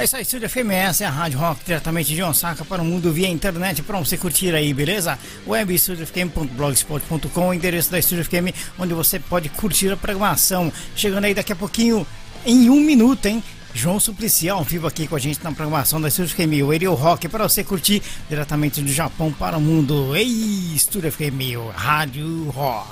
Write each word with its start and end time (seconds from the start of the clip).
É 0.00 0.04
isso 0.04 0.16
aí, 0.16 0.22
Estúdio 0.22 0.48
FMS, 0.48 1.02
é 1.02 1.06
a 1.06 1.10
Rádio 1.10 1.38
Rock, 1.38 1.62
diretamente 1.62 2.14
de 2.14 2.22
Osaka 2.22 2.64
para 2.64 2.80
o 2.80 2.84
mundo 2.86 3.12
via 3.12 3.28
internet, 3.28 3.82
para 3.82 3.98
você 3.98 4.16
curtir 4.16 4.54
aí, 4.54 4.72
beleza? 4.72 5.18
Web 5.46 5.78
studiofm.blogspot.com, 5.78 7.48
o 7.48 7.52
endereço 7.52 7.90
da 7.90 7.98
Estúdio 7.98 8.24
FM, 8.24 8.56
onde 8.78 8.94
você 8.94 9.18
pode 9.18 9.50
curtir 9.50 9.90
a 9.90 9.98
programação. 9.98 10.72
Chegando 10.96 11.26
aí 11.26 11.34
daqui 11.34 11.52
a 11.52 11.56
pouquinho, 11.56 12.06
em 12.46 12.70
um 12.70 12.80
minuto, 12.80 13.26
hein? 13.26 13.44
João 13.74 14.00
Suplicy 14.00 14.48
ao 14.48 14.64
vivo 14.64 14.86
aqui 14.86 15.06
com 15.06 15.16
a 15.16 15.18
gente 15.18 15.44
na 15.44 15.52
programação 15.52 16.00
da 16.00 16.08
Estúdio 16.08 16.34
FM, 16.34 16.64
o 16.64 16.70
Aerial 16.70 16.94
Rock, 16.94 17.28
para 17.28 17.46
você 17.46 17.62
curtir 17.62 18.02
diretamente 18.26 18.80
do 18.80 18.90
Japão 18.90 19.30
para 19.30 19.58
o 19.58 19.60
mundo. 19.60 20.16
Ei, 20.16 20.24
Estúdio 20.74 21.12
FM, 21.12 21.74
Rádio 21.74 22.48
Rock. 22.48 22.88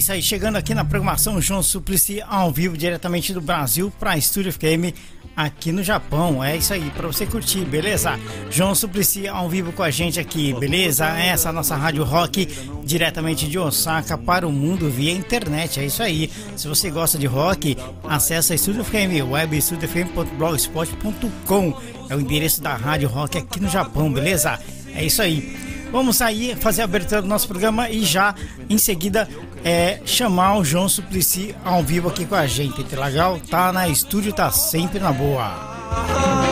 Isso 0.00 0.12
aí, 0.12 0.22
chegando 0.22 0.56
aqui 0.56 0.74
na 0.74 0.82
programação 0.82 1.38
João 1.42 1.62
Suplicy 1.62 2.22
ao 2.26 2.50
vivo 2.50 2.74
diretamente 2.74 3.34
do 3.34 3.40
Brasil 3.42 3.92
para 4.00 4.16
Estúdio 4.16 4.50
FM 4.50 4.96
aqui 5.36 5.70
no 5.72 5.82
Japão. 5.82 6.42
É 6.42 6.56
isso 6.56 6.72
aí, 6.72 6.90
para 6.96 7.06
você 7.06 7.26
curtir, 7.26 7.66
beleza? 7.66 8.18
João 8.50 8.74
Suplicy 8.74 9.28
ao 9.28 9.46
vivo 9.46 9.72
com 9.72 9.82
a 9.82 9.90
gente 9.90 10.18
aqui, 10.18 10.54
beleza? 10.54 11.06
Essa 11.06 11.48
é 11.48 11.50
a 11.50 11.52
nossa 11.52 11.76
rádio 11.76 12.02
rock 12.02 12.48
diretamente 12.82 13.46
de 13.46 13.58
Osaka 13.58 14.16
para 14.16 14.48
o 14.48 14.52
mundo 14.52 14.88
via 14.88 15.12
internet. 15.12 15.80
É 15.80 15.84
isso 15.84 16.02
aí. 16.02 16.30
Se 16.56 16.66
você 16.66 16.90
gosta 16.90 17.18
de 17.18 17.26
rock, 17.26 17.76
acessa 18.04 18.54
Estúdio 18.54 18.82
FM, 18.82 19.28
webstudiofm.blogspot.com. 19.30 21.78
É 22.08 22.16
o 22.16 22.20
endereço 22.20 22.62
da 22.62 22.74
rádio 22.74 23.10
rock 23.10 23.36
aqui 23.36 23.60
no 23.60 23.68
Japão, 23.68 24.10
beleza? 24.10 24.58
É 24.94 25.04
isso 25.04 25.20
aí. 25.20 25.69
Vamos 25.92 26.16
sair, 26.16 26.56
fazer 26.56 26.82
a 26.82 26.84
abertura 26.84 27.20
do 27.22 27.28
nosso 27.28 27.48
programa 27.48 27.90
e 27.90 28.04
já 28.04 28.34
em 28.68 28.78
seguida 28.78 29.28
é, 29.64 30.00
chamar 30.04 30.58
o 30.58 30.64
João 30.64 30.88
Suplicy 30.88 31.54
ao 31.64 31.82
vivo 31.82 32.08
aqui 32.08 32.24
com 32.24 32.34
a 32.34 32.46
gente. 32.46 32.82
Legal? 32.94 33.38
Tá 33.50 33.72
na 33.72 33.88
estúdio, 33.88 34.32
tá 34.32 34.50
sempre 34.50 34.98
na 35.00 35.12
boa. 35.12 36.49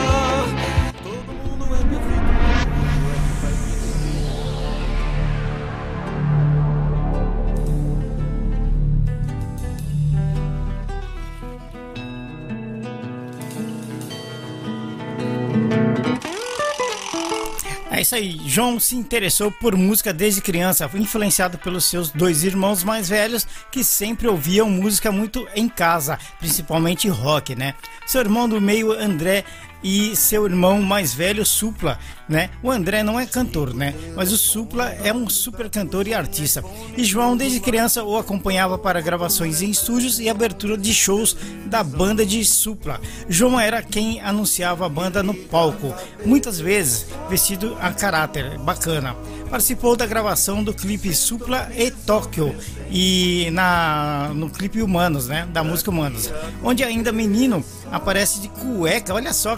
Isso 18.09 18.15
aí. 18.15 18.39
João 18.45 18.79
se 18.79 18.95
interessou 18.95 19.51
por 19.51 19.75
música 19.75 20.11
desde 20.11 20.41
criança, 20.41 20.89
foi 20.89 20.99
influenciado 20.99 21.57
pelos 21.59 21.85
seus 21.85 22.09
dois 22.09 22.43
irmãos 22.43 22.83
mais 22.83 23.07
velhos 23.09 23.45
que 23.71 23.83
sempre 23.83 24.27
ouviam 24.27 24.69
música 24.69 25.11
muito 25.11 25.47
em 25.55 25.69
casa, 25.69 26.17
principalmente 26.39 27.07
rock, 27.07 27.55
né? 27.55 27.75
Seu 28.07 28.21
irmão 28.21 28.49
do 28.49 28.59
meio, 28.59 28.91
André, 28.91 29.45
e 29.83 30.15
seu 30.15 30.45
irmão 30.45 30.81
mais 30.81 31.13
velho, 31.13 31.45
Supla, 31.45 31.99
né? 32.29 32.51
O 32.61 32.69
André 32.69 33.01
não 33.01 33.19
é 33.19 33.25
cantor, 33.25 33.73
né? 33.73 33.93
Mas 34.15 34.31
o 34.31 34.37
Supla 34.37 34.89
é 35.03 35.11
um 35.11 35.27
super 35.27 35.69
cantor 35.69 36.07
e 36.07 36.13
artista. 36.13 36.63
E 36.95 37.03
João, 37.03 37.35
desde 37.35 37.59
criança, 37.59 38.03
o 38.03 38.17
acompanhava 38.17 38.77
para 38.77 39.01
gravações 39.01 39.61
em 39.61 39.71
estúdios 39.71 40.19
e 40.19 40.29
abertura 40.29 40.77
de 40.77 40.93
shows 40.93 41.35
da 41.65 41.83
banda 41.83 42.25
de 42.25 42.45
Supla. 42.45 43.01
João 43.27 43.59
era 43.59 43.81
quem 43.81 44.21
anunciava 44.21 44.85
a 44.85 44.89
banda 44.89 45.23
no 45.23 45.33
palco, 45.33 45.93
muitas 46.23 46.59
vezes 46.59 47.07
vestido 47.29 47.75
a 47.81 47.91
caráter, 47.91 48.57
bacana. 48.59 49.15
Participou 49.49 49.95
da 49.95 50.05
gravação 50.05 50.63
do 50.63 50.71
clipe 50.71 51.11
Supla 51.11 51.71
e 51.75 51.89
Tóquio 51.89 52.55
e 52.91 53.49
na 53.51 54.31
no 54.35 54.47
clipe 54.47 54.79
Humanos, 54.79 55.27
né? 55.27 55.47
Da 55.51 55.63
música 55.63 55.89
Humanos, 55.89 56.31
onde 56.63 56.83
ainda 56.83 57.11
menino 57.11 57.65
aparece 57.91 58.41
de 58.41 58.47
cueca. 58.49 59.13
Olha 59.13 59.33
só, 59.33 59.57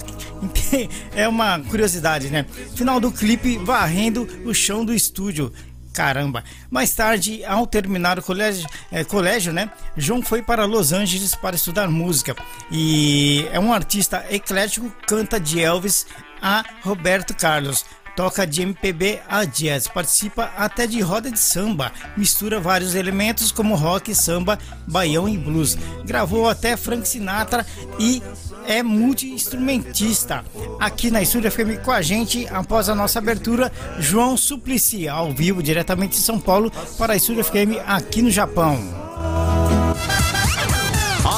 é 1.13 1.27
uma 1.27 1.59
curiosidade, 1.59 2.29
né? 2.29 2.45
Final 2.75 2.99
do 2.99 3.11
clipe 3.11 3.57
varrendo 3.57 4.27
o 4.45 4.53
chão 4.53 4.83
do 4.85 4.93
estúdio. 4.93 5.51
Caramba! 5.93 6.43
Mais 6.69 6.93
tarde, 6.93 7.43
ao 7.43 7.67
terminar 7.67 8.17
o 8.17 8.23
colégio, 8.23 8.67
é, 8.91 9.03
colégio, 9.03 9.51
né? 9.51 9.69
João 9.97 10.21
foi 10.21 10.41
para 10.41 10.65
Los 10.65 10.93
Angeles 10.93 11.35
para 11.35 11.55
estudar 11.55 11.89
música 11.89 12.35
e 12.71 13.45
é 13.51 13.59
um 13.59 13.73
artista 13.73 14.25
eclético, 14.29 14.89
canta 15.05 15.39
de 15.39 15.59
Elvis 15.59 16.07
a 16.41 16.63
Roberto 16.81 17.35
Carlos 17.35 17.85
toca 18.21 18.45
de 18.45 18.61
MPB 18.61 19.19
a 19.27 19.45
jazz, 19.45 19.87
participa 19.87 20.51
até 20.55 20.85
de 20.85 21.01
roda 21.01 21.31
de 21.31 21.39
samba, 21.39 21.91
mistura 22.15 22.59
vários 22.59 22.93
elementos 22.93 23.51
como 23.51 23.73
rock, 23.73 24.13
samba, 24.13 24.59
baião 24.85 25.27
e 25.27 25.35
blues. 25.35 25.75
Gravou 26.05 26.47
até 26.47 26.77
Frank 26.77 27.07
Sinatra 27.07 27.65
e 27.97 28.21
é 28.67 28.83
multi-instrumentista. 28.83 30.45
Aqui 30.79 31.09
na 31.09 31.23
Estúdio 31.23 31.51
FM 31.51 31.83
com 31.83 31.89
a 31.89 32.03
gente, 32.03 32.47
após 32.51 32.89
a 32.89 32.93
nossa 32.93 33.17
abertura, 33.17 33.71
João 33.97 34.37
Suplicy, 34.37 35.07
ao 35.07 35.31
vivo, 35.31 35.63
diretamente 35.63 36.17
de 36.17 36.23
São 36.23 36.39
Paulo, 36.39 36.71
para 36.99 37.13
a 37.13 37.15
Estúdio 37.15 37.43
FM 37.43 37.81
aqui 37.87 38.21
no 38.21 38.29
Japão. 38.29 38.77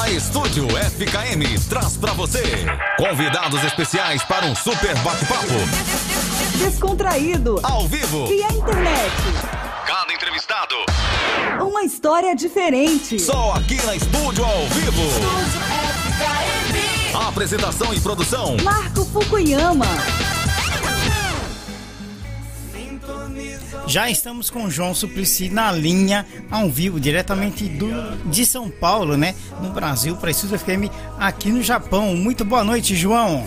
A 0.02 0.10
Estúdio 0.10 0.68
FKM 0.68 1.66
traz 1.70 1.96
para 1.96 2.12
você 2.12 2.42
convidados 2.98 3.64
especiais 3.64 4.22
para 4.24 4.44
um 4.44 4.54
super 4.54 4.94
bate-papo 4.98 6.03
descontraído, 6.58 7.58
ao 7.62 7.86
vivo, 7.88 8.26
via 8.26 8.46
internet. 8.52 9.12
Cada 9.86 10.12
entrevistado, 10.12 10.74
uma 11.60 11.82
história 11.82 12.34
diferente. 12.34 13.18
Só 13.18 13.52
aqui 13.52 13.76
na 13.84 13.96
Estúdio 13.96 14.44
ao 14.44 14.66
vivo. 14.68 15.02
Apresentação 17.28 17.92
e 17.92 18.00
produção: 18.00 18.56
Marco 18.62 19.04
Fukuyama. 19.04 19.86
Já 23.86 24.08
estamos 24.08 24.48
com 24.48 24.64
o 24.64 24.70
João 24.70 24.94
Suplicy 24.94 25.50
na 25.50 25.70
linha, 25.70 26.26
ao 26.50 26.70
vivo, 26.70 26.98
diretamente 26.98 27.68
do, 27.68 27.90
de 28.30 28.46
São 28.46 28.70
Paulo, 28.70 29.16
né? 29.16 29.34
No 29.60 29.70
Brasil, 29.70 30.16
para 30.16 30.30
Estúdio 30.30 30.58
FM, 30.58 30.90
aqui 31.18 31.50
no 31.50 31.62
Japão. 31.62 32.16
Muito 32.16 32.44
boa 32.44 32.64
noite, 32.64 32.96
João. 32.96 33.46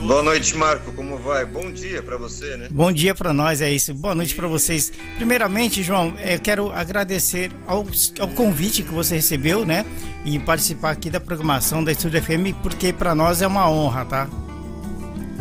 Boa 0.00 0.22
noite, 0.22 0.54
Marco. 0.56 0.92
Vai. 1.26 1.44
Bom 1.44 1.72
dia 1.72 2.00
para 2.04 2.16
você, 2.16 2.56
né? 2.56 2.68
Bom 2.70 2.92
dia 2.92 3.12
para 3.12 3.32
nós, 3.32 3.60
é 3.60 3.68
isso. 3.68 3.92
Boa 3.92 4.14
noite 4.14 4.32
para 4.32 4.46
vocês. 4.46 4.92
Primeiramente, 5.16 5.82
João, 5.82 6.14
eu 6.20 6.38
quero 6.38 6.70
agradecer 6.70 7.50
ao, 7.66 7.84
ao, 8.20 8.28
convite 8.28 8.84
que 8.84 8.92
você 8.92 9.16
recebeu, 9.16 9.66
né? 9.66 9.84
E 10.24 10.38
participar 10.38 10.92
aqui 10.92 11.10
da 11.10 11.18
programação 11.18 11.82
da 11.82 11.90
Estúdio 11.90 12.22
FM, 12.22 12.54
porque 12.62 12.92
para 12.92 13.12
nós 13.12 13.42
é 13.42 13.46
uma 13.48 13.68
honra, 13.68 14.04
tá? 14.04 14.28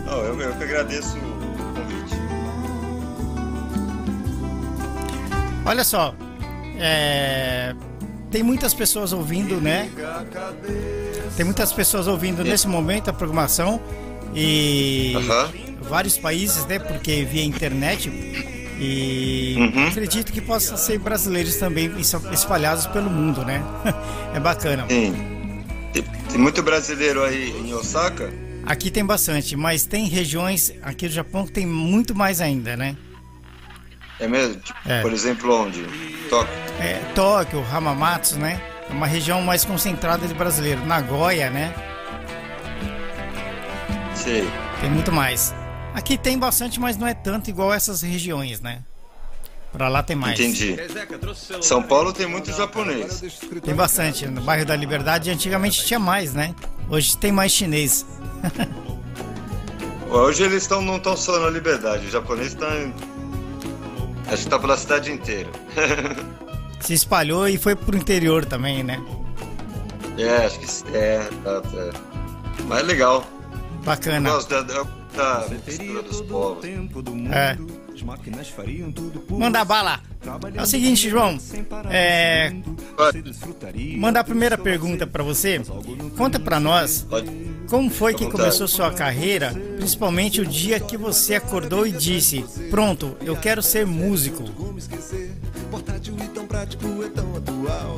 Não, 0.08 0.18
eu, 0.24 0.42
eu 0.42 0.56
que 0.56 0.64
agradeço 0.64 1.18
o 1.18 1.74
convite. 1.76 2.16
Olha 5.68 5.84
só, 5.84 6.16
é, 6.80 7.76
tem 8.32 8.42
muitas 8.42 8.74
pessoas 8.74 9.14
ouvindo, 9.14 9.62
né? 9.62 9.92
Tem 11.38 11.46
muitas 11.46 11.72
pessoas 11.72 12.08
ouvindo 12.08 12.44
nesse 12.44 12.68
momento 12.68 13.12
a 13.12 13.14
programação 13.14 13.80
e 14.34 15.14
vários 15.90 16.18
países, 16.18 16.66
né? 16.66 16.80
Porque 16.80 17.24
via 17.24 17.44
internet 17.44 18.10
e 18.80 19.56
uhum. 19.58 19.88
acredito 19.88 20.32
que 20.34 20.42
possa 20.42 20.76
ser 20.76 21.00
brasileiros 21.00 21.56
também 21.56 21.92
espalhados 22.32 22.86
pelo 22.88 23.10
mundo, 23.10 23.46
né? 23.46 23.64
é 24.36 24.40
bacana. 24.40 24.86
Sim. 24.90 25.16
Tem 26.30 26.40
muito 26.40 26.62
brasileiro 26.62 27.24
aí 27.24 27.52
em 27.52 27.74
Osaka? 27.74 28.32
Aqui 28.66 28.92
tem 28.92 29.06
bastante, 29.06 29.56
mas 29.56 29.86
tem 29.86 30.08
regiões 30.08 30.74
aqui 30.82 31.08
do 31.08 31.14
Japão 31.14 31.46
que 31.46 31.52
tem 31.52 31.66
muito 31.66 32.14
mais 32.14 32.42
ainda, 32.42 32.76
né? 32.76 32.98
É 34.20 34.28
mesmo? 34.28 34.56
Tipo, 34.56 34.80
é. 34.86 35.02
Por 35.02 35.14
exemplo, 35.14 35.54
onde? 35.54 35.84
Tóquio? 36.30 36.54
É, 36.80 37.00
Tóquio, 37.14 37.64
Hamamatsu, 37.72 38.38
né? 38.38 38.62
É 38.90 38.94
uma 38.94 39.08
região 39.08 39.42
mais 39.42 39.64
concentrada 39.64 40.28
de 40.28 40.34
brasileiro. 40.34 40.86
Nagoya, 40.86 41.50
né? 41.50 41.74
Sei. 44.14 44.50
Tem 44.82 44.90
muito 44.90 45.12
mais. 45.12 45.54
Aqui 45.96 46.18
tem 46.18 46.38
bastante, 46.38 46.78
mas 46.78 46.98
não 46.98 47.08
é 47.08 47.14
tanto 47.14 47.50
igual 47.50 47.74
essas 47.74 48.02
regiões, 48.02 48.60
né? 48.60 48.84
Pra 49.72 49.88
lá 49.88 50.04
tem 50.04 50.16
mais. 50.16 50.38
Entendi. 50.38 50.76
São 51.62 51.82
Paulo 51.82 52.12
tem 52.12 52.28
muito 52.28 52.52
japonês. 52.52 53.24
Tem 53.64 53.74
bastante. 53.74 54.28
No 54.28 54.42
bairro 54.42 54.66
da 54.66 54.76
Liberdade 54.76 55.32
antigamente 55.32 55.86
tinha 55.86 55.98
mais, 55.98 56.34
né? 56.34 56.54
Hoje 56.90 57.18
tem 57.18 57.32
mais 57.32 57.54
chinês. 57.54 58.06
Hoje 60.12 60.44
eles 60.44 60.64
estão 60.64 60.82
não 60.82 60.98
estão 60.98 61.16
só 61.16 61.40
na 61.40 61.50
Liberdade. 61.50 62.06
O 62.08 62.12
japonês 62.12 62.50
está 62.50 62.68
Acho 64.28 64.44
que 64.44 64.50
tá 64.50 64.60
pela 64.60 64.78
cidade 64.78 65.12
inteira. 65.12 65.50
Se 66.82 66.94
espalhou 66.94 67.48
e 67.48 67.58
foi 67.58 67.74
pro 67.74 67.96
interior 67.96 68.44
também, 68.44 68.84
né? 68.84 69.02
É, 70.18 70.46
acho 70.46 70.60
que 70.60 70.98
é, 70.98 71.20
tá, 71.44 71.62
tá. 71.62 72.00
Mas 72.66 72.80
é 72.80 72.84
legal. 72.84 73.26
Bacana. 73.84 74.30
Gosto 74.30 74.64
da, 74.64 74.84
da, 75.16 75.40
da 75.40 75.56
mistura 75.66 76.04
dos 76.04 76.22
povos. 76.22 76.66
É. 77.32 77.58
Manda 79.30 79.64
bala. 79.64 80.02
É 80.54 80.62
o 80.62 80.66
seguinte, 80.66 81.10
João. 81.10 81.38
É... 81.90 82.54
Mandar 83.98 84.22
a 84.22 84.24
primeira 84.24 84.58
pergunta 84.58 85.08
para 85.08 85.24
você. 85.24 85.62
Conta 86.18 86.40
para 86.40 86.60
nós 86.60 87.06
como 87.70 87.90
foi 87.90 88.14
que 88.14 88.30
começou 88.30 88.68
sua 88.68 88.92
carreira, 88.92 89.54
principalmente 89.78 90.42
o 90.42 90.46
dia 90.46 90.80
que 90.80 90.98
você 90.98 91.36
acordou 91.36 91.86
e 91.86 91.92
disse: 91.92 92.46
Pronto, 92.70 93.16
eu 93.22 93.36
quero 93.36 93.62
ser 93.62 93.86
músico. 93.86 94.44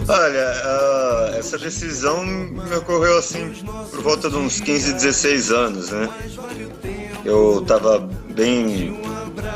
Olha, 0.09 0.53
uh, 0.63 1.37
essa 1.37 1.57
decisão 1.57 2.25
me 2.25 2.75
ocorreu 2.75 3.17
assim 3.17 3.53
por 3.91 4.01
volta 4.01 4.29
de 4.29 4.35
uns 4.35 4.59
15, 4.61 4.93
16 4.93 5.51
anos, 5.51 5.89
né? 5.91 6.09
Eu 7.27 7.61
tava 7.67 7.99
bem 8.29 8.97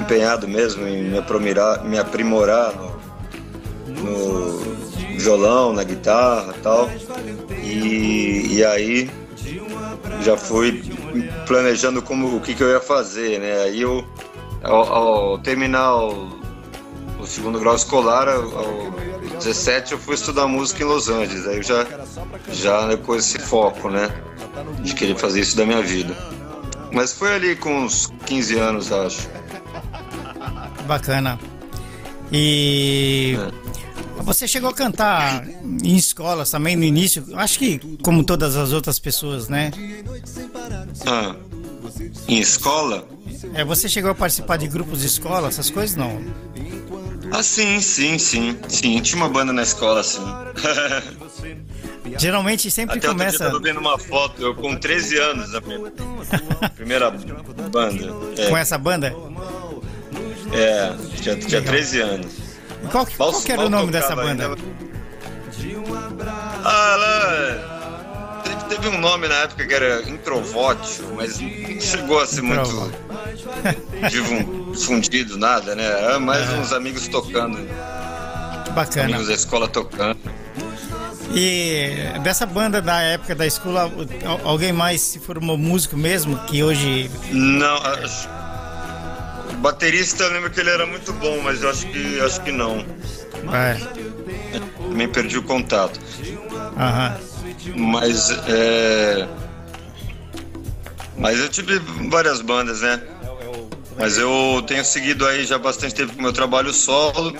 empenhado 0.01 0.45
mesmo 0.45 0.85
em 0.85 1.05
me 1.05 1.17
aprimorar, 1.17 1.85
me 1.85 1.97
aprimorar 1.97 2.73
no, 3.87 4.59
no 4.59 4.75
violão, 5.17 5.71
na 5.71 5.85
guitarra 5.85 6.53
tal. 6.61 6.89
E, 7.63 8.57
e 8.57 8.65
aí 8.65 9.09
já 10.21 10.35
fui 10.35 10.83
planejando 11.47 12.01
como, 12.01 12.35
o 12.35 12.41
que, 12.41 12.53
que 12.53 12.61
eu 12.61 12.69
ia 12.71 12.81
fazer, 12.81 13.39
né? 13.39 13.63
Aí 13.63 13.81
eu, 13.81 14.05
ao, 14.61 14.93
ao 14.93 15.39
terminar 15.39 15.95
o, 15.95 16.27
o, 17.21 17.25
segundo 17.25 17.57
grau 17.57 17.77
escolar, 17.77 18.27
ao 18.27 18.91
17 19.37 19.93
eu 19.93 19.97
fui 19.97 20.15
estudar 20.15 20.45
música 20.45 20.83
em 20.83 20.87
Los 20.87 21.07
Angeles. 21.07 21.47
Aí 21.47 21.55
eu 21.55 21.63
já, 21.63 21.87
já 22.51 22.97
com 22.97 23.15
esse 23.15 23.39
foco, 23.39 23.89
né? 23.89 24.09
De 24.81 24.93
querer 24.93 25.15
fazer 25.15 25.39
isso 25.39 25.55
da 25.55 25.65
minha 25.65 25.81
vida. 25.81 26.13
Mas 26.91 27.13
foi 27.13 27.33
ali 27.35 27.55
com 27.55 27.85
uns 27.85 28.11
15 28.25 28.57
anos, 28.57 28.91
acho. 28.91 29.29
Bacana. 30.85 31.39
E 32.31 33.37
você 34.17 34.47
chegou 34.47 34.69
a 34.69 34.73
cantar 34.73 35.45
em 35.83 35.95
escolas 35.95 36.49
também 36.51 36.75
no 36.75 36.83
início, 36.83 37.25
acho 37.35 37.59
que 37.59 37.79
como 38.03 38.23
todas 38.23 38.55
as 38.55 38.71
outras 38.71 38.99
pessoas, 38.99 39.49
né? 39.49 39.71
Ah, 41.05 41.35
em 42.27 42.39
escola? 42.39 43.07
É, 43.53 43.65
você 43.65 43.89
chegou 43.89 44.11
a 44.11 44.15
participar 44.15 44.57
de 44.57 44.67
grupos 44.67 45.01
de 45.01 45.07
escola, 45.07 45.47
essas 45.49 45.69
coisas 45.69 45.95
não? 45.95 46.21
Ah, 47.31 47.43
sim, 47.43 47.79
sim, 47.81 48.17
sim. 48.17 48.57
Sim, 48.67 48.99
tinha 49.01 49.17
uma 49.17 49.29
banda 49.29 49.51
na 49.51 49.63
escola, 49.63 50.03
sim. 50.03 50.21
Geralmente 52.17 52.69
sempre 52.69 52.97
Até 52.97 53.07
começa. 53.07 53.45
Eu 53.45 53.51
tô 53.51 53.59
vendo 53.59 53.79
uma 53.79 53.97
foto, 53.97 54.41
eu 54.41 54.55
com 54.55 54.75
13 54.75 55.17
anos, 55.17 55.55
a 55.55 55.61
minha 55.61 56.69
primeira 56.75 57.11
banda. 57.11 58.13
É. 58.37 58.49
Com 58.49 58.57
essa 58.57 58.77
banda? 58.77 59.15
É, 60.53 60.93
tinha, 61.21 61.35
tinha 61.37 61.61
13 61.61 61.99
anos. 62.01 62.33
Qual, 62.91 63.05
que, 63.05 63.15
qual 63.15 63.41
que 63.41 63.51
era 63.51 63.61
o 63.61 63.69
nome 63.69 63.91
dessa 63.91 64.15
banda? 64.15 64.47
Ainda... 64.47 64.57
Ah, 66.63 66.93
ela. 66.93 68.41
Teve, 68.43 68.75
teve, 68.75 68.87
um 68.89 68.99
nome 68.99 69.27
na 69.27 69.35
época 69.35 69.65
que 69.65 69.73
era 69.73 70.01
Introvótio, 70.09 71.13
mas 71.15 71.39
não 71.39 71.81
chegou 71.81 72.19
a 72.19 72.27
ser 72.27 72.41
muito 72.41 72.91
difundido, 74.09 75.37
nada, 75.37 75.75
né? 75.75 75.85
Era 75.85 76.19
mais 76.19 76.49
é. 76.51 76.55
uns 76.55 76.73
amigos 76.73 77.07
tocando. 77.07 77.57
Bacana. 78.73 79.05
Amigos 79.05 79.27
da 79.27 79.33
escola 79.33 79.67
tocando. 79.67 80.19
E 81.33 82.19
dessa 82.23 82.45
banda 82.45 82.81
da 82.81 83.01
época 83.01 83.33
da 83.35 83.45
escola, 83.45 83.91
alguém 84.43 84.73
mais 84.73 85.01
se 85.01 85.19
formou 85.19 85.57
músico 85.57 85.95
mesmo 85.95 86.37
que 86.45 86.63
hoje. 86.63 87.09
Não, 87.31 87.77
acho 87.77 88.29
baterista, 89.61 90.23
eu 90.23 90.33
lembro 90.33 90.49
que 90.49 90.59
ele 90.59 90.71
era 90.71 90.85
muito 90.85 91.13
bom, 91.13 91.39
mas 91.41 91.61
eu 91.61 91.69
acho 91.69 91.87
que, 91.87 92.19
acho 92.19 92.41
que 92.41 92.51
não. 92.51 92.83
É. 93.53 93.77
Também 94.77 95.07
perdi 95.07 95.37
o 95.37 95.43
contato. 95.43 95.99
Aham. 96.77 97.17
Mas, 97.75 98.31
é... 98.47 99.27
Mas 101.17 101.39
eu 101.39 101.47
tive 101.49 101.79
várias 102.09 102.41
bandas, 102.41 102.81
né? 102.81 102.99
Mas 104.01 104.17
eu 104.17 104.63
tenho 104.65 104.83
seguido 104.83 105.27
aí 105.27 105.45
já 105.45 105.59
bastante 105.59 105.93
tempo 105.93 106.13
com 106.13 106.19
o 106.19 106.23
meu 106.23 106.33
trabalho 106.33 106.73
solo. 106.73 107.35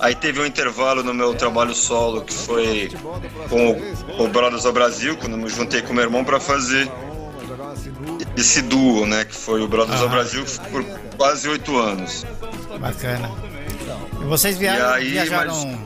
Aí 0.00 0.14
teve 0.14 0.40
um 0.40 0.46
intervalo 0.46 1.02
no 1.02 1.12
meu 1.12 1.34
trabalho 1.34 1.74
solo 1.74 2.22
que 2.22 2.32
foi 2.32 2.90
com 3.50 4.24
o 4.24 4.26
Brothers 4.26 4.64
ao 4.64 4.72
Brasil, 4.72 5.18
quando 5.18 5.36
me 5.36 5.50
juntei 5.50 5.82
com 5.82 5.92
meu 5.92 6.04
irmão 6.04 6.24
para 6.24 6.40
fazer 6.40 6.90
esse 8.34 8.62
duo, 8.62 9.06
né? 9.06 9.26
Que 9.26 9.34
foi 9.34 9.60
o 9.60 9.68
Brothers 9.68 10.00
ao 10.00 10.08
Brasil 10.08 10.46
por 10.72 10.82
quase 11.18 11.46
oito 11.46 11.76
anos. 11.76 12.24
Bacana. 12.80 13.30
E 14.18 14.24
vocês 14.24 14.56
via 14.56 14.94
aí, 14.94 15.10
viajaram 15.10 15.54
mas... 15.54 15.78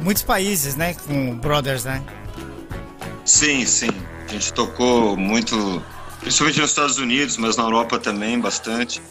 muitos 0.00 0.24
países, 0.24 0.74
né? 0.74 0.96
Com 1.06 1.36
Brothers, 1.36 1.84
né? 1.84 2.02
Sim, 3.24 3.64
sim. 3.66 3.90
A 4.28 4.32
gente 4.32 4.52
tocou 4.52 5.16
muito, 5.16 5.80
principalmente 6.22 6.60
nos 6.60 6.70
Estados 6.70 6.98
Unidos, 6.98 7.36
mas 7.36 7.56
na 7.56 7.64
Europa 7.64 7.98
também 7.98 8.40
bastante. 8.40 9.02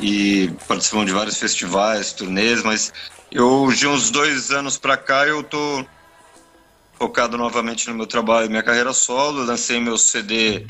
E 0.00 0.52
participamos 0.66 1.06
de 1.06 1.12
vários 1.12 1.38
festivais, 1.38 2.12
turnês, 2.12 2.62
mas 2.62 2.92
eu 3.32 3.70
de 3.72 3.86
uns 3.86 4.10
dois 4.10 4.50
anos 4.50 4.76
pra 4.76 4.96
cá 4.96 5.26
eu 5.26 5.42
tô 5.42 5.84
focado 6.98 7.38
novamente 7.38 7.88
no 7.88 7.94
meu 7.94 8.06
trabalho, 8.06 8.50
minha 8.50 8.62
carreira 8.62 8.92
solo. 8.92 9.44
Lancei 9.44 9.80
meu 9.80 9.96
CD 9.96 10.66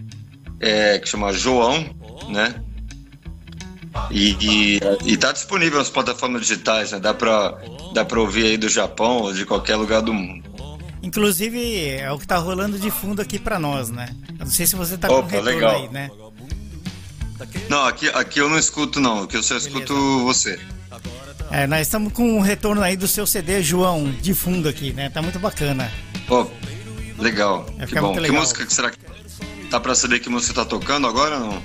é, 0.61 0.99
que 0.99 1.09
chama 1.09 1.33
João, 1.33 1.95
né? 2.29 2.63
E, 4.11 4.37
e, 4.41 4.81
e 5.07 5.17
tá 5.17 5.33
disponível 5.33 5.79
nas 5.79 5.91
plataformas 5.91 6.43
digitais, 6.43 6.93
né? 6.93 7.01
Dá 7.01 7.15
pra, 7.15 7.59
dá 7.95 8.05
pra 8.05 8.21
ouvir 8.21 8.47
aí 8.47 8.57
do 8.57 8.69
Japão 8.69 9.19
ou 9.23 9.33
de 9.33 9.45
qualquer 9.45 9.77
lugar 9.77 10.03
do 10.03 10.13
mundo. 10.13 10.48
Inclusive, 11.09 11.89
é 11.89 12.13
o 12.13 12.19
que 12.19 12.27
tá 12.27 12.37
rolando 12.37 12.79
de 12.79 12.91
fundo 12.91 13.23
aqui 13.23 13.39
pra 13.39 13.59
nós, 13.59 13.89
né? 13.89 14.15
Eu 14.39 14.45
não 14.45 14.53
sei 14.53 14.67
se 14.67 14.77
você 14.77 14.99
tá 14.99 15.09
Opa, 15.09 15.23
com 15.23 15.29
retorno 15.29 15.51
legal. 15.51 15.75
aí, 15.75 15.89
né? 15.89 16.11
Não, 17.71 17.87
aqui, 17.87 18.11
aqui 18.11 18.41
eu 18.41 18.49
não 18.51 18.59
escuto 18.59 19.01
não, 19.01 19.23
aqui 19.23 19.35
eu 19.35 19.43
só 19.43 19.57
escuto 19.57 19.95
Beleza. 19.95 20.25
você. 20.25 20.61
É, 21.51 21.67
nós 21.67 21.81
estamos 21.87 22.13
com 22.13 22.37
um 22.37 22.41
retorno 22.41 22.83
aí 22.83 22.95
do 22.95 23.09
seu 23.09 23.27
CD, 23.27 23.63
João, 23.63 24.13
de 24.21 24.35
fundo 24.35 24.69
aqui, 24.69 24.93
né? 24.93 25.09
Tá 25.09 25.23
muito 25.23 25.39
bacana. 25.39 25.91
Pô, 26.27 26.47
legal. 27.19 27.65
que 27.89 27.99
bom. 27.99 28.15
Que 28.15 28.31
música 28.31 28.67
que 28.67 28.73
será 28.75 28.91
que 28.91 28.99
Tá 29.71 29.81
pra 29.81 29.95
saber 29.95 30.19
que 30.21 30.29
música 30.29 30.53
tá 30.55 30.65
tocando 30.67 31.07
agora 31.07 31.39
ou 31.39 31.47
não? 31.47 31.63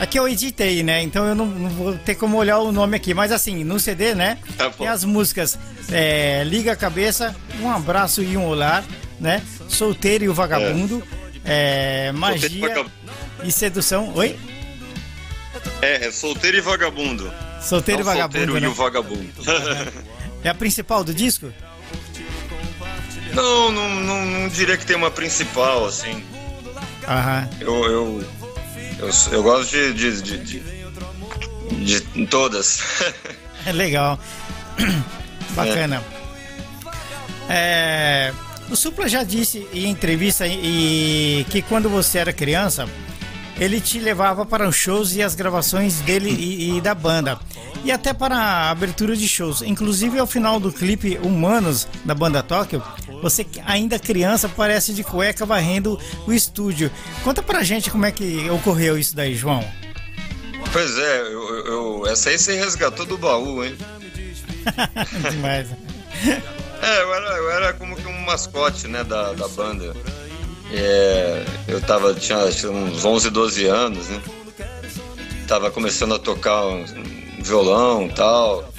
Aqui 0.00 0.18
eu 0.18 0.28
editei, 0.28 0.82
né? 0.82 1.02
Então 1.02 1.26
eu 1.26 1.34
não, 1.34 1.46
não, 1.46 1.70
vou 1.70 1.94
ter 1.94 2.14
como 2.14 2.36
olhar 2.36 2.58
o 2.58 2.70
nome 2.70 2.96
aqui. 2.96 3.12
Mas 3.12 3.32
assim, 3.32 3.64
no 3.64 3.80
CD, 3.80 4.14
né? 4.14 4.38
Tá 4.56 4.70
tem 4.70 4.86
as 4.86 5.04
músicas 5.04 5.58
é, 5.90 6.44
Liga 6.44 6.72
a 6.72 6.76
Cabeça, 6.76 7.34
Um 7.60 7.70
Abraço 7.70 8.22
e 8.22 8.36
um 8.36 8.46
Olhar, 8.46 8.84
né? 9.18 9.42
Solteiro 9.68 10.24
e 10.24 10.28
o 10.28 10.34
Vagabundo, 10.34 11.02
é. 11.44 12.08
É, 12.08 12.12
Magia 12.12 12.86
e 13.42 13.50
Sedução. 13.50 14.12
Oi? 14.14 14.38
É, 15.82 16.06
é 16.06 16.10
Solteiro 16.12 16.58
e 16.58 16.60
Vagabundo. 16.60 17.32
Solteiro 17.60 18.02
e 18.02 18.04
Vagabundo. 18.04 18.38
Solteiro 18.38 18.60
né? 18.60 18.66
e 18.66 18.70
o 18.70 18.74
Vagabundo. 18.74 19.32
É 20.44 20.48
a 20.48 20.54
principal 20.54 21.02
do 21.02 21.12
disco? 21.12 21.52
não, 23.34 23.72
não, 23.72 23.88
não, 24.00 24.24
não 24.24 24.48
diria 24.48 24.76
que 24.76 24.86
tem 24.86 24.96
uma 24.96 25.10
principal, 25.10 25.84
assim. 25.84 26.22
Aham. 27.06 27.48
Eu, 27.60 27.84
eu, 27.84 28.24
eu, 28.98 29.10
eu 29.32 29.42
gosto 29.42 29.70
de, 29.70 29.92
de, 29.92 30.22
de, 30.22 30.60
de, 31.84 32.00
de 32.00 32.26
todas. 32.26 32.80
É 33.66 33.72
legal. 33.72 34.18
Bacana. 35.50 36.02
É, 37.50 38.32
o 38.70 38.76
Supla 38.76 39.08
já 39.08 39.22
disse 39.22 39.66
em 39.74 39.88
entrevista 39.90 40.46
e, 40.46 41.44
que 41.50 41.60
quando 41.60 41.90
você 41.90 42.18
era 42.18 42.32
criança, 42.32 42.88
ele 43.58 43.80
te 43.80 43.98
levava 43.98 44.44
para 44.46 44.68
os 44.68 44.76
shows 44.76 45.14
e 45.14 45.22
as 45.22 45.34
gravações 45.34 46.00
dele 46.00 46.30
e, 46.30 46.76
e 46.76 46.80
da 46.80 46.94
banda. 46.94 47.38
E 47.84 47.92
até 47.92 48.12
para 48.12 48.36
a 48.36 48.70
abertura 48.70 49.16
de 49.16 49.28
shows. 49.28 49.62
Inclusive 49.62 50.18
ao 50.18 50.26
final 50.26 50.58
do 50.60 50.72
clipe 50.72 51.18
Humanos 51.22 51.86
da 52.04 52.14
banda 52.14 52.42
Tóquio, 52.42 52.82
você 53.22 53.46
ainda 53.64 53.98
criança 53.98 54.48
parece 54.48 54.92
de 54.92 55.02
cueca 55.04 55.46
varrendo 55.46 55.98
o 56.26 56.32
estúdio. 56.32 56.90
Conta 57.24 57.42
pra 57.42 57.62
gente 57.62 57.90
como 57.90 58.04
é 58.06 58.12
que 58.12 58.48
ocorreu 58.50 58.98
isso 58.98 59.14
daí, 59.14 59.34
João. 59.34 59.64
Pois 60.72 60.98
é, 60.98 61.20
eu, 61.22 61.66
eu- 61.66 62.06
essa 62.08 62.30
aí 62.30 62.38
você 62.38 62.56
resgatou 62.56 63.06
do 63.06 63.16
baú, 63.16 63.64
hein? 63.64 63.76
Demais. 65.30 65.68
É, 66.82 67.02
eu 67.02 67.14
era, 67.14 67.26
eu 67.36 67.50
era 67.50 67.72
como 67.72 67.96
que 67.96 68.06
um 68.06 68.20
mascote, 68.24 68.86
né, 68.86 69.02
da, 69.02 69.32
da 69.32 69.48
banda. 69.48 69.94
É, 70.70 71.44
eu 71.66 71.80
tava, 71.80 72.14
tinha, 72.14 72.38
uns 72.70 73.04
11, 73.04 73.30
12 73.30 73.66
anos, 73.66 74.08
né? 74.08 74.20
Tava 75.46 75.70
começando 75.70 76.14
a 76.14 76.18
tocar 76.18 76.66
um, 76.66 76.84
um 77.38 77.42
violão 77.42 78.06
e 78.06 78.12
tal. 78.12 78.72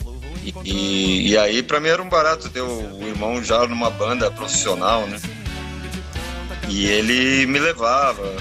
E, 0.63 1.31
e, 1.31 1.38
aí, 1.38 1.62
pra 1.63 1.79
mim, 1.79 1.89
era 1.89 2.01
um 2.01 2.10
barato 2.10 2.50
ter 2.50 2.62
o, 2.62 2.98
o 2.98 3.08
irmão 3.08 3.43
já 3.43 3.65
numa 3.67 3.89
banda 3.89 4.31
profissional, 4.31 5.05
né? 5.08 5.19
E 6.67 6.86
ele 6.86 7.48
me 7.48 7.60
levava, 7.60 8.36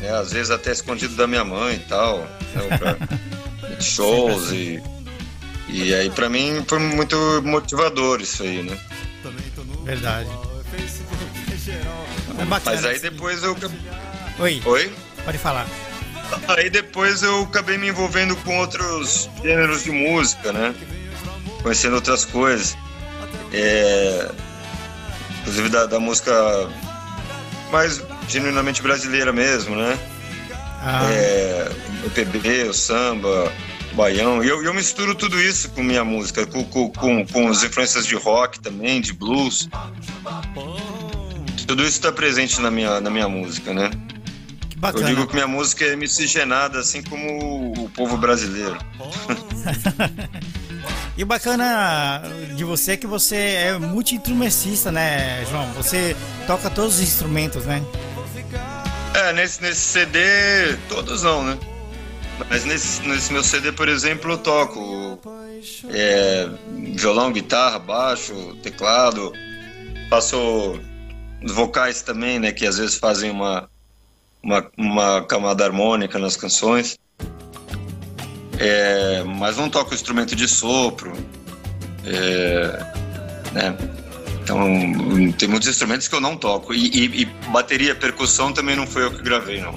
né, 0.00 0.10
às 0.10 0.32
vezes 0.32 0.50
até 0.50 0.70
escondido 0.70 1.16
da 1.16 1.26
minha 1.26 1.44
mãe 1.44 1.74
e 1.74 1.88
tal, 1.88 2.18
né, 2.18 2.78
pra 2.78 2.96
shows 3.80 4.52
e... 4.52 4.80
E 5.70 5.94
aí, 5.94 6.08
pra 6.08 6.30
mim, 6.30 6.64
foi 6.66 6.78
muito 6.78 7.42
motivador 7.44 8.22
isso 8.22 8.42
aí, 8.42 8.62
né? 8.62 8.78
Verdade. 9.84 10.30
É 12.38 12.44
bacana. 12.44 12.76
Mas 12.76 12.84
aí 12.84 12.98
depois 12.98 13.42
eu. 13.42 13.56
Oi, 14.38 14.62
Oi? 14.64 14.92
pode 15.24 15.38
falar. 15.38 15.66
Aí 16.48 16.68
depois 16.68 17.22
eu 17.22 17.42
acabei 17.44 17.78
me 17.78 17.88
envolvendo 17.88 18.36
com 18.36 18.58
outros 18.58 19.28
gêneros 19.42 19.82
de 19.84 19.90
música, 19.90 20.52
né? 20.52 20.74
Conhecendo 21.62 21.94
outras 21.96 22.24
coisas. 22.24 22.76
É... 23.52 24.30
Inclusive 25.40 25.68
da, 25.70 25.86
da 25.86 25.98
música 25.98 26.32
mais 27.72 28.02
genuinamente 28.28 28.82
brasileira 28.82 29.32
mesmo, 29.32 29.74
né? 29.74 29.98
Ah, 30.82 31.10
É... 31.10 31.70
O 32.04 32.10
PB, 32.10 32.64
o 32.68 32.74
samba, 32.74 33.52
o 33.92 33.96
baião. 33.96 34.44
E 34.44 34.48
eu, 34.48 34.62
eu 34.62 34.72
misturo 34.72 35.14
tudo 35.14 35.40
isso 35.40 35.70
com 35.70 35.82
minha 35.82 36.04
música, 36.04 36.46
com, 36.46 36.62
com, 36.64 36.90
com, 36.90 37.26
com 37.26 37.48
as 37.48 37.64
influências 37.64 38.06
de 38.06 38.14
rock 38.14 38.60
também, 38.60 39.00
de 39.00 39.12
blues. 39.12 39.68
Tudo 41.68 41.82
isso 41.82 41.98
está 41.98 42.10
presente 42.10 42.60
na 42.62 42.70
minha, 42.70 42.98
na 42.98 43.10
minha 43.10 43.28
música, 43.28 43.74
né? 43.74 43.90
que 44.70 44.76
Eu 44.76 44.80
bacana. 44.80 45.06
digo 45.06 45.26
que 45.26 45.34
minha 45.34 45.46
música 45.46 45.84
é 45.84 45.94
miscigenada, 45.94 46.78
assim 46.80 47.02
como 47.02 47.74
o 47.78 47.90
povo 47.90 48.16
brasileiro. 48.16 48.78
E 51.16 51.24
o 51.24 51.26
bacana 51.26 52.22
de 52.54 52.62
você 52.62 52.92
é 52.92 52.96
que 52.96 53.06
você 53.06 53.34
é 53.34 53.76
multi-instrumentista, 53.76 54.92
né, 54.92 55.44
João? 55.50 55.66
Você 55.72 56.16
toca 56.46 56.70
todos 56.70 56.94
os 56.94 57.00
instrumentos, 57.00 57.64
né? 57.64 57.82
É, 59.14 59.32
nesse, 59.32 59.60
nesse 59.60 59.80
CD, 59.80 60.76
todos 60.88 61.24
não, 61.24 61.42
né? 61.42 61.58
Mas 62.48 62.64
nesse, 62.64 63.02
nesse 63.02 63.32
meu 63.32 63.42
CD, 63.42 63.72
por 63.72 63.88
exemplo, 63.88 64.30
eu 64.30 64.38
toco 64.38 65.18
é, 65.90 66.48
violão, 66.94 67.32
guitarra, 67.32 67.80
baixo, 67.80 68.56
teclado. 68.62 69.32
Faço 70.08 70.78
vocais 71.46 72.02
também, 72.02 72.38
né? 72.38 72.52
Que 72.52 72.66
às 72.66 72.78
vezes 72.78 72.96
fazem 72.96 73.30
uma, 73.30 73.68
uma, 74.42 74.66
uma 74.76 75.22
camada 75.24 75.64
harmônica 75.64 76.18
nas 76.18 76.36
canções. 76.36 76.98
É, 78.58 79.22
mas 79.24 79.56
não 79.56 79.68
toco 79.70 79.94
instrumento 79.94 80.34
de 80.34 80.48
sopro. 80.48 81.12
É, 82.04 82.84
né? 83.52 83.76
Então, 84.42 84.58
tem 85.38 85.48
muitos 85.48 85.68
instrumentos 85.68 86.08
que 86.08 86.14
eu 86.14 86.20
não 86.20 86.36
toco. 86.36 86.72
E, 86.72 86.86
e- 86.88 87.22
e 87.22 87.24
bateria, 87.50 87.94
percussão 87.94 88.52
também 88.52 88.74
não 88.74 88.86
foi 88.86 89.04
eu 89.04 89.10
que 89.12 89.22
gravei, 89.22 89.60
não. 89.60 89.74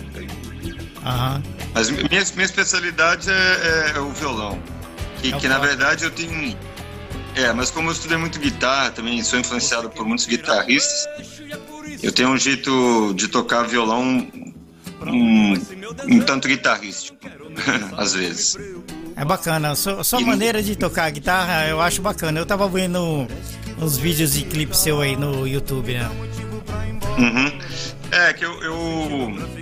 Aham. 1.06 1.44
Mas 1.74 1.89
minha, 1.89 2.08
minha 2.10 2.46
especialidade 2.46 3.30
é, 3.30 3.91
é- 3.96 4.00
o 4.00 4.10
violão. 4.12 4.58
Que, 5.22 5.32
É 5.32 5.36
o 5.36 5.39
que 5.39 5.48
na 5.48 5.60
verdade 5.60 6.06
eu 6.06 6.12
tenho. 6.12 6.58
É, 7.36 7.54
mas 7.54 7.72
como 7.72 7.90
eu 7.90 7.94
estudei 7.94 8.18
muito 8.18 8.40
guitarra 8.40 8.92
também, 8.92 9.24
sou 9.24 9.40
influenciado 9.40 9.90
por 9.90 10.06
muitos 10.06 10.26
guitarristas, 10.26 11.08
eu 12.04 12.12
tenho 12.12 12.30
um 12.30 12.38
jeito 12.38 13.14
de 13.16 13.28
tocar 13.28 13.64
violão 13.64 14.28
um, 15.08 15.54
um 16.08 16.20
tanto 16.20 16.48
guitarrístico, 16.48 17.18
às 17.98 18.14
vezes. 18.14 18.58
É 19.16 19.24
bacana. 19.26 19.76
Sua, 19.76 20.04
sua 20.04 20.22
E- 20.22 20.26
maneira 20.26 20.62
de 20.62 20.76
tocar 20.76 21.10
guitarra 21.10 21.68
eu 21.68 21.82
acho 21.82 22.02
bacana. 22.02 22.40
Eu 22.40 22.46
tava 22.46 22.68
vendo 22.68 23.28
uns 23.80 23.98
vídeos 23.98 24.36
e 24.38 24.44
clipes 24.44 24.80
seu 24.80 25.00
aí 25.02 25.16
no 25.16 25.48
YouTube, 25.48 25.94
né? 25.94 26.10
Uhum. 27.18 27.60
É, 28.12 28.34
que 28.34 28.44
eu, 28.46 28.62
eu, 28.62 29.61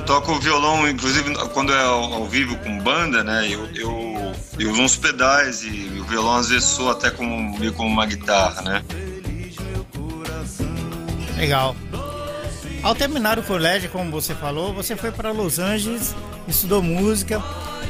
eu 0.00 0.04
toco 0.04 0.40
violão, 0.40 0.88
inclusive 0.88 1.34
quando 1.52 1.72
é 1.72 1.82
ao, 1.82 2.14
ao 2.14 2.26
vivo 2.26 2.56
com 2.56 2.78
banda, 2.78 3.22
né? 3.22 3.46
Eu, 3.48 3.68
eu, 3.74 4.32
eu 4.58 4.70
uso 4.72 4.82
uns 4.82 4.96
pedais 4.96 5.62
e 5.62 6.00
o 6.00 6.04
violão 6.04 6.36
às 6.36 6.48
vezes 6.48 6.64
soa 6.64 6.92
até 6.92 7.10
como, 7.10 7.58
meio 7.58 7.72
como 7.74 7.88
uma 7.88 8.06
guitarra, 8.06 8.62
né? 8.62 8.84
Legal. 11.36 11.76
Ao 12.82 12.94
terminar 12.94 13.38
o 13.38 13.42
colégio, 13.42 13.90
como 13.90 14.10
você 14.10 14.34
falou, 14.34 14.72
você 14.72 14.96
foi 14.96 15.12
para 15.12 15.32
Los 15.32 15.58
Angeles, 15.58 16.14
estudou 16.48 16.82
música. 16.82 17.42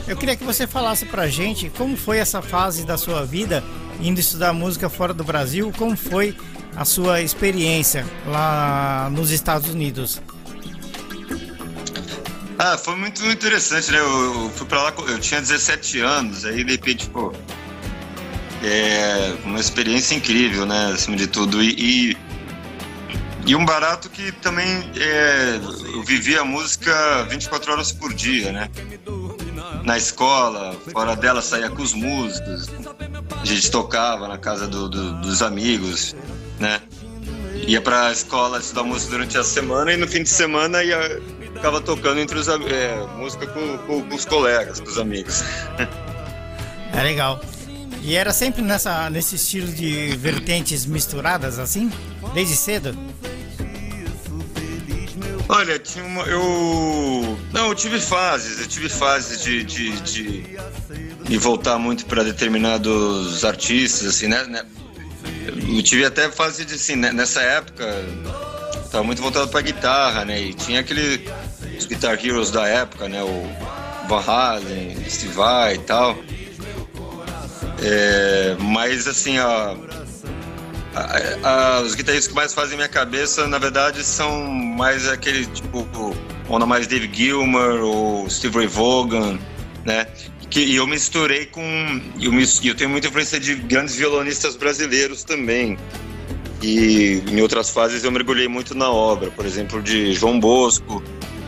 Eu 0.08 0.16
queria 0.16 0.34
que 0.34 0.42
você 0.42 0.66
falasse 0.66 1.06
pra 1.06 1.28
gente 1.28 1.70
como 1.78 1.96
foi 1.96 2.18
essa 2.18 2.42
fase 2.42 2.84
da 2.84 2.98
sua 2.98 3.24
vida 3.24 3.62
indo 4.00 4.18
estudar 4.18 4.52
música 4.52 4.88
fora 4.88 5.14
do 5.14 5.22
Brasil, 5.22 5.72
como 5.78 5.96
foi 5.96 6.36
a 6.74 6.84
sua 6.84 7.20
experiência 7.20 8.04
lá 8.26 9.08
nos 9.12 9.30
Estados 9.30 9.70
Unidos. 9.70 10.20
Ah, 12.62 12.76
foi 12.76 12.94
muito 12.94 13.24
interessante, 13.24 13.90
né? 13.90 13.98
Eu, 13.98 14.44
eu 14.44 14.50
fui 14.54 14.66
pra 14.66 14.82
lá, 14.82 14.92
eu 15.08 15.18
tinha 15.18 15.40
17 15.40 15.98
anos, 16.00 16.44
aí 16.44 16.62
de 16.62 16.72
repente. 16.72 17.10
É 18.62 19.32
uma 19.44 19.58
experiência 19.58 20.14
incrível, 20.14 20.66
né? 20.66 20.92
Acima 20.92 21.16
de 21.16 21.26
tudo. 21.26 21.62
E, 21.62 22.10
e, 22.12 22.16
e 23.46 23.56
um 23.56 23.64
barato 23.64 24.10
que 24.10 24.30
também 24.30 24.66
é, 24.94 25.58
eu 25.94 26.02
vivia 26.02 26.42
a 26.42 26.44
música 26.44 27.24
24 27.30 27.72
horas 27.72 27.92
por 27.92 28.12
dia, 28.12 28.52
né? 28.52 28.68
Na 29.82 29.96
escola, 29.96 30.76
fora 30.92 31.16
dela 31.16 31.40
saía 31.40 31.70
com 31.70 31.80
os 31.80 31.94
músicos, 31.94 32.68
a 33.40 33.44
gente 33.46 33.70
tocava 33.70 34.28
na 34.28 34.36
casa 34.36 34.66
do- 34.68 34.90
do- 34.90 35.14
dos 35.22 35.40
amigos, 35.40 36.14
né? 36.58 36.82
Ia 37.66 37.80
pra 37.80 38.12
escola 38.12 38.58
estudar 38.58 38.82
música 38.82 39.12
durante 39.12 39.38
a 39.38 39.42
semana 39.44 39.94
e 39.94 39.96
no 39.96 40.06
fim 40.06 40.22
de 40.22 40.28
semana 40.28 40.84
ia, 40.84 40.98
ficava 41.54 41.80
tocando 41.80 42.20
entre 42.20 42.38
os 42.38 42.48
é, 42.48 43.06
música 43.16 43.46
com, 43.46 43.78
com- 43.78 44.02
com 44.08 44.14
os 44.14 44.24
colegas, 44.24 44.80
com 44.80 44.88
os 44.88 44.98
amigos. 44.98 45.42
É 46.92 47.02
legal. 47.04 47.40
E 48.02 48.16
era 48.16 48.32
sempre 48.32 48.62
nessa, 48.62 49.08
nesse 49.10 49.36
estilo 49.36 49.68
de 49.72 50.08
vertentes 50.16 50.84
misturadas 50.84 51.56
assim? 51.60 51.88
Desde 52.34 52.56
cedo? 52.56 52.98
Olha, 55.48 55.78
tinha 55.78 56.04
uma, 56.04 56.22
eu. 56.24 57.38
Não, 57.52 57.68
eu 57.68 57.74
tive 57.74 58.00
fases, 58.00 58.60
eu 58.60 58.66
tive 58.66 58.88
fases 58.88 59.42
de, 59.42 59.64
de, 59.64 60.00
de 60.00 61.38
voltar 61.38 61.78
muito 61.78 62.06
para 62.06 62.22
determinados 62.22 63.44
artistas, 63.44 64.06
assim, 64.08 64.26
né? 64.28 64.44
né? 64.44 64.64
Eu 65.76 65.82
tive 65.82 66.04
até 66.04 66.30
fase 66.30 66.64
de, 66.64 66.74
assim, 66.74 66.96
né, 66.96 67.12
nessa 67.12 67.40
época, 67.40 67.84
tava 68.90 69.04
muito 69.04 69.22
voltado 69.22 69.48
pra 69.48 69.60
guitarra, 69.60 70.24
né? 70.24 70.40
E 70.40 70.54
tinha 70.54 70.80
aquele. 70.80 71.28
Os 71.78 71.86
Guitar 71.86 72.18
Heroes 72.24 72.50
da 72.50 72.66
época, 72.66 73.08
né? 73.08 73.22
O 73.22 74.06
Van 74.08 74.20
Halen, 74.26 74.96
Steve 75.08 75.32
Vai 75.32 75.74
e 75.74 75.78
tal. 75.78 76.18
É, 77.82 78.56
mas 78.60 79.06
assim, 79.06 79.38
ó, 79.38 79.76
a- 80.94 81.48
a- 81.78 81.80
os 81.80 81.94
guitarristas 81.94 82.28
que 82.28 82.34
mais 82.34 82.52
fazem 82.52 82.76
minha 82.76 82.88
cabeça, 82.88 83.46
na 83.46 83.58
verdade, 83.58 84.04
são 84.04 84.44
mais 84.50 85.08
aquele 85.08 85.46
tipo, 85.46 85.86
onda 86.48 86.66
mais 86.66 86.86
Dave 86.86 87.08
Gilmer 87.12 87.82
ou 87.82 88.28
Steve 88.28 88.58
Ray 88.58 88.66
Vaughan, 88.66 89.38
né? 89.84 90.06
Que, 90.50 90.60
e 90.64 90.76
eu 90.76 90.86
misturei 90.86 91.46
com. 91.46 91.62
Eu, 92.20 92.32
eu 92.64 92.74
tenho 92.74 92.90
muita 92.90 93.06
influência 93.06 93.38
de 93.38 93.54
grandes 93.54 93.94
violonistas 93.94 94.56
brasileiros 94.56 95.22
também. 95.22 95.78
E 96.62 97.22
em 97.30 97.40
outras 97.40 97.70
fases 97.70 98.04
eu 98.04 98.10
mergulhei 98.10 98.46
muito 98.48 98.74
na 98.74 98.90
obra, 98.90 99.30
por 99.30 99.46
exemplo, 99.46 99.82
de 99.82 100.12
João 100.12 100.38
Bosco, 100.38 101.02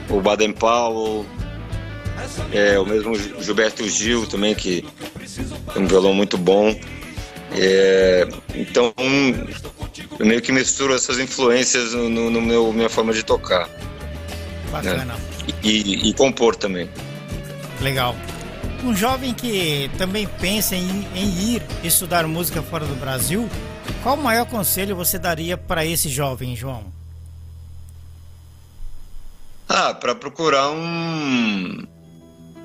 o 0.09 0.21
Baden 0.21 0.53
Powell, 0.53 1.27
é, 2.53 2.79
o 2.79 2.87
mesmo 2.87 3.15
Gilberto 3.43 3.87
Gil 3.89 4.27
também, 4.27 4.55
que 4.55 4.85
tem 5.75 5.83
um 5.83 5.87
violão 5.87 6.15
muito 6.15 6.39
bom. 6.39 6.75
É, 7.55 8.27
então, 8.55 8.95
eu 10.19 10.25
meio 10.25 10.41
que 10.41 10.51
misturo 10.51 10.95
essas 10.95 11.19
influências 11.19 11.93
no, 11.93 12.09
no- 12.09 12.31
no 12.31 12.41
meu 12.41 12.73
minha 12.73 12.89
forma 12.89 13.13
de 13.13 13.23
tocar 13.23 13.69
Bacana. 14.71 15.15
e, 15.63 16.09
e 16.09 16.15
compor 16.15 16.57
também. 16.57 16.89
Legal. 17.83 18.17
Um 18.83 18.97
jovem 18.97 19.35
que 19.35 19.91
também 19.99 20.27
pensa 20.41 20.75
em, 20.75 21.07
em 21.15 21.55
ir 21.55 21.63
estudar 21.85 22.27
música 22.27 22.63
fora 22.63 22.87
do 22.87 22.95
Brasil, 22.97 23.49
qual 24.03 24.17
o 24.17 24.23
maior 24.23 24.47
conselho 24.47 24.97
você 24.97 25.19
daria 25.19 25.57
para 25.57 25.85
esse 25.85 26.09
jovem, 26.09 26.57
João? 26.57 26.85
Ah, 29.69 29.95
para 29.95 30.15
procurar 30.15 30.71
um, 30.71 31.87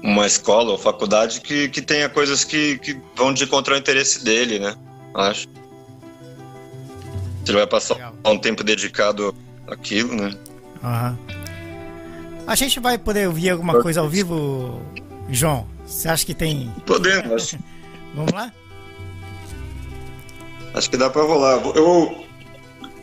uma 0.04 0.26
escola 0.26 0.72
ou 0.72 0.78
faculdade 0.78 1.42
que, 1.42 1.70
que 1.70 1.82
tenha 1.82 2.10
coisas 2.10 2.44
que, 2.44 2.78
que 2.80 3.00
vão 3.16 3.34
de 3.34 3.44
encontrar 3.44 3.76
o 3.76 3.78
interesse 3.78 4.24
dele, 4.24 4.60
né? 4.60 4.76
Acho. 5.14 5.48
Se 7.46 7.52
ele 7.52 7.60
vai 7.60 7.68
passar 7.68 7.96
Legal. 7.96 8.14
um 8.26 8.38
tempo 8.38 8.64
dedicado 8.64 9.34
àquilo, 9.68 10.14
né? 10.16 10.38
Aham. 10.84 11.18
A 12.46 12.56
gente 12.56 12.80
vai 12.80 12.98
poder 12.98 13.28
ouvir 13.28 13.50
alguma 13.50 13.82
coisa 13.82 14.00
ao 14.00 14.10
vivo, 14.10 14.82
João? 15.30 15.68
Você 15.86 16.08
acha 16.08 16.26
que 16.26 16.34
tem. 16.34 16.74
Podemos, 16.86 17.56
Vamos 18.16 18.32
lá? 18.34 18.52
Acho 20.78 20.90
que 20.90 20.98
dá 20.98 21.10
pra 21.10 21.24
rolar. 21.24 21.62
Eu 21.76 22.16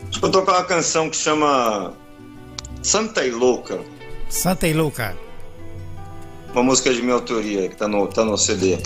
acho 0.09 0.11
que 0.11 0.17
eu 0.17 0.21
vou 0.21 0.31
tocar 0.31 0.53
uma 0.53 0.63
canção 0.63 1.09
que 1.09 1.17
chama 1.17 1.93
Santa 2.81 3.25
e 3.25 3.31
Louca, 3.31 3.79
Santa 4.29 4.67
e 4.67 4.73
Luca. 4.73 5.15
uma 6.53 6.63
música 6.63 6.93
de 6.93 7.01
minha 7.01 7.15
autoria 7.15 7.67
que 7.69 7.75
tá 7.75 7.87
no, 7.87 8.07
tá 8.07 8.23
no 8.23 8.37
CD. 8.37 8.77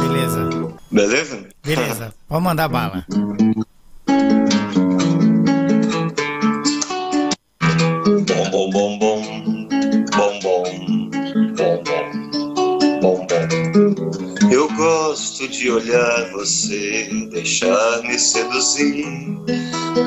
Beleza. 0.00 0.50
Beleza? 0.90 1.48
Beleza. 1.64 2.14
Pode 2.28 2.42
mandar 2.42 2.68
bala. 2.68 3.06
de 15.62 15.70
olhar 15.70 16.28
você, 16.32 17.08
deixar-me 17.30 18.18
seduzir, 18.18 19.06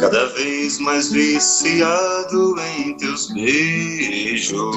cada 0.02 0.26
vez 0.34 0.78
mais 0.80 1.14
viciado 1.14 2.56
em 2.60 2.94
teus 2.98 3.32
beijos. 3.32 4.76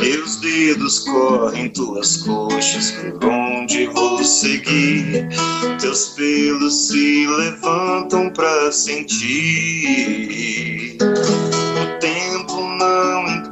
Meus 0.00 0.36
dedos 0.40 0.98
correm 1.04 1.68
tuas 1.68 2.16
coxas, 2.16 2.90
por 2.90 3.24
onde 3.24 3.86
vou 3.86 4.24
seguir? 4.24 5.28
Teus 5.80 6.08
pelos 6.08 6.88
se 6.88 7.28
levantam 7.28 8.30
pra 8.30 8.72
sentir. 8.72 10.02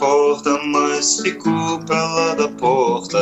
Importa, 0.00 0.58
mas 0.64 1.20
ficou 1.20 1.78
pra 1.84 2.34
da 2.34 2.48
porta. 2.48 3.18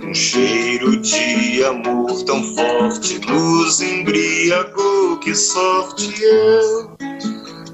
Um 0.00 0.14
cheiro 0.14 0.96
de 1.00 1.64
amor 1.64 2.22
tão 2.22 2.40
forte 2.54 3.18
nos 3.26 3.80
embriagou. 3.80 5.16
Que 5.18 5.34
sorte 5.34 6.14
eu 6.22 6.96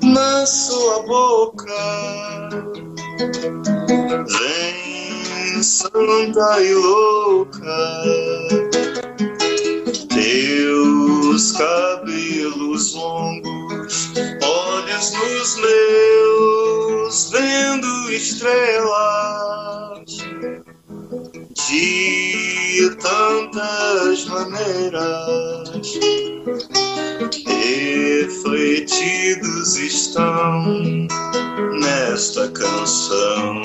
na 0.02 0.46
sua 0.46 1.02
boca. 1.02 2.48
Vem, 4.38 5.62
santa 5.62 6.62
e 6.62 6.72
louca. 6.72 8.04
Teus 11.34 11.50
cabelos 11.50 12.94
longos, 12.94 14.12
olhos 14.40 15.12
nos 15.14 15.56
meus, 15.56 17.30
vendo 17.32 18.12
estrelas 18.12 20.04
de 21.66 22.96
tantas 23.02 24.26
maneiras. 24.26 25.98
Refletidos 28.24 29.76
estão 29.76 31.08
nesta 31.80 32.48
canção. 32.52 33.60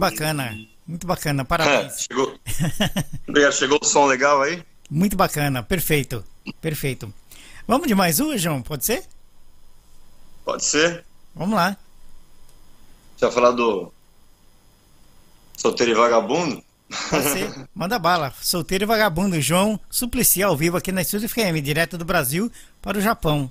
Bacana. 0.00 0.58
Muito 0.86 1.06
bacana. 1.06 1.42
É, 1.42 1.44
Parabéns. 1.44 2.06
chegou. 2.08 2.34
Obrigado, 3.28 3.52
chegou 3.52 3.78
o 3.80 3.84
som 3.84 4.06
legal 4.06 4.42
aí? 4.42 4.62
Muito 4.90 5.16
bacana. 5.16 5.62
Perfeito. 5.62 6.24
Perfeito. 6.60 7.12
Vamos 7.66 7.86
de 7.86 7.94
mais 7.94 8.18
uma, 8.18 8.36
João? 8.36 8.60
Pode 8.62 8.84
ser? 8.84 9.04
Pode 10.44 10.64
ser? 10.64 11.04
Vamos 11.34 11.54
lá. 11.54 11.76
Já 13.16 13.28
vai 13.28 13.34
falar 13.34 13.50
do 13.52 13.92
solteiro 15.56 15.92
e 15.92 15.94
vagabundo? 15.94 16.60
Pode 17.08 17.24
ser. 17.28 17.68
Manda 17.72 17.98
bala. 17.98 18.34
Solteiro 18.42 18.82
e 18.84 18.86
vagabundo. 18.86 19.40
João 19.40 19.78
Suplicy 19.88 20.42
ao 20.42 20.56
vivo 20.56 20.76
aqui 20.76 20.90
na 20.90 21.02
Estúdio 21.02 21.28
FM, 21.28 21.62
direto 21.62 21.96
do 21.96 22.04
Brasil 22.04 22.50
para 22.82 22.98
o 22.98 23.00
Japão. 23.00 23.48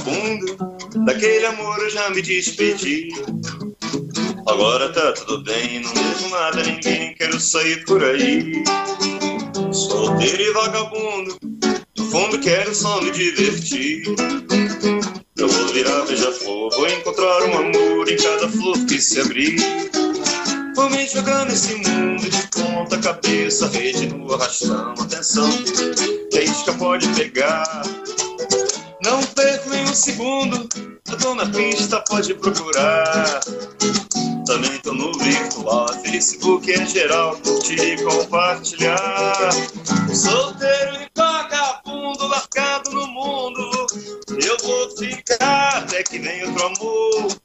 Vagabundo, 0.00 1.04
daquele 1.04 1.46
amor 1.46 1.78
eu 1.78 1.90
já 1.90 2.10
me 2.10 2.22
despedi. 2.22 3.08
Agora 4.46 4.92
tá 4.92 5.12
tudo 5.12 5.44
bem, 5.44 5.80
não 5.80 5.92
vejo 5.92 6.28
nada, 6.30 6.62
ninguém, 6.62 7.14
quero 7.14 7.38
sair 7.40 7.84
por 7.84 8.02
aí. 8.02 8.64
Solteiro 9.72 10.42
e 10.42 10.52
vagabundo, 10.52 11.36
no 11.96 12.04
fundo 12.10 12.38
quero 12.40 12.74
só 12.74 13.00
me 13.02 13.10
divertir. 13.10 14.04
Eu 15.36 15.48
vou 15.48 15.68
virar 15.68 16.04
beija-flor, 16.06 16.70
vou 16.74 16.88
encontrar 16.88 17.42
um 17.44 17.58
amor 17.58 18.08
em 18.08 18.16
cada 18.16 18.48
flor 18.48 18.78
que 18.86 19.00
se 19.00 19.20
abrir. 19.20 19.56
Vou 20.74 20.90
me 20.90 21.06
jogar 21.06 21.46
nesse 21.46 21.74
mundo 21.76 22.28
de 22.28 22.48
ponta 22.48 22.98
cabeça, 22.98 23.68
rede 23.68 24.06
no 24.06 24.32
arrastão, 24.32 24.94
atenção, 24.98 25.50
que 26.30 26.38
a 26.38 26.72
pode 26.74 27.08
pegar. 27.08 27.82
Não 29.02 29.22
perco 29.22 29.70
nem 29.70 29.84
um 29.84 29.94
segundo, 29.94 30.68
eu 31.10 31.18
tô 31.18 31.34
na 31.34 31.46
pista, 31.46 32.02
pode 32.08 32.34
procurar. 32.34 33.40
Também 34.46 34.78
tô 34.80 34.92
no 34.92 35.12
virtual, 35.18 35.88
Facebook 36.02 36.70
é 36.70 36.84
geral, 36.84 37.36
curtir 37.38 37.80
e 37.80 38.02
compartilhar. 38.02 39.50
Solteiro 40.12 40.96
e 41.02 41.08
vagabundo, 41.16 42.26
largado 42.26 42.90
no 42.90 43.06
mundo, 43.06 43.86
eu 44.44 44.58
vou 44.62 44.96
ficar 44.98 45.78
até 45.78 46.02
que 46.02 46.18
venha 46.18 46.46
outro 46.46 46.66
amor 46.66 47.40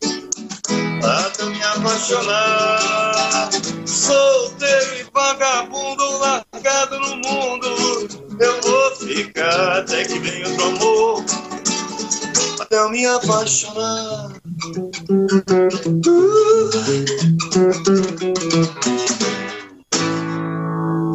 até 1.06 1.44
eu 1.44 1.50
me 1.50 1.62
apaixonar. 1.64 3.50
Solteiro 3.86 4.96
e 5.00 5.04
vagabundo, 5.14 6.18
largado 6.18 7.00
no 7.00 7.16
mundo, 7.18 7.68
eu 8.40 8.62
vou 8.62 8.96
ficar 8.96 9.80
até 9.80 10.04
que 10.06 10.20
venha 10.20 10.48
outro 10.50 10.66
amor. 10.66 11.26
Até 12.60 12.78
eu 12.78 12.90
me 12.90 13.06
apaixonar. 13.06 14.32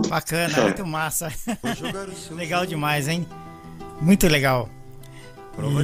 Bacana, 0.08 0.62
muito 0.62 0.86
massa. 0.86 1.32
legal 2.30 2.66
demais, 2.66 3.08
hein? 3.08 3.26
Muito 4.00 4.26
legal. 4.28 4.68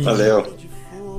Valeu. 0.03 0.57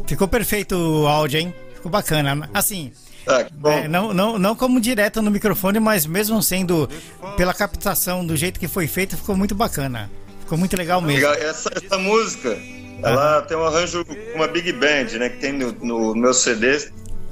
Ficou 0.05 0.27
perfeito 0.27 0.75
o 0.75 1.07
áudio, 1.07 1.39
hein? 1.39 1.53
Ficou 1.77 1.91
bacana. 1.91 2.49
Assim, 2.53 2.91
Ah. 3.27 3.45
É, 3.71 3.87
não, 3.87 4.13
não, 4.13 4.37
não 4.39 4.55
como 4.55 4.79
direto 4.79 5.21
no 5.21 5.29
microfone, 5.31 5.79
mas 5.79 6.05
mesmo 6.05 6.41
sendo 6.41 6.89
pela 7.35 7.53
captação 7.53 8.25
do 8.25 8.35
jeito 8.37 8.59
que 8.59 8.67
foi 8.67 8.87
feito, 8.87 9.17
ficou 9.17 9.35
muito 9.35 9.53
bacana. 9.55 10.09
Ficou 10.41 10.57
muito 10.57 10.77
legal 10.77 11.01
mesmo. 11.01 11.27
Essa, 11.27 11.69
essa 11.75 11.97
música, 11.97 12.57
ela 13.03 13.41
tem 13.41 13.57
um 13.57 13.65
arranjo 13.65 14.05
com 14.05 14.13
uma 14.35 14.47
big 14.47 14.71
band, 14.71 15.17
né? 15.19 15.27
Que 15.29 15.37
tem 15.39 15.51
no, 15.53 15.71
no 15.73 16.15
meu 16.15 16.33
CD. 16.33 16.89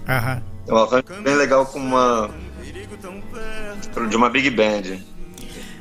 Aham. 0.08 0.44
É 0.68 0.74
um 0.74 0.78
arranjo 0.78 1.06
bem 1.24 1.36
legal 1.36 1.66
com 1.66 1.80
uma. 1.80 2.30
De 4.10 4.16
uma 4.18 4.30
big 4.30 4.50
band. 4.50 5.00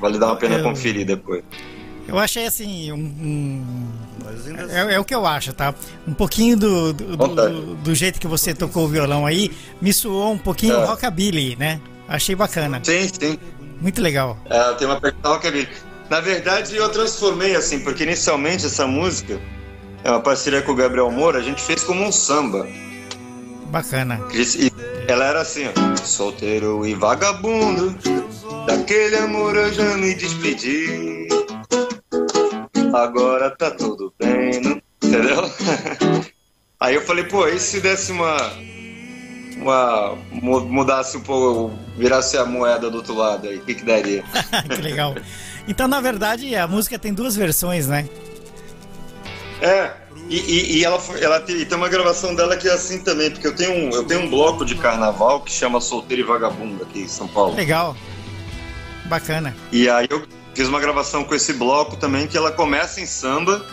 Vale 0.01 0.19
dar 0.19 0.27
uma 0.27 0.37
pena 0.37 0.57
Eu- 0.59 0.63
conferir 0.63 1.05
depois. 1.07 1.43
Eu 2.07 2.19
achei 2.19 2.47
assim, 2.47 2.93
um. 2.93 2.97
um- 2.97 3.93
é, 4.71 4.95
é 4.95 5.01
o 5.01 5.05
que 5.05 5.15
eu 5.15 5.25
acho, 5.27 5.53
tá? 5.53 5.75
Um 6.07 6.13
pouquinho 6.15 6.57
do, 6.57 6.93
do, 6.93 7.17
do, 7.17 7.75
do 7.77 7.95
jeito 7.95 8.21
que 8.21 8.27
você 8.27 8.53
tocou 8.55 8.85
o 8.85 8.89
violão 8.89 9.25
aí, 9.27 9.51
me 9.81 9.93
soou 9.93 10.33
um 10.33 10.39
pouquinho 10.39 10.75
É. 10.75 10.85
rockabilly, 10.85 11.57
né? 11.57 11.81
Achei 12.09 12.35
bacana. 12.35 12.81
Sim, 12.83 13.09
sim. 13.09 13.39
Muito 13.81 14.01
legal. 14.03 14.39
É, 14.51 14.73
tem 14.75 14.87
uma 14.87 15.01
pegada 15.01 15.29
rockabilly. 15.29 15.69
Na 16.11 16.21
verdade, 16.21 16.77
eu 16.77 16.89
transformei 16.91 17.57
assim, 17.57 17.81
porque 17.81 18.03
inicialmente 18.03 18.67
essa 18.67 18.87
música 18.87 19.41
é 20.03 20.11
uma 20.11 20.21
parceria 20.21 20.61
com 20.63 20.73
o 20.73 20.75
Gabriel 20.75 21.11
Moura, 21.11 21.39
a 21.39 21.43
gente 21.43 21.63
fez 21.63 21.83
como 21.83 22.05
um 22.05 22.13
samba. 22.13 22.69
Bacana. 23.69 24.21
E 24.33 24.71
ela 25.09 25.25
era 25.25 25.41
assim, 25.41 25.63
ó. 25.67 25.97
Solteiro 25.97 26.87
e 26.87 26.95
vagabundo, 26.95 27.95
daquele 28.67 29.17
amor 29.17 29.57
eu 29.57 29.73
já 29.73 29.97
me 29.97 30.15
despedi. 30.15 31.27
Agora 32.95 33.51
tá 33.51 33.71
tudo 33.71 34.13
bem, 34.19 34.61
não... 34.61 34.81
entendeu? 35.03 35.43
Aí 36.81 36.95
eu 36.95 37.03
falei, 37.03 37.25
pô, 37.25 37.47
e 37.49 37.59
se 37.59 37.81
desse 37.81 38.13
uma. 38.13 38.37
uma 39.57 40.17
mu- 40.31 40.61
mudasse 40.61 41.17
um 41.17 41.21
pouco, 41.21 41.75
virasse 41.97 42.37
a 42.37 42.45
moeda 42.45 42.91
do 42.91 42.99
outro 42.99 43.15
lado 43.15 43.49
aí, 43.49 43.57
o 43.57 43.61
que, 43.63 43.75
que 43.77 43.85
daria? 43.85 44.23
que 44.69 44.83
legal. 44.83 45.15
Então, 45.67 45.89
na 45.89 46.01
verdade, 46.01 46.55
a 46.55 46.67
música 46.67 46.99
tem 46.99 47.15
duas 47.15 47.35
versões, 47.37 47.87
né? 47.87 48.07
É, 49.63 49.93
e, 50.29 50.37
e- 50.39 50.77
e 50.79 50.85
ela, 50.85 51.01
ela 51.21 51.41
tem, 51.41 51.65
tem 51.65 51.79
uma 51.79 51.89
gravação 51.89 52.35
dela 52.35 52.57
que 52.57 52.69
é 52.69 52.73
assim 52.73 53.03
também, 53.03 53.31
porque 53.31 53.47
eu 53.47 53.55
tenho, 53.57 53.73
um, 53.73 53.91
eu 53.91 54.05
tenho 54.05 54.21
um 54.21 54.29
bloco 54.29 54.65
de 54.65 54.75
carnaval 54.75 55.41
que 55.41 55.51
chama 55.53 55.81
Solteiro 55.81 56.23
e 56.23 56.27
Vagabundo 56.27 56.83
aqui 56.83 57.01
em 57.03 57.09
São 57.09 57.29
Paulo. 57.29 57.55
Legal. 57.55 57.97
Bacana. 59.07 59.57
E 59.73 59.89
aí 59.89 60.07
eu 60.11 60.27
fiz 60.55 60.69
uma 60.69 60.81
gravação 60.81 61.25
com 61.25 61.35
esse 61.35 61.53
bloco 61.53 61.97
também, 61.97 62.27
que 62.27 62.37
ela 62.37 62.53
começa 62.53 63.01
em 63.01 63.07
samba, 63.07 63.65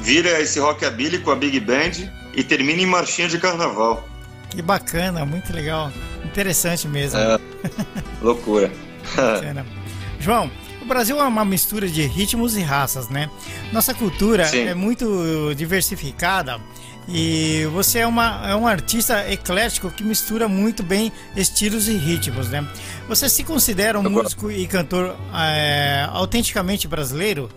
vira 0.00 0.40
esse 0.40 0.58
rockabilly 0.58 1.18
com 1.20 1.30
a 1.30 1.36
Big 1.36 1.58
Band 1.60 2.10
e 2.34 2.44
termina 2.44 2.82
em 2.82 2.86
marchinha 2.86 3.28
de 3.28 3.38
carnaval. 3.38 4.06
Que 4.50 4.62
bacana, 4.62 5.24
muito 5.24 5.52
legal. 5.52 5.90
Interessante 6.24 6.86
mesmo. 6.86 7.18
É. 7.18 7.38
Loucura. 8.22 8.70
João, 10.20 10.50
o 10.80 10.84
Brasil 10.84 11.18
é 11.18 11.22
uma 11.22 11.44
mistura 11.44 11.88
de 11.88 12.02
ritmos 12.02 12.56
e 12.56 12.60
raças, 12.60 13.08
né? 13.08 13.30
Nossa 13.72 13.94
cultura 13.94 14.46
Sim. 14.46 14.66
é 14.66 14.74
muito 14.74 15.54
diversificada 15.56 16.60
e 17.08 17.66
você 17.72 17.98
é, 17.98 18.06
uma, 18.06 18.48
é 18.48 18.54
um 18.56 18.66
artista 18.66 19.30
eclético 19.30 19.90
que 19.90 20.02
mistura 20.02 20.48
muito 20.48 20.82
bem 20.82 21.12
estilos 21.36 21.86
e 21.88 21.96
ritmos, 21.96 22.48
né? 22.48 22.66
Você 23.08 23.28
se 23.28 23.44
considera 23.44 23.98
um 24.00 24.04
Eu 24.04 24.10
gosto. 24.10 24.24
músico 24.24 24.50
e 24.50 24.66
cantor 24.66 25.14
é, 25.34 26.06
autenticamente 26.10 26.88
brasileiro? 26.88 27.50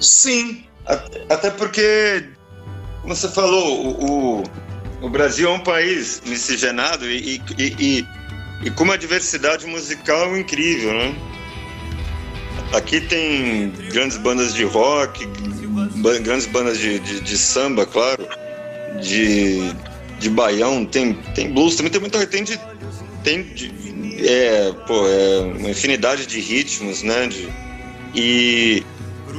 Sim, 0.00 0.64
at- 0.86 1.20
até 1.28 1.50
porque, 1.50 2.24
como 3.02 3.14
você 3.14 3.28
falou, 3.28 3.86
o, 3.86 4.40
o, 4.40 4.44
o 5.02 5.10
Brasil 5.10 5.48
é 5.48 5.52
um 5.52 5.60
país 5.60 6.22
miscigenado 6.26 7.04
e, 7.10 7.36
e, 7.36 7.42
e, 7.58 7.76
e- 7.98 8.06
e 8.64 8.70
com 8.70 8.84
uma 8.84 8.98
diversidade 8.98 9.66
musical 9.66 10.36
incrível, 10.36 10.92
né? 10.94 11.14
Aqui 12.72 13.00
tem 13.00 13.70
grandes 13.92 14.16
bandas 14.18 14.52
de 14.54 14.64
rock, 14.64 15.26
grandes 16.22 16.46
bandas 16.46 16.78
de, 16.78 16.98
de, 16.98 17.20
de 17.20 17.38
samba, 17.38 17.86
claro, 17.86 18.26
de, 19.00 19.72
de 20.18 20.30
baião, 20.30 20.84
tem, 20.84 21.14
tem 21.34 21.52
blues, 21.52 21.76
também 21.76 21.90
tem 21.90 22.00
muita 22.00 22.26
tem 22.26 22.44
de, 22.44 22.60
tem 23.22 23.42
de, 23.42 23.72
é, 24.26 24.72
pô, 24.86 25.06
é 25.06 25.38
uma 25.58 25.70
infinidade 25.70 26.26
de 26.26 26.40
ritmos, 26.40 27.02
né? 27.02 27.26
De, 27.26 27.48
e 28.14 28.82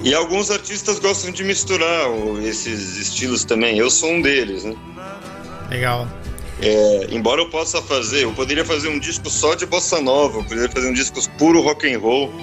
e 0.04 0.14
alguns 0.14 0.50
artistas 0.50 0.98
gostam 0.98 1.32
de 1.32 1.44
misturar 1.44 2.08
esses 2.44 2.98
estilos 2.98 3.44
também. 3.44 3.78
Eu 3.78 3.90
sou 3.90 4.12
um 4.12 4.22
deles, 4.22 4.64
né? 4.64 4.76
Legal. 5.70 6.08
É, 6.62 7.08
embora 7.12 7.42
eu 7.42 7.50
possa 7.50 7.82
fazer, 7.82 8.24
eu 8.24 8.34
poderia 8.34 8.66
fazer 8.66 8.90
um 8.90 9.00
disco 9.00 9.30
só 9.30 9.56
de 9.56 9.66
bossa 9.66 10.02
nova, 10.02 10.40
eu 10.40 10.44
poderia 10.44 10.70
fazer 10.70 10.90
um 10.90 10.94
disco 10.94 11.20
puro 11.38 11.62
rock 11.62 11.92
and 11.92 12.00
roll, 12.00 12.34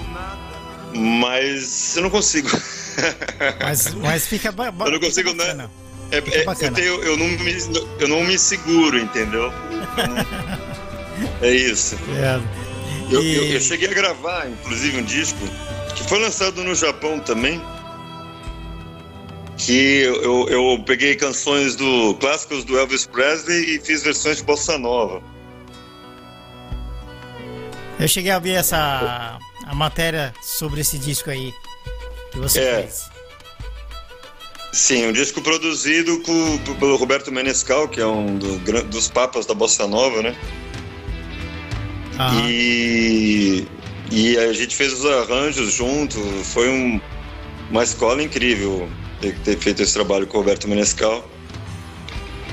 mas 0.94 1.96
eu 1.96 2.02
não 2.02 2.10
consigo. 2.10 2.48
Mas, 3.60 3.94
mas 3.94 4.26
fica 4.26 4.48
Eu 4.48 4.92
não 4.92 5.00
consigo, 5.00 5.32
né? 5.34 5.68
É, 6.10 6.18
é, 6.18 6.44
eu, 6.46 6.72
tenho- 6.72 7.02
eu 7.02 7.16
não 7.16 7.26
me, 7.26 7.52
eu 7.98 8.08
não 8.08 8.24
me 8.24 8.38
seguro, 8.38 8.98
entendeu? 8.98 9.52
Eu 9.96 10.06
não- 10.08 11.36
É 11.42 11.50
isso. 11.50 11.96
É. 12.16 12.40
Eu, 13.12 13.22
E- 13.22 13.34
eu- 13.36 13.44
eu 13.54 13.60
cheguei 13.60 13.88
a 13.88 13.94
gravar, 13.94 14.48
inclusive, 14.48 14.98
um 14.98 15.04
disco 15.04 15.38
que 15.94 16.04
foi 16.04 16.18
lançado 16.20 16.62
no 16.62 16.74
Japão 16.74 17.18
também. 17.20 17.60
Que 19.56 20.02
eu, 20.02 20.48
eu 20.48 20.82
peguei 20.84 21.16
canções 21.16 21.74
do 21.76 22.14
clássicos 22.20 22.62
do 22.64 22.78
Elvis 22.78 23.06
Presley 23.06 23.76
e 23.76 23.80
fiz 23.80 24.02
versões 24.02 24.36
de 24.36 24.42
bossa 24.44 24.76
nova. 24.78 25.22
Eu 27.98 28.06
cheguei 28.06 28.30
a 28.30 28.38
ver 28.38 28.52
essa 28.52 29.38
a 29.66 29.74
matéria 29.74 30.34
sobre 30.42 30.82
esse 30.82 30.98
disco 30.98 31.30
aí 31.30 31.52
que 32.36 32.42
você 32.42 32.60
É. 32.60 32.82
fez. 32.82 33.10
Sim, 34.72 35.06
um 35.06 35.12
disco 35.12 35.40
produzido 35.40 36.20
com- 36.20 36.58
pelo 36.78 36.96
Roberto 36.96 37.32
Menescal, 37.32 37.88
que 37.88 37.98
é 37.98 38.06
um 38.06 38.36
do- 38.36 38.58
dos 38.84 39.08
papas 39.08 39.46
da 39.46 39.54
bossa 39.54 39.86
nova, 39.86 40.20
né? 40.22 40.36
Aham. 42.18 42.42
E, 42.50 43.66
e 44.10 44.36
a 44.36 44.52
gente 44.52 44.76
fez 44.76 44.92
os 44.92 45.06
arranjos 45.06 45.72
junto. 45.72 46.18
Foi 46.44 46.68
um- 46.68 47.00
uma 47.70 47.82
escola 47.84 48.22
incrível 48.22 48.88
ter, 49.20 49.34
ter 49.38 49.58
feito 49.58 49.82
esse 49.82 49.94
trabalho 49.94 50.26
com 50.26 50.36
o 50.36 50.40
Roberto 50.40 50.68
Menescal. 50.68 51.26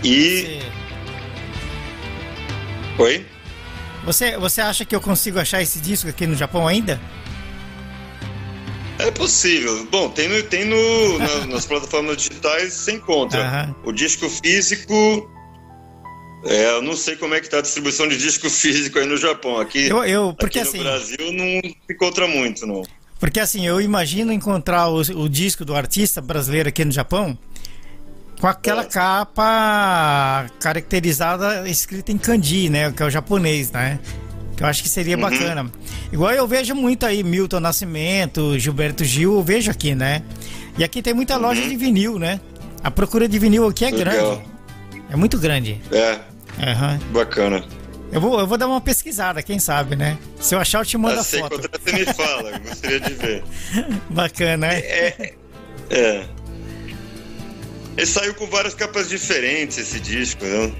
E. 0.03 0.59
Você- 2.97 3.03
Oi? 3.03 3.25
Você, 4.05 4.37
você 4.37 4.61
acha 4.61 4.85
que 4.85 4.95
eu 4.95 5.01
consigo 5.01 5.39
achar 5.39 5.61
esse 5.61 5.79
disco 5.79 6.09
aqui 6.09 6.25
no 6.27 6.35
Japão 6.35 6.67
ainda? 6.67 7.01
É 8.99 9.11
possível. 9.11 9.85
Bom, 9.91 10.09
tem, 10.09 10.27
no, 10.29 10.43
tem 10.43 10.65
no, 10.65 11.17
na- 11.19 11.45
nas 11.53 11.65
plataformas 11.65 12.17
digitais 12.17 12.73
você 12.73 12.93
encontra. 12.93 13.41
Aham. 13.45 13.75
O 13.83 13.91
disco 13.91 14.29
físico. 14.29 15.29
É, 16.45 16.71
eu 16.71 16.81
não 16.81 16.93
sei 16.95 17.15
como 17.15 17.33
é 17.33 17.39
que 17.39 17.49
tá 17.49 17.59
a 17.59 17.61
distribuição 17.61 18.07
de 18.07 18.17
disco 18.17 18.49
físico 18.51 18.99
aí 18.99 19.05
no 19.05 19.17
Japão. 19.17 19.57
Aqui, 19.59 19.87
Eu, 19.87 20.03
eu 20.03 20.33
porque 20.37 20.59
aqui 20.59 20.67
assim, 20.67 20.77
no 20.77 20.83
Brasil 20.83 21.17
não 21.31 21.61
se 21.61 21.77
encontra 21.93 22.27
muito, 22.27 22.65
não. 22.67 22.83
porque 23.19 23.39
assim, 23.39 23.65
eu 23.65 23.79
imagino 23.79 24.31
encontrar 24.31 24.89
o, 24.89 24.97
o 24.99 25.29
disco 25.29 25.63
do 25.63 25.73
artista 25.75 26.19
brasileiro 26.21 26.67
aqui 26.69 26.83
no 26.83 26.91
Japão 26.91 27.37
com 28.41 28.47
aquela 28.47 28.81
É. 28.81 28.85
capa 28.85 30.47
caracterizada 30.59 31.67
escrita 31.69 32.11
em 32.11 32.17
kanji, 32.17 32.69
né, 32.69 32.91
que 32.91 33.01
é 33.01 33.05
o 33.05 33.09
japonês, 33.09 33.71
né? 33.71 33.97
Que 34.55 34.63
eu 34.63 34.67
acho 34.67 34.83
que 34.83 34.89
seria 34.89 35.15
Uhum. 35.15 35.21
bacana. 35.21 35.71
Igual 36.11 36.31
eu 36.31 36.47
vejo 36.47 36.75
muito 36.75 37.05
aí 37.05 37.23
Milton 37.23 37.59
Nascimento, 37.59 38.57
Gilberto 38.59 39.03
Gil, 39.03 39.33
eu 39.35 39.43
vejo 39.43 39.71
aqui, 39.71 39.95
né? 39.95 40.21
E 40.77 40.83
aqui 40.83 41.01
tem 41.01 41.13
muita 41.13 41.37
loja 41.37 41.61
de 41.61 41.75
vinil, 41.75 42.19
né? 42.19 42.39
A 42.83 42.91
procura 42.91 43.27
de 43.27 43.39
vinil 43.39 43.67
aqui 43.67 43.85
é 43.85 43.89
Uhum. 43.89 43.97
Legal. 43.97 44.35
grande. 44.35 44.53
É 45.09 45.15
muito 45.15 45.37
grande. 45.39 45.81
É, 45.91 46.19
Aham. 46.61 46.99
bacana. 47.11 47.63
Eu 48.11 48.21
vou, 48.21 48.39
eu 48.39 48.45
vou 48.45 48.57
dar 48.59 48.67
uma 48.67 48.79
pesquisada, 48.79 49.41
quem 49.41 49.57
sabe, 49.57 49.95
né? 49.95 50.17
Se 50.39 50.53
eu 50.53 50.59
achar, 50.59 50.79
eu 50.81 50.85
te 50.85 50.95
mando 50.97 51.17
Ah, 51.17 51.21
a 51.21 51.23
se 51.23 51.39
foto. 51.39 51.55
encontrar, 51.55 51.79
você 51.83 51.91
me 51.93 52.05
fala. 52.13 52.49
eu 52.51 52.59
Gostaria 52.59 52.99
de 52.99 53.13
ver. 53.15 53.43
Bacana, 54.11 54.67
né? 54.67 54.79
É. 55.89 56.23
Ele 57.97 58.05
saiu 58.05 58.33
com 58.35 58.47
várias 58.47 58.73
capas 58.73 59.09
diferentes 59.09 59.77
esse 59.77 59.99
disco, 59.99 60.43
né? 60.45 60.71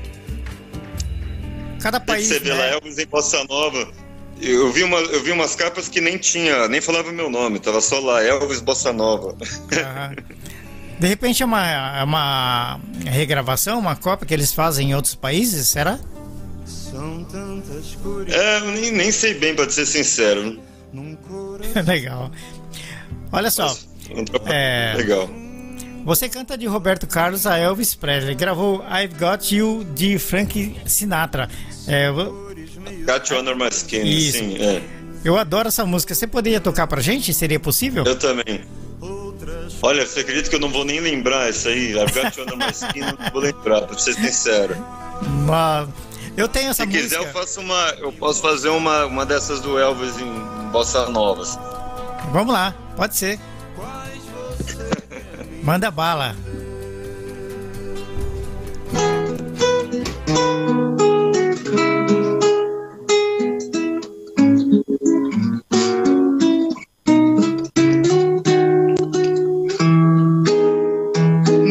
Cada 1.84 2.00
país, 2.00 2.28
você 2.28 2.39
vê 2.39 2.52
lá, 2.52 2.60
né? 2.60 2.74
Elvis 2.76 2.98
em 2.98 3.06
Bossa 3.06 3.43
Nova. 3.43 3.91
Eu 4.41 4.72
vi, 4.72 4.86
uma, 4.86 5.00
eu 5.00 5.22
vi 5.22 5.32
umas 5.34 5.54
capas 5.54 5.89
que 5.89 6.00
nem 6.00 6.17
tinha, 6.17 6.69
nem 6.69 6.80
falava 6.80 7.12
meu 7.12 7.30
nome, 7.30 7.60
tava 7.60 7.82
só 7.82 8.00
lá, 8.00 8.24
Elvis 8.24 8.62
Bossa 8.62 8.93
Nova. 8.93 9.36
Aham. 9.74 10.15
De 10.98 11.08
repente 11.08 11.43
é 11.43 11.46
uma, 11.46 12.00
é 12.00 12.04
uma 12.04 12.80
regravação, 13.06 13.80
uma 13.80 13.98
cópia 13.98 14.26
que 14.26 14.34
eles 14.34 14.54
fazem 14.54 14.91
em 14.91 14.96
outros 14.96 15.13
países, 15.13 15.67
será? 15.67 16.00
É, 18.30 18.60
eu 18.60 18.72
nem, 18.72 18.91
nem 18.91 19.12
sei 19.12 19.34
bem, 19.34 19.54
pra 19.54 19.69
ser 19.69 19.86
sincero. 19.86 20.58
Legal. 21.86 22.32
Olha 23.30 23.52
só, 23.52 23.76
trabalho 24.26 24.54
É. 24.54 24.93
Legal. 24.96 25.30
Você 26.04 26.28
canta 26.28 26.58
de 26.58 26.66
Roberto 26.66 27.08
Carlos 27.08 27.48
a 27.48 27.58
Elvis 27.58 27.96
Presley. 27.96 28.36
Gravou 28.36 28.84
I've 28.89 29.16
Got 29.18 29.56
You 29.56 29.86
de 29.96 30.20
Frank 30.20 30.76
Sinatra. 30.86 31.50
É, 31.88 32.12
Got 32.12 33.30
You 33.32 33.39
Under 33.39 33.56
My 33.56 33.70
Skin, 33.70 34.04
Isso. 34.04 34.38
sim, 34.38 34.58
é. 34.62 34.82
eu 35.24 35.38
adoro 35.38 35.70
essa 35.70 35.86
música. 35.86 36.13
Você 36.13 36.28
poderia 36.28 36.60
tocar 36.60 36.88
pra 36.88 37.02
gente? 37.02 37.34
Seria 37.34 37.60
possível? 37.60 38.04
Eu 38.06 38.18
também. 38.18 38.62
Olha, 39.82 40.06
você 40.06 40.22
acredita 40.22 40.50
que 40.50 40.56
eu 40.56 40.60
não 40.60 40.70
vou 40.70 40.86
nem 40.86 41.00
lembrar 41.02 41.50
isso 41.50 41.68
aí? 41.68 41.92
I've 41.92 42.13
Got 42.13 42.38
You 42.38 42.44
Under 42.44 42.58
My 42.58 42.72
Skin, 42.72 43.00
não 43.02 43.32
vou 43.32 43.42
lembrar, 43.42 43.82
pra 43.82 43.98
ser 43.98 44.13
sincero. 44.13 44.76
Mas 45.46 45.89
eu 46.38 46.48
tenho 46.48 46.70
essa 46.70 46.84
Se 46.84 46.88
música. 46.88 47.04
quiser, 47.04 47.18
eu 47.18 47.28
faço 47.34 47.60
uma. 47.60 47.89
Eu 48.00 48.12
posso 48.13 48.42
fazer 48.42 48.70
uma, 48.70 49.06
uma 49.06 49.26
dessas 49.26 49.60
do 49.62 49.78
Elvis 49.78 50.18
em 50.20 50.70
Bossa 50.72 51.10
Novas. 51.10 51.58
Vamos 52.32 52.54
lá, 52.54 52.74
pode 52.96 53.16
ser. 53.18 53.39
Manda 55.63 55.89
bala. 55.91 56.36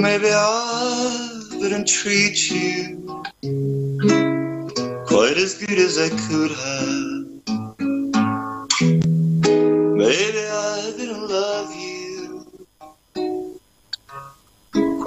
Maybe 0.05 0.31
I 0.33 1.43
didn't 1.61 1.87
treat 1.87 2.51
you 2.51 3.23
quite 5.07 5.37
as 5.37 5.55
good 5.63 5.79
as 5.79 5.99
I 5.99 6.09
could 6.09 6.53
have. 6.65 7.13
Maybe 9.99 10.42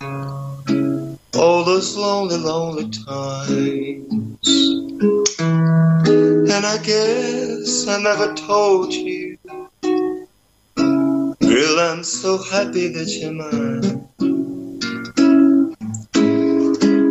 all 0.00 1.64
those 1.64 1.96
lonely, 1.96 2.36
lonely 2.36 2.88
times. 2.90 4.48
And 5.40 6.66
I 6.66 6.78
guess 6.82 7.86
I 7.88 8.00
never 8.00 8.34
told 8.34 8.92
you. 8.92 9.38
Girl, 11.40 11.80
I'm 11.80 12.04
so 12.04 12.38
happy 12.38 12.88
that 12.88 13.08
you're 13.08 13.32
mine. 13.32 14.04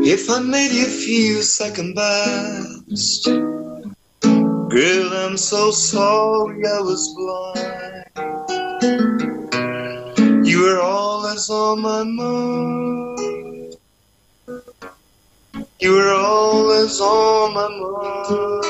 If 0.05 0.29
I 0.29 0.39
made 0.39 0.71
you 0.71 0.85
feel 0.85 1.41
second 1.41 1.95
best, 1.95 3.25
girl, 4.69 5.13
I'm 5.13 5.37
so 5.37 5.71
sorry 5.71 6.65
I 6.65 6.79
was 6.79 7.13
blind. 7.15 8.05
You 10.47 10.61
were 10.61 10.81
always 11.37 11.49
on 11.51 11.81
my 11.81 12.03
mind. 12.03 13.75
You 15.79 15.93
were 15.93 16.13
always 16.15 16.99
on 17.01 17.53
my 17.53 17.69
mind. 17.69 18.65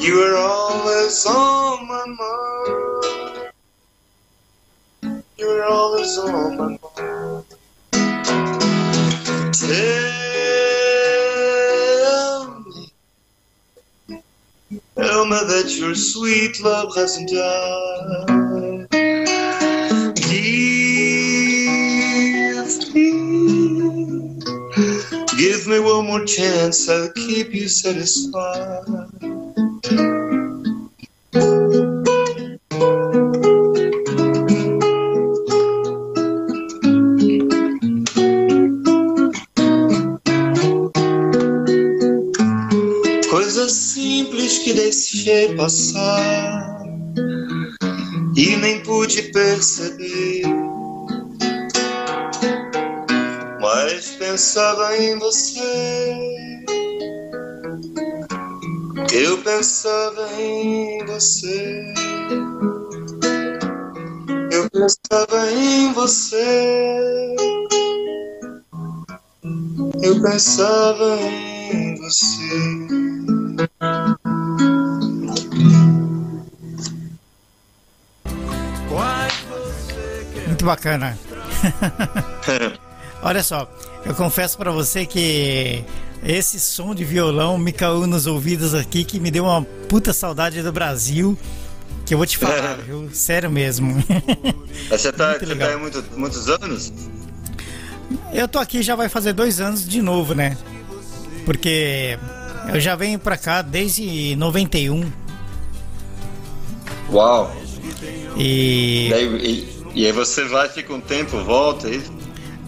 You 0.00 0.14
were 0.16 0.36
always 0.38 1.26
on 1.26 1.88
my 1.88 2.06
mind. 2.06 3.52
You 5.38 5.48
were 5.48 5.64
always 5.64 6.18
on 6.18 6.56
my 6.58 6.68
mind. 6.68 7.46
Tell 9.52 9.76
me, 12.60 12.88
tell 14.96 15.26
me 15.26 15.38
that 15.48 15.76
your 15.78 15.94
sweet 15.96 16.60
love 16.62 16.94
hasn't 16.96 17.30
died. 17.30 18.69
Give 20.30 20.44
me, 22.94 24.38
give 25.36 25.66
me 25.66 25.80
one 25.80 26.06
more 26.06 26.24
chance. 26.24 26.88
I'll 26.88 27.10
keep 27.14 27.52
you 27.52 27.68
satisfied. 27.68 28.84
Coisa 43.28 43.68
simples 43.68 44.58
que 44.58 44.74
deixei 44.74 45.56
passar 45.56 46.79
pude 49.10 49.22
perceber. 49.32 50.42
Mas 53.60 54.10
pensava 54.10 54.96
em 54.96 55.18
você. 55.18 56.18
Eu 59.12 59.38
pensava 59.38 60.28
em 60.40 61.04
você. 61.06 61.92
Eu 64.52 64.70
pensava 64.70 65.50
em 65.50 65.92
você. 65.92 67.34
Eu 70.02 70.22
pensava 70.22 71.18
em 71.20 71.96
você. 71.96 72.99
Bacana. 80.70 81.18
Olha 83.22 83.42
só, 83.42 83.68
eu 84.04 84.14
confesso 84.14 84.56
pra 84.56 84.70
você 84.70 85.04
que 85.04 85.84
esse 86.24 86.60
som 86.60 86.94
de 86.94 87.04
violão 87.04 87.58
me 87.58 87.72
caiu 87.72 88.06
nos 88.06 88.26
ouvidos 88.26 88.72
aqui 88.74 89.04
que 89.04 89.18
me 89.18 89.30
deu 89.30 89.44
uma 89.44 89.62
puta 89.88 90.12
saudade 90.12 90.62
do 90.62 90.72
Brasil. 90.72 91.36
Que 92.06 92.14
eu 92.14 92.18
vou 92.18 92.26
te 92.26 92.38
falar, 92.38 92.76
viu? 92.86 93.10
Sério 93.12 93.50
mesmo. 93.50 94.02
Você 94.88 95.12
tá, 95.12 95.30
Muito 95.30 95.46
você 95.46 95.56
tá 95.56 95.78
muito, 95.78 96.04
muitos 96.16 96.48
anos? 96.48 96.92
Eu 98.32 98.48
tô 98.48 98.58
aqui 98.58 98.82
já 98.82 98.96
vai 98.96 99.08
fazer 99.08 99.32
dois 99.32 99.60
anos 99.60 99.86
de 99.86 100.00
novo, 100.00 100.34
né? 100.34 100.56
Porque 101.44 102.18
eu 102.72 102.80
já 102.80 102.94
venho 102.96 103.18
pra 103.18 103.36
cá 103.36 103.62
desde 103.62 104.34
91 104.36 105.10
Uau! 107.12 107.52
e 108.36 109.08
E 109.08 109.14
aí, 109.14 109.69
e, 109.94 110.02
e 110.02 110.06
aí 110.06 110.12
você 110.12 110.44
vai, 110.44 110.68
fica 110.68 110.92
um 110.92 111.00
tempo, 111.00 111.42
volta 111.44 111.86
aí. 111.88 112.02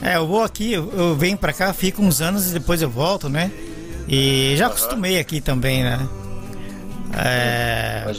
É, 0.03 0.17
eu 0.17 0.27
vou 0.27 0.43
aqui, 0.43 0.73
eu, 0.73 0.91
eu 0.93 1.17
venho 1.17 1.37
pra 1.37 1.53
cá, 1.53 1.73
fico 1.73 2.03
uns 2.03 2.21
anos 2.21 2.51
e 2.51 2.55
depois 2.55 2.83
eu 2.83 2.91
volto, 2.91 3.29
né? 3.29 3.51
E 4.09 4.55
já 4.57 4.67
acostumei 4.67 5.19
aqui 5.19 5.41
também, 5.41 5.85
né? 5.85 6.09
É, 7.17 8.13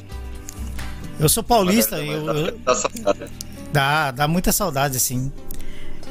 eu 1.19 1.27
sou 1.27 1.43
paulista, 1.43 1.97
eu, 1.97 2.25
Dá- 2.25 2.33
eu- 2.33 2.57
dá 2.59 2.75
saudade. 2.75 3.31
dá, 3.71 4.11
dá 4.11 4.27
muita 4.27 4.51
saudade, 4.51 4.97
assim. 4.97 5.31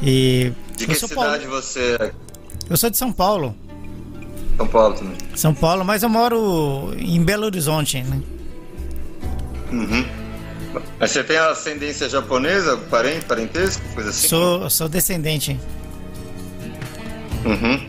E 0.03 0.53
De 0.77 0.87
que 0.87 0.95
cidade 0.95 1.47
paul- 1.47 1.63
você 1.63 1.97
é? 2.01 2.13
eu 2.69 2.77
sou 2.77 2.91
de 2.91 2.97
São 2.99 3.13
Paulo, 3.13 3.55
São 4.57 4.67
Paulo 4.67 4.95
também. 4.95 5.17
São 5.35 5.55
Paulo, 5.55 5.85
mas 5.85 6.03
eu 6.03 6.09
moro 6.09 6.93
em 6.99 7.23
Belo 7.23 7.45
Horizonte, 7.47 8.03
né? 8.03 8.21
Uhum. 9.71 10.05
Mas 10.99 11.11
você 11.11 11.23
tem 11.25 11.37
ascendência 11.37 12.09
japonesa, 12.09 12.77
parente, 12.77 13.25
parentesco, 13.25 13.83
coisa 13.95 14.11
assim? 14.11 14.29
Sou, 14.29 14.71
sou 14.71 14.89
descendente. 14.89 15.59
Uhum. 17.45 17.89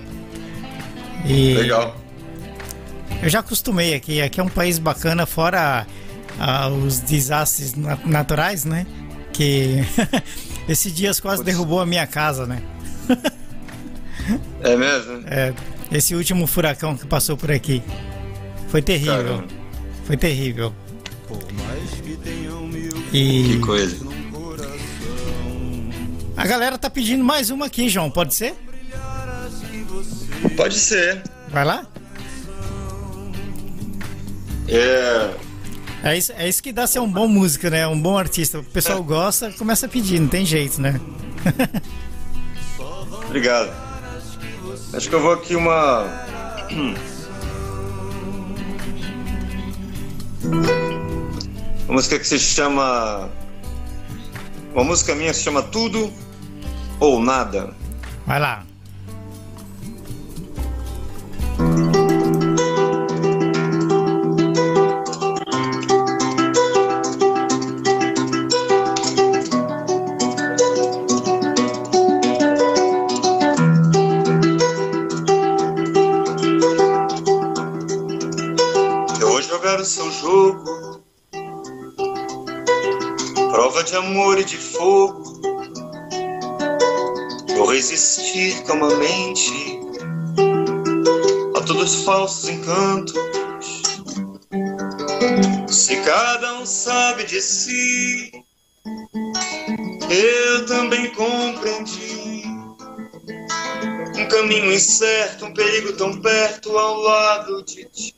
E 1.25 1.53
Legal. 1.53 1.95
Eu 3.21 3.29
já 3.29 3.39
acostumei 3.39 3.93
aqui. 3.93 4.21
Aqui 4.21 4.39
é 4.39 4.43
um 4.43 4.49
país 4.49 4.77
bacana, 4.77 5.25
fora 5.25 5.87
ah, 6.39 6.67
os 6.67 6.99
desastres 6.99 7.73
na- 7.75 7.97
naturais, 8.03 8.65
né? 8.65 8.85
Que 9.31 9.77
esse 10.67 10.91
dias 10.91 11.19
quase 11.19 11.43
derrubou 11.43 11.79
a 11.79 11.85
minha 11.85 12.05
casa, 12.05 12.45
né? 12.45 12.61
É 14.61 14.75
mesmo? 14.75 15.23
É, 15.27 15.53
esse 15.91 16.15
último 16.15 16.47
furacão 16.47 16.97
que 16.97 17.05
passou 17.05 17.37
por 17.37 17.51
aqui. 17.51 17.81
Foi 18.67 18.81
terrível. 18.81 19.15
Caramba. 19.15 19.47
Foi 20.05 20.17
terrível. 20.17 20.73
Que 21.27 22.42
E 23.13 23.59
coisa. 23.59 23.95
A 26.35 26.47
galera 26.47 26.79
tá 26.79 26.89
pedindo 26.89 27.23
mais 27.23 27.51
uma 27.51 27.67
aqui, 27.67 27.87
João, 27.87 28.09
pode 28.09 28.33
ser? 28.33 28.55
Pode 30.57 30.75
ser. 30.75 31.21
Vai 31.49 31.63
lá? 31.63 31.85
É, 34.67 35.29
É 36.03 36.17
isso, 36.17 36.33
é 36.35 36.49
isso 36.49 36.63
que 36.63 36.73
dá 36.73 36.87
ser 36.87 36.99
um 36.99 37.09
bom 37.09 37.27
músico, 37.27 37.69
né? 37.69 37.85
Um 37.85 38.01
bom 38.01 38.17
artista. 38.17 38.59
O 38.59 38.63
pessoal 38.63 39.03
gosta, 39.03 39.51
começa 39.51 39.85
a 39.85 39.89
pedir, 39.89 40.19
não 40.19 40.27
tem 40.27 40.45
jeito, 40.45 40.81
né? 40.81 40.99
obrigado. 43.27 43.71
Acho 44.93 45.07
que 45.07 45.15
eu 45.15 45.21
vou 45.21 45.33
aqui 45.33 45.55
uma. 45.55 46.07
Uma 51.85 51.95
música 51.95 52.17
que 52.17 52.25
se 52.25 52.39
chama. 52.39 53.29
Uma 54.73 54.83
música 54.83 55.13
minha 55.13 55.33
se 55.33 55.43
chama 55.43 55.61
Tudo 55.61 56.11
ou 56.99 57.19
Nada. 57.21 57.75
Vai 58.25 58.39
lá. 58.39 58.65
Eu 79.19 79.27
vou 79.29 79.41
jogar 79.41 79.79
o 79.79 79.85
seu 79.85 80.09
jogo. 80.11 80.92
De 83.85 83.97
amor 83.97 84.39
e 84.39 84.45
de 84.45 84.57
fogo. 84.57 85.41
Vou 87.57 87.67
resistir 87.67 88.63
calmamente 88.63 89.79
a 91.55 91.61
todos 91.61 91.93
os 91.93 92.03
falsos 92.05 92.49
encantos. 92.49 93.13
Se 95.67 95.97
cada 95.97 96.59
um 96.59 96.65
sabe 96.65 97.25
de 97.25 97.41
si, 97.41 98.31
eu 100.09 100.65
também 100.65 101.11
compreendi. 101.13 102.43
Um 104.17 104.27
caminho 104.29 104.73
incerto, 104.73 105.45
um 105.45 105.53
perigo 105.53 105.93
tão 105.93 106.21
perto 106.21 106.77
ao 106.77 107.01
lado 107.01 107.63
de 107.63 107.85
ti. 107.85 108.15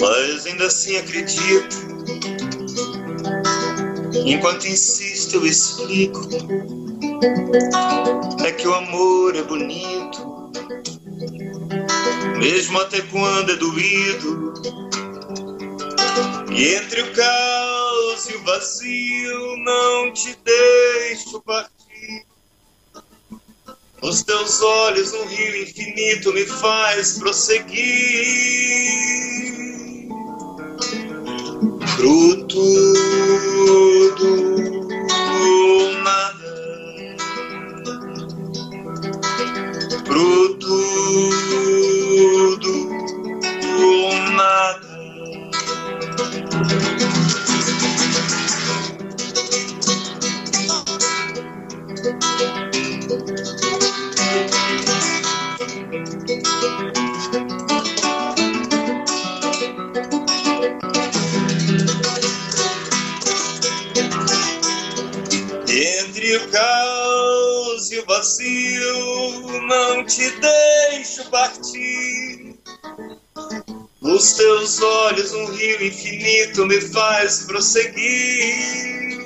Mas 0.00 0.46
ainda 0.46 0.66
assim 0.66 0.96
acredito. 0.96 1.76
Enquanto 4.24 4.66
insisto, 4.66 5.36
eu 5.36 5.46
explico. 5.46 6.20
É 8.44 8.52
que 8.52 8.66
o 8.66 8.74
amor 8.74 9.36
é 9.36 9.42
bonito, 9.42 10.50
mesmo 12.38 12.80
até 12.80 13.00
quando 13.02 13.52
é 13.52 13.56
doído. 13.56 14.54
E 16.52 16.74
entre 16.74 17.02
o 17.02 17.12
caos 17.12 18.28
e 18.28 18.34
o 18.36 18.44
vazio, 18.44 19.56
não 19.58 20.12
te 20.12 20.36
deixo 20.44 21.40
partir. 21.42 21.77
Nos 24.00 24.22
teus 24.22 24.62
olhos 24.62 25.12
um 25.12 25.26
rio 25.26 25.62
infinito 25.62 26.32
me 26.32 26.46
faz 26.46 27.18
prosseguir 27.18 27.78
pro 31.96 32.46
tudo 32.46 33.28
ou 35.34 35.92
nada, 36.04 37.16
pro 40.04 40.54
tudo 40.58 41.68
ou 43.78 44.14
nada. 44.30 44.88
Entre 55.90 56.04
o 66.36 66.48
caos 66.50 67.90
e 67.90 67.98
o 68.00 68.04
vazio, 68.04 69.62
não 69.66 70.04
te 70.04 70.30
deixo 70.30 71.24
partir. 71.30 72.54
Nos 74.02 74.32
teus 74.34 74.82
olhos, 74.82 75.32
um 75.32 75.46
rio 75.46 75.86
infinito 75.86 76.66
me 76.66 76.82
faz 76.82 77.44
prosseguir. 77.46 79.16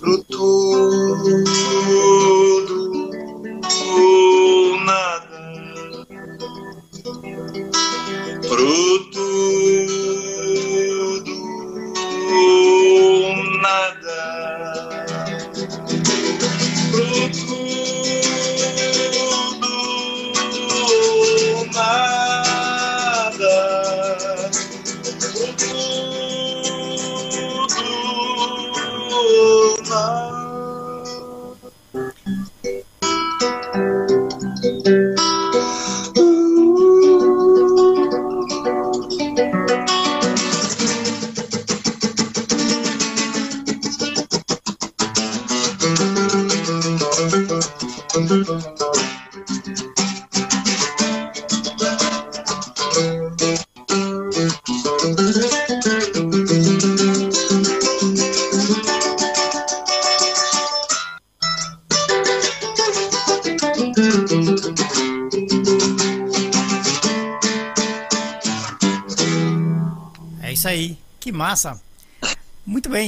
Pro 0.00 0.24
tudo 0.24 1.46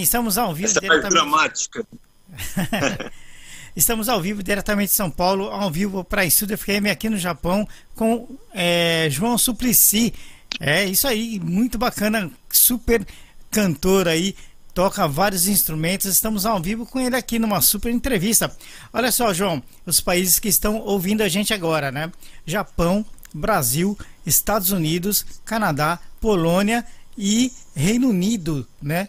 estamos 0.09 0.39
ao 0.39 0.55
vivo 0.55 0.71
Essa 0.71 0.81
parte 0.81 1.01
diretamente. 1.03 1.15
dramática. 1.15 1.87
Estamos 3.77 4.09
ao 4.09 4.21
vivo 4.21 4.43
diretamente 4.43 4.89
de 4.89 4.97
São 4.97 5.11
Paulo, 5.11 5.45
ao 5.51 5.71
vivo 5.71 6.03
para 6.03 6.25
Estúdio 6.25 6.57
FM 6.59 6.91
aqui 6.91 7.09
no 7.09 7.19
Japão 7.19 7.69
com 7.95 8.27
é, 8.53 9.07
João 9.11 9.37
Suplicy. 9.39 10.13
É 10.59 10.85
isso 10.87 11.07
aí, 11.07 11.39
muito 11.39 11.79
bacana, 11.79 12.31
super 12.51 13.07
cantor 13.51 14.09
aí, 14.09 14.35
toca 14.75 15.07
vários 15.07 15.47
instrumentos. 15.47 16.07
Estamos 16.07 16.45
ao 16.47 16.61
vivo 16.61 16.87
com 16.87 16.99
ele 16.99 17.15
aqui 17.15 17.39
numa 17.39 17.61
super 17.61 17.93
entrevista. 17.93 18.51
Olha 18.93 19.13
só, 19.13 19.33
João, 19.33 19.63
os 19.87 20.01
países 20.01 20.39
que 20.39 20.49
estão 20.49 20.79
ouvindo 20.79 21.23
a 21.23 21.29
gente 21.29 21.53
agora, 21.53 21.93
né? 21.93 22.11
Japão, 22.47 23.05
Brasil, 23.33 23.97
Estados 24.27 24.71
Unidos, 24.71 25.25
Canadá, 25.45 26.01
Polônia 26.19 26.85
e 27.17 27.53
Reino 27.77 28.09
Unido, 28.09 28.67
né? 28.83 29.09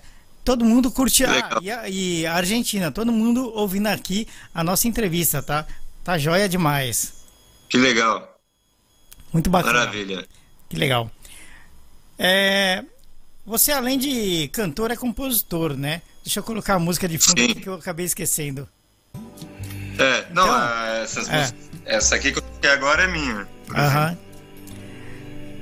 Todo 0.50 0.66
mundo 0.66 0.90
curte 0.90 1.24
a, 1.24 1.60
e, 1.62 1.70
a, 1.70 1.88
e 1.88 2.26
a 2.26 2.34
Argentina, 2.34 2.92
todo 2.92 3.12
mundo 3.12 3.52
ouvindo 3.54 3.86
aqui 3.86 4.28
a 4.52 4.64
nossa 4.64 4.88
entrevista, 4.88 5.44
tá? 5.44 5.64
Tá 6.04 6.18
joia 6.18 6.50
demais. 6.50 7.14
Que 7.70 7.78
legal. 7.78 8.36
Muito 9.32 9.48
bacana. 9.48 9.78
Maravilha. 9.82 10.26
Que 10.68 10.76
legal. 10.76 11.12
É, 12.18 12.84
você, 13.46 13.72
além 13.72 14.00
de 14.00 14.48
cantor, 14.48 14.90
é 14.90 14.96
compositor, 14.96 15.78
né? 15.78 16.02
Deixa 16.24 16.40
eu 16.40 16.44
colocar 16.44 16.74
a 16.74 16.80
música 16.80 17.08
de 17.08 17.20
fundo 17.20 17.40
Sim. 17.40 17.54
que 17.54 17.70
eu 17.70 17.76
acabei 17.76 18.08
esquecendo. 18.08 18.68
É, 20.00 20.26
não, 20.34 20.46
Então, 20.46 20.84
essas 21.04 21.30
é. 21.30 21.42
músicas- 21.42 21.70
essa 21.86 22.16
aqui 22.16 22.32
que 22.32 22.40
eu 22.40 22.42
toquei 22.42 22.72
agora 22.72 23.04
é 23.04 23.08
minha. 23.08 23.48
Aham. 23.76 24.18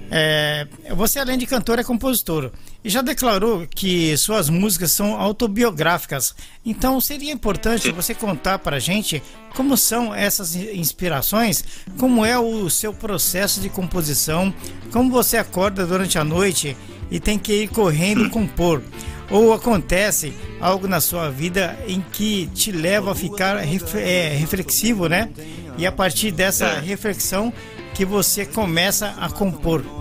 É, 0.09 0.67
você, 0.95 1.19
além 1.19 1.37
de 1.37 1.45
cantor, 1.45 1.79
é 1.79 1.83
compositor. 1.83 2.51
e 2.83 2.89
já 2.89 3.01
declarou 3.01 3.67
que 3.67 4.15
suas 4.17 4.49
músicas 4.49 4.91
são 4.91 5.19
autobiográficas. 5.19 6.33
Então 6.65 7.01
seria 7.01 7.31
importante 7.31 7.91
você 7.91 8.13
contar 8.13 8.59
para 8.59 8.77
a 8.77 8.79
gente 8.79 9.21
como 9.55 9.75
são 9.75 10.13
essas 10.13 10.55
inspirações, 10.55 11.63
como 11.97 12.25
é 12.25 12.39
o 12.39 12.69
seu 12.69 12.93
processo 12.93 13.59
de 13.59 13.69
composição, 13.69 14.53
como 14.91 15.11
você 15.11 15.37
acorda 15.37 15.85
durante 15.85 16.17
a 16.17 16.23
noite 16.23 16.77
e 17.11 17.19
tem 17.19 17.37
que 17.37 17.63
ir 17.63 17.67
correndo 17.69 18.29
compor. 18.31 18.81
Ou 19.29 19.51
acontece 19.51 20.33
algo 20.61 20.87
na 20.87 21.01
sua 21.01 21.29
vida 21.29 21.77
em 21.85 21.99
que 21.99 22.47
te 22.53 22.71
leva 22.71 23.11
a 23.11 23.15
ficar 23.15 23.57
é, 23.57 24.29
reflexivo, 24.29 25.09
né? 25.09 25.29
E 25.77 25.85
a 25.85 25.91
partir 25.91 26.31
dessa 26.31 26.65
é. 26.65 26.79
reflexão 26.79 27.53
que 27.93 28.05
você 28.05 28.45
começa 28.45 29.15
a 29.19 29.29
compor. 29.29 29.96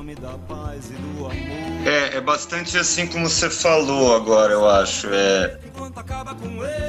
É, 1.85 2.17
é 2.17 2.21
bastante 2.21 2.77
assim 2.77 3.07
como 3.07 3.29
você 3.29 3.49
falou 3.49 4.15
agora, 4.15 4.53
eu 4.53 4.69
acho. 4.69 5.09
É, 5.11 5.59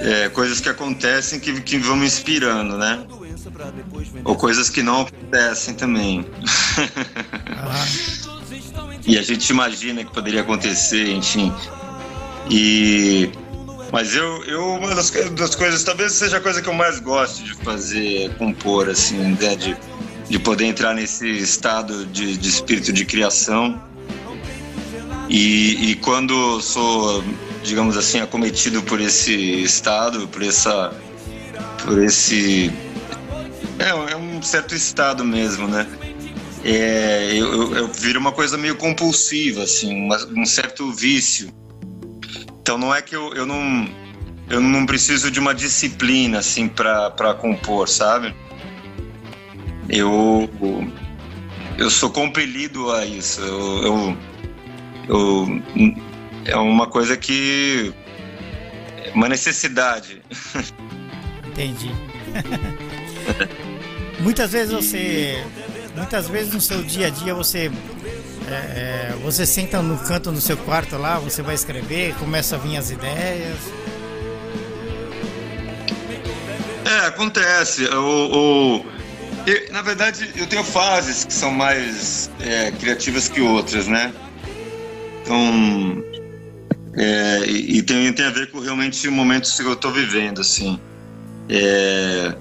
é 0.01 0.29
coisas 0.29 0.59
que 0.59 0.69
acontecem 0.69 1.39
que, 1.39 1.61
que 1.61 1.77
vão 1.77 1.95
me 1.95 2.05
inspirando, 2.05 2.77
né? 2.77 3.05
Ou 4.23 4.35
coisas 4.35 4.69
que 4.69 4.81
não 4.81 5.01
acontecem 5.01 5.73
também. 5.75 6.25
Ah. 7.47 7.85
e 9.05 9.17
a 9.17 9.21
gente 9.21 9.49
imagina 9.49 10.03
que 10.03 10.11
poderia 10.11 10.41
acontecer, 10.41 11.11
enfim. 11.11 11.53
E 12.49 13.31
mas 13.91 14.13
eu, 14.13 14.43
eu 14.45 14.65
uma 14.75 14.93
das, 14.93 15.11
das, 15.31 15.55
coisas, 15.55 15.83
talvez 15.83 16.11
seja 16.11 16.37
a 16.37 16.41
coisa 16.41 16.61
que 16.61 16.67
eu 16.67 16.73
mais 16.73 16.99
gosto 16.99 17.43
de 17.43 17.53
fazer, 17.55 18.33
compor, 18.35 18.89
assim, 18.89 19.17
né? 19.17 19.55
de, 19.55 19.77
de 20.29 20.39
poder 20.39 20.65
entrar 20.65 20.93
nesse 20.93 21.27
estado 21.27 22.05
de, 22.05 22.37
de 22.37 22.49
espírito 22.49 22.91
de 22.91 23.05
criação. 23.05 23.81
E, 25.29 25.91
e 25.91 25.95
quando 25.95 26.61
sou, 26.61 27.23
digamos 27.63 27.97
assim, 27.97 28.19
acometido 28.19 28.81
por 28.83 29.01
esse 29.01 29.33
estado, 29.61 30.27
por 30.27 30.41
essa, 30.41 30.93
por 31.83 32.01
esse, 32.01 32.71
é, 33.79 34.11
é 34.11 34.15
um 34.15 34.41
certo 34.41 34.73
estado 34.73 35.23
mesmo, 35.25 35.67
né? 35.67 35.85
É, 36.63 37.29
eu, 37.33 37.53
eu, 37.53 37.75
eu 37.75 37.87
viro 37.87 38.19
uma 38.19 38.31
coisa 38.31 38.57
meio 38.57 38.75
compulsiva, 38.75 39.63
assim, 39.63 39.93
uma, 39.93 40.17
um 40.35 40.45
certo 40.45 40.91
vício 40.91 41.53
então 42.67 42.77
não 42.77 42.93
é 42.93 43.01
que 43.01 43.15
eu, 43.15 43.33
eu 43.33 43.45
não 43.45 43.89
eu 44.49 44.59
não 44.59 44.85
preciso 44.85 45.31
de 45.31 45.39
uma 45.39 45.55
disciplina 45.55 46.39
assim 46.39 46.67
para 46.67 47.33
compor, 47.39 47.87
sabe? 47.87 48.35
Eu 49.89 50.49
eu 51.77 51.89
sou 51.89 52.09
compelido 52.09 52.91
a 52.91 53.05
isso. 53.05 53.41
Eu, 53.41 53.83
eu, 53.83 54.17
eu 55.07 55.63
é 56.45 56.55
uma 56.55 56.87
coisa 56.87 57.15
que 57.15 57.93
é 59.03 59.11
uma 59.13 59.29
necessidade. 59.29 60.21
Entendi. 61.45 61.91
muitas 64.19 64.51
vezes 64.51 64.73
você 64.73 65.43
muitas 65.95 66.27
vezes 66.27 66.53
no 66.53 66.61
seu 66.61 66.83
dia 66.83 67.07
a 67.07 67.09
dia 67.09 67.33
você 67.33 67.71
é, 68.47 68.53
é, 68.53 69.15
você 69.23 69.45
senta 69.45 69.81
no 69.81 69.97
canto 69.99 70.31
no 70.31 70.39
seu 70.39 70.57
quarto 70.57 70.97
lá, 70.97 71.19
você 71.19 71.41
vai 71.41 71.55
escrever, 71.55 72.15
começa 72.15 72.55
a 72.55 72.59
vir 72.59 72.77
as 72.77 72.91
ideias. 72.91 73.57
É, 76.85 77.07
acontece. 77.07 77.85
O, 77.89 78.77
o 78.77 78.96
eu, 79.47 79.71
na 79.71 79.81
verdade, 79.81 80.29
eu 80.35 80.45
tenho 80.45 80.63
fases 80.63 81.23
que 81.23 81.33
são 81.33 81.51
mais 81.51 82.29
é, 82.41 82.69
criativas 82.71 83.29
que 83.29 83.39
outras, 83.39 83.87
né? 83.87 84.13
Então, 85.21 86.03
é, 86.97 87.45
e, 87.47 87.77
e 87.77 87.81
tem, 87.81 88.11
tem 88.11 88.25
a 88.25 88.29
ver 88.29 88.51
com 88.51 88.59
realmente 88.59 89.07
o 89.07 89.11
momento 89.11 89.49
que 89.55 89.63
eu 89.63 89.71
estou 89.71 89.91
vivendo, 89.91 90.41
assim. 90.41 90.77
É, 91.47 92.35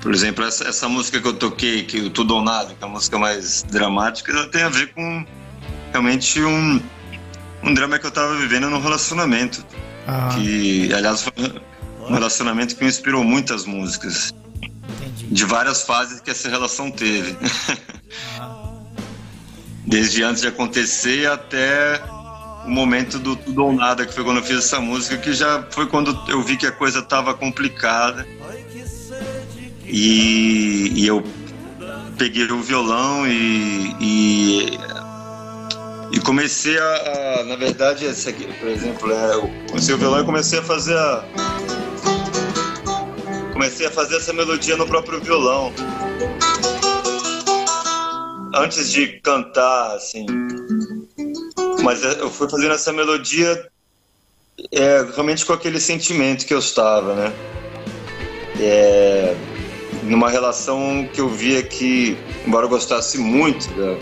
por 0.00 0.14
exemplo, 0.14 0.42
essa, 0.42 0.66
essa 0.66 0.88
música 0.88 1.20
que 1.20 1.28
eu 1.28 1.34
toquei, 1.34 1.82
que 1.82 2.00
o 2.00 2.08
Tudo 2.08 2.36
ou 2.36 2.42
Nada, 2.42 2.74
que 2.74 2.82
é 2.82 2.86
a 2.86 2.90
música 2.90 3.18
mais 3.18 3.62
dramática, 3.64 4.32
ela 4.32 4.48
tem 4.48 4.62
a 4.62 4.70
ver 4.70 4.94
com 4.94 5.26
realmente 5.90 6.40
um, 6.40 6.80
um 7.62 7.74
drama 7.74 7.98
que 7.98 8.06
eu 8.06 8.08
estava 8.08 8.34
vivendo 8.36 8.70
no 8.70 8.80
relacionamento. 8.80 9.62
Ah. 10.06 10.30
Que, 10.34 10.90
aliás, 10.94 11.22
foi 11.22 11.32
um 12.08 12.14
relacionamento 12.14 12.74
que 12.74 12.82
me 12.82 12.88
inspirou 12.88 13.22
muitas 13.22 13.66
músicas. 13.66 14.32
De 15.30 15.44
várias 15.44 15.82
fases 15.82 16.20
que 16.20 16.30
essa 16.30 16.48
relação 16.48 16.90
teve. 16.90 17.36
Desde 19.86 20.22
antes 20.22 20.42
de 20.42 20.48
acontecer 20.48 21.30
até 21.30 22.00
o 22.64 22.70
momento 22.70 23.18
do 23.18 23.36
tudo 23.36 23.64
ou 23.64 23.72
nada, 23.72 24.04
que 24.04 24.12
foi 24.12 24.24
quando 24.24 24.38
eu 24.38 24.42
fiz 24.42 24.58
essa 24.58 24.80
música, 24.80 25.16
que 25.16 25.32
já 25.32 25.64
foi 25.70 25.86
quando 25.86 26.18
eu 26.28 26.42
vi 26.42 26.56
que 26.56 26.66
a 26.66 26.72
coisa 26.72 26.98
estava 26.98 27.34
complicada 27.34 28.26
e, 29.84 30.92
e 30.94 31.06
eu 31.06 31.22
peguei 32.16 32.44
o 32.44 32.62
violão 32.62 33.26
e, 33.26 33.96
e, 33.98 34.78
e 36.12 36.20
comecei 36.20 36.78
a, 36.78 37.40
a, 37.40 37.44
Na 37.44 37.56
verdade, 37.56 38.04
esse 38.04 38.28
aqui, 38.28 38.46
por 38.58 38.68
exemplo, 38.68 39.10
é, 39.10 39.34
eu 39.34 39.50
comecei 39.68 39.94
o 39.94 39.98
violão 39.98 40.20
e 40.20 40.24
comecei 40.24 40.58
a 40.58 40.62
fazer 40.62 40.96
a. 40.96 41.24
Comecei 43.52 43.86
a 43.86 43.90
fazer 43.90 44.16
essa 44.16 44.32
melodia 44.32 44.76
no 44.76 44.86
próprio 44.86 45.20
violão. 45.20 45.72
Antes 48.54 48.90
de 48.90 49.20
cantar, 49.20 49.96
assim. 49.96 50.26
Mas 51.82 52.02
eu 52.02 52.30
fui 52.30 52.48
fazendo 52.48 52.74
essa 52.74 52.92
melodia 52.92 53.70
é, 54.72 55.06
realmente 55.14 55.44
com 55.44 55.52
aquele 55.52 55.80
sentimento 55.80 56.46
que 56.46 56.52
eu 56.52 56.58
estava, 56.58 57.14
né? 57.14 57.32
É, 58.60 59.34
numa 60.02 60.28
relação 60.28 61.08
que 61.12 61.20
eu 61.20 61.28
via 61.28 61.62
que, 61.62 62.16
embora 62.46 62.66
eu 62.66 62.70
gostasse 62.70 63.18
muito 63.18 63.68
da, 63.74 63.94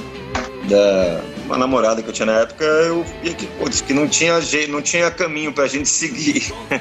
da 0.69 1.23
uma 1.45 1.57
namorada 1.57 2.03
que 2.03 2.09
eu 2.09 2.13
tinha 2.13 2.27
na 2.27 2.41
época, 2.41 2.65
eu 2.65 3.05
via 3.23 3.35
que, 3.35 3.47
putz, 3.47 3.81
que 3.81 3.95
não 3.95 4.07
tinha 4.07 4.41
jeito, 4.41 4.71
não 4.71 4.83
tinha 4.83 5.11
caminho 5.11 5.53
pra 5.53 5.67
gente 5.67 5.89
seguir. 5.89 6.53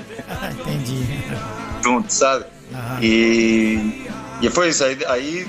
Entendi. 0.59 1.05
Junto, 1.83 2.11
sabe? 2.11 2.45
E, 3.01 4.07
e 4.41 4.49
foi 4.49 4.69
isso. 4.69 4.83
Aí, 4.83 4.97
aí, 5.07 5.47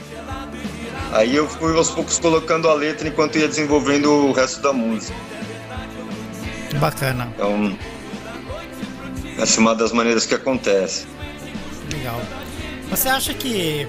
aí 1.13 1.37
eu 1.37 1.49
fui 1.49 1.77
aos 1.77 1.91
poucos 1.91 2.19
colocando 2.19 2.69
a 2.69 2.75
letra 2.75 3.09
enquanto 3.09 3.39
ia 3.39 3.49
desenvolvendo 3.49 4.11
o 4.11 4.33
resto 4.33 4.61
da 4.61 4.73
música. 4.73 5.17
Bacana. 6.81 7.33
Então, 7.35 7.77
essa 9.39 9.59
é 9.59 9.61
uma 9.61 9.75
das 9.75 9.93
maneiras 9.93 10.27
que 10.27 10.35
acontece. 10.35 11.07
Legal. 11.93 12.21
Você 12.91 13.09
acha 13.09 13.35
que 13.35 13.87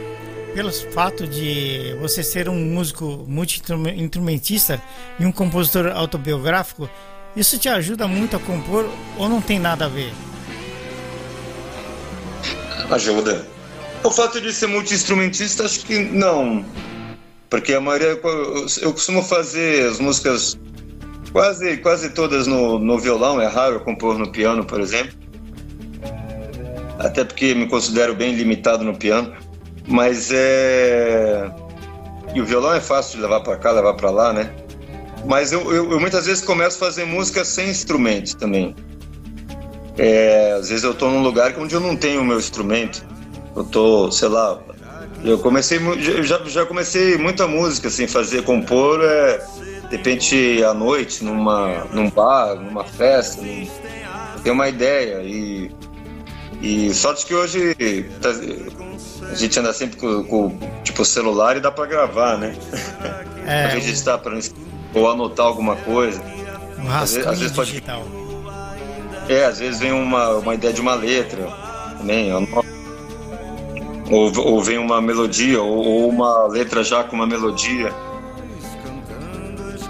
pelo 0.54 0.72
fato 0.72 1.28
de 1.28 1.96
você 2.00 2.24
ser 2.24 2.50
um 2.50 2.56
músico 2.56 3.24
multi-instrumentista 3.28 4.82
e 5.20 5.26
um 5.26 5.32
compositor 5.32 5.88
autobiográfico, 5.88 6.90
isso 7.36 7.58
te 7.58 7.70
ajuda 7.70 8.08
muito 8.08 8.36
a 8.36 8.40
compor 8.40 8.90
ou 9.18 9.30
não 9.30 9.42
tem 9.42 9.60
nada 9.60 9.86
a 9.86 9.88
ver? 9.88 10.12
Ajuda. 12.90 13.46
O 14.04 14.12
fato 14.12 14.40
de 14.40 14.54
ser 14.54 14.68
multi-instrumentista, 14.68 15.66
acho 15.66 15.86
que 15.86 16.00
não. 16.00 16.66
Porque 17.50 17.74
a 17.74 17.82
maioria. 17.82 18.20
Eu 18.82 18.94
costumo 18.94 19.22
fazer 19.22 19.90
as 19.90 20.00
músicas 20.00 20.58
quase, 21.32 21.78
quase 21.78 22.10
todas 22.12 22.48
no, 22.48 22.80
no 22.80 22.98
violão, 22.98 23.42
é 23.42 23.48
raro 23.48 23.76
eu 23.76 23.80
compor 23.82 24.18
no 24.18 24.32
piano, 24.32 24.66
por 24.66 24.80
exemplo 24.80 25.20
até 27.00 27.24
porque 27.24 27.56
me 27.56 27.66
considero 27.66 28.14
bem 28.14 28.36
limitado 28.36 28.84
no 28.84 28.96
piano, 28.96 29.34
mas 29.88 30.30
é. 30.32 31.50
E 32.36 32.42
o 32.42 32.46
violão 32.46 32.74
é 32.74 32.82
fácil 32.82 33.16
de 33.16 33.22
levar 33.24 33.40
para 33.40 33.56
cá, 33.58 33.72
levar 33.72 33.94
para 33.94 34.12
lá, 34.12 34.34
né? 34.34 34.54
Mas 35.26 35.52
eu, 35.52 35.62
eu, 35.74 35.92
eu, 35.92 36.00
muitas 36.00 36.26
vezes 36.28 36.44
começo 36.44 36.78
a 36.78 36.88
fazer 36.88 37.06
música 37.06 37.44
sem 37.44 37.70
instrumento 37.70 38.38
também. 38.38 38.76
É, 40.00 40.54
às 40.54 40.70
vezes 40.70 40.84
eu 40.84 40.91
estou 40.91 41.12
num 41.12 41.22
lugar 41.22 41.54
onde 41.60 41.76
eu 41.76 41.80
não 41.82 41.95
tenho 41.95 42.22
o 42.22 42.24
meu 42.24 42.38
instrumento. 42.38 43.06
Eu 43.56 43.66
tô, 43.66 44.10
sei 44.10 44.30
lá, 44.30 44.58
eu 45.24 45.38
comecei, 45.39 45.80
já, 46.24 46.41
já 46.45 46.66
comecei 46.66 47.18
muita 47.18 47.45
música, 47.47 47.89
assim, 47.89 48.08
fazer, 48.08 48.43
compor, 48.43 49.02
é, 49.04 49.45
de 49.89 49.97
repente 49.97 50.64
à 50.64 50.74
noite, 50.74 51.24
numa, 51.24 51.86
num 51.91 52.10
bar, 52.10 52.56
numa 52.56 52.86
festa, 52.86 53.41
num, 53.41 53.68
tenho 54.41 54.56
uma 54.56 54.70
ideia 54.70 55.22
e 55.22 55.70
e 56.62 56.93
sorte 56.93 57.26
que 57.26 57.34
hoje 57.34 57.74
tá, 58.22 58.30
a 59.32 59.36
gente 59.36 59.58
anda 59.58 59.72
sempre 59.72 59.97
com, 59.97 60.24
com 60.26 60.60
tipo 60.84 61.06
celular 61.06 61.56
e 61.56 61.62
dá 61.62 61.72
para 61.72 61.86
gravar, 61.86 62.38
né? 62.38 62.54
É, 63.45 63.64
pra 63.68 63.76
registrar 63.76 64.18
para 64.18 64.38
ou 64.93 65.10
anotar 65.10 65.45
alguma 65.45 65.78
coisa. 65.78 66.22
Um 66.78 66.91
às 66.91 67.14
vezes, 67.14 67.28
às 67.28 67.39
vezes 67.39 67.56
pode 67.56 67.72
digital. 67.72 68.06
É, 69.30 69.46
às 69.46 69.60
vezes 69.60 69.80
vem 69.80 69.92
uma, 69.92 70.32
uma 70.38 70.56
ideia 70.56 70.74
de 70.74 70.82
uma 70.82 70.96
letra 70.96 71.48
também, 72.00 72.34
ou, 74.10 74.36
ou 74.40 74.64
vem 74.64 74.80
uma 74.80 75.00
melodia, 75.00 75.62
ou, 75.62 75.86
ou 75.86 76.10
uma 76.10 76.48
letra 76.48 76.84
já 76.84 77.04
com 77.04 77.16
uma 77.16 77.28
melodia. 77.28 77.94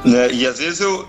Né? 0.04 0.32
E 0.34 0.46
às 0.46 0.60
vezes 0.60 0.82
eu, 0.82 1.08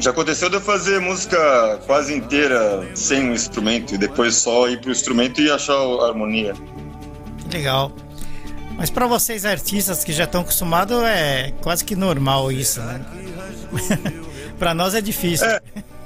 Já 0.00 0.10
aconteceu 0.10 0.48
de 0.48 0.56
eu 0.56 0.60
fazer 0.60 1.00
música 1.00 1.80
quase 1.86 2.12
inteira 2.12 2.88
sem 2.94 3.30
um 3.30 3.32
instrumento 3.32 3.94
e 3.94 3.98
depois 3.98 4.34
só 4.34 4.68
ir 4.68 4.80
pro 4.80 4.90
instrumento 4.90 5.40
e 5.40 5.48
achar 5.48 5.74
a 5.74 6.06
harmonia. 6.08 6.54
Legal. 7.52 7.92
Mas 8.76 8.90
para 8.90 9.06
vocês 9.06 9.44
artistas 9.44 10.02
que 10.02 10.12
já 10.12 10.24
estão 10.24 10.40
acostumados 10.40 11.02
é 11.04 11.52
quase 11.60 11.84
que 11.84 11.94
normal 11.94 12.50
isso, 12.50 12.80
né? 12.80 13.00
para 14.58 14.74
nós 14.74 14.94
é 14.94 15.00
difícil. 15.00 15.46
É. 15.46 15.60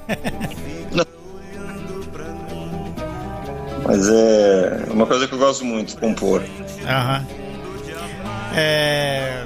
Mas 3.85 4.07
é 4.09 4.85
uma 4.89 5.05
coisa 5.05 5.27
que 5.27 5.33
eu 5.33 5.39
gosto 5.39 5.65
muito, 5.65 5.97
compor. 5.97 6.43
Aham. 6.87 7.27
É... 8.55 9.45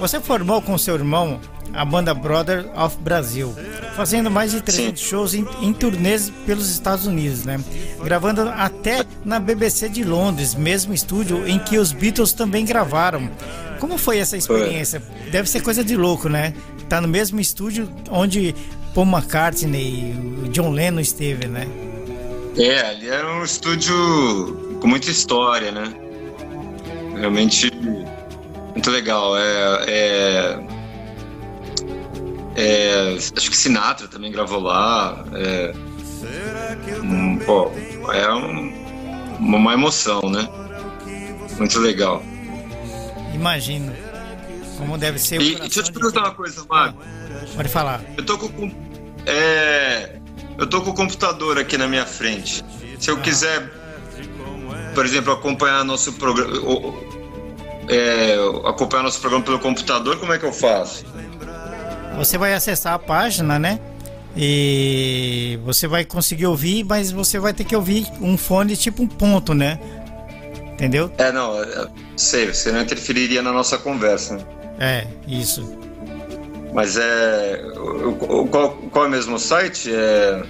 Você 0.00 0.20
formou 0.20 0.60
com 0.60 0.76
seu 0.76 0.94
irmão 0.96 1.40
a 1.72 1.84
banda 1.84 2.14
Brother 2.14 2.66
of 2.78 2.96
Brasil, 2.98 3.54
fazendo 3.96 4.30
mais 4.30 4.52
de 4.52 4.60
300 4.60 5.00
Sim. 5.00 5.06
shows 5.08 5.34
em, 5.34 5.46
em 5.60 5.72
turnês 5.72 6.30
pelos 6.46 6.70
Estados 6.70 7.06
Unidos, 7.06 7.44
né? 7.44 7.60
Gravando 8.02 8.42
até 8.42 9.04
na 9.24 9.40
BBC 9.40 9.88
de 9.88 10.04
Londres, 10.04 10.54
mesmo 10.54 10.94
estúdio 10.94 11.46
em 11.48 11.58
que 11.58 11.78
os 11.78 11.92
Beatles 11.92 12.32
também 12.32 12.64
gravaram. 12.64 13.28
Como 13.80 13.98
foi 13.98 14.18
essa 14.18 14.36
experiência? 14.36 15.00
Foi. 15.00 15.30
Deve 15.30 15.48
ser 15.48 15.62
coisa 15.62 15.82
de 15.84 15.96
louco, 15.96 16.28
né? 16.28 16.54
Tá 16.88 17.00
no 17.00 17.08
mesmo 17.08 17.40
estúdio 17.40 17.90
onde 18.10 18.54
Paul 18.94 19.06
McCartney 19.06 20.14
e 20.44 20.48
John 20.50 20.70
Lennon 20.70 21.00
esteve, 21.00 21.46
né? 21.48 21.66
É, 22.56 22.80
ali 22.80 23.08
era 23.08 23.32
um 23.34 23.44
estúdio 23.44 24.78
com 24.80 24.86
muita 24.86 25.10
história, 25.10 25.72
né? 25.72 25.92
Realmente 27.16 27.70
muito 28.74 28.90
legal. 28.90 29.36
É, 29.36 29.84
é 29.86 30.74
é, 32.56 33.16
acho 33.16 33.50
que 33.50 33.56
Sinatra 33.56 34.06
também 34.06 34.30
gravou 34.30 34.60
lá. 34.60 35.24
É, 35.34 35.74
um, 37.02 37.38
pô, 37.38 37.70
é 38.12 38.32
um, 38.32 38.72
uma 39.40 39.72
emoção, 39.72 40.22
né? 40.22 40.48
Muito 41.58 41.78
legal. 41.80 42.22
Imagino. 43.34 43.92
Como 44.78 44.98
deve 44.98 45.18
ser 45.18 45.40
e, 45.40 45.54
Deixa 45.56 45.80
eu 45.80 45.84
te 45.84 45.92
perguntar 45.92 46.20
uma 46.20 46.34
coisa, 46.34 46.64
Mário. 46.68 46.96
Pode 47.54 47.68
falar. 47.68 48.02
Eu 48.16 48.24
tô 48.24 48.38
com. 48.38 48.72
É, 49.26 50.16
eu 50.58 50.66
tô 50.66 50.80
com 50.82 50.90
o 50.90 50.94
computador 50.94 51.58
aqui 51.58 51.76
na 51.76 51.86
minha 51.88 52.06
frente. 52.06 52.64
Se 52.98 53.10
eu 53.10 53.18
quiser, 53.18 53.70
por 54.94 55.04
exemplo, 55.04 55.32
acompanhar 55.32 55.84
nosso 55.84 56.12
programa. 56.14 56.52
É, 57.88 58.36
acompanhar 58.66 59.02
nosso 59.02 59.20
programa 59.20 59.44
pelo 59.44 59.58
computador, 59.58 60.18
como 60.18 60.32
é 60.32 60.38
que 60.38 60.44
eu 60.46 60.52
faço? 60.52 61.04
você 62.16 62.38
vai 62.38 62.54
acessar 62.54 62.94
a 62.94 62.98
página, 62.98 63.58
né? 63.58 63.78
E 64.36 65.58
você 65.64 65.86
vai 65.86 66.04
conseguir 66.04 66.46
ouvir, 66.46 66.84
mas 66.84 67.10
você 67.10 67.38
vai 67.38 67.52
ter 67.52 67.64
que 67.64 67.74
ouvir 67.74 68.06
um 68.20 68.36
fone 68.36 68.76
tipo 68.76 69.02
um 69.02 69.06
ponto, 69.06 69.54
né? 69.54 69.78
Entendeu? 70.72 71.10
É, 71.18 71.30
não, 71.30 71.62
é, 71.62 71.88
sei, 72.16 72.52
você 72.52 72.72
não 72.72 72.80
interferiria 72.80 73.42
na 73.42 73.52
nossa 73.52 73.78
conversa. 73.78 74.38
É, 74.78 75.06
isso. 75.26 75.78
Mas 76.74 76.96
é. 76.96 77.62
Qual, 78.50 78.72
qual 78.90 79.06
é 79.06 79.08
mesmo 79.08 79.36
o 79.36 79.38
site? 79.38 79.94
É. 79.94 80.42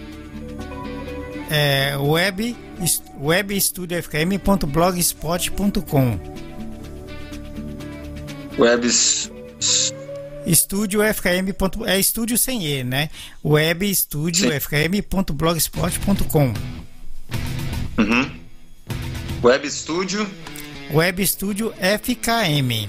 É 1.50 1.94
web, 1.98 2.56
webstudiofm.blogspot.com 3.20 6.18
Web 8.58 8.88
Estúdio. 10.46 11.02
É 11.02 11.14
estúdio 12.00 12.38
sem 12.38 12.66
E, 12.66 12.82
né? 12.82 13.10
Web 13.44 13.86
estúdio 13.88 14.50
FKM.blogspot.com. 14.50 16.54
Uhum. 17.98 18.30
Web 19.42 19.70
Studio. 19.70 20.26
Web 20.90 21.26
Studio 21.26 21.74
FKM. 21.78 22.88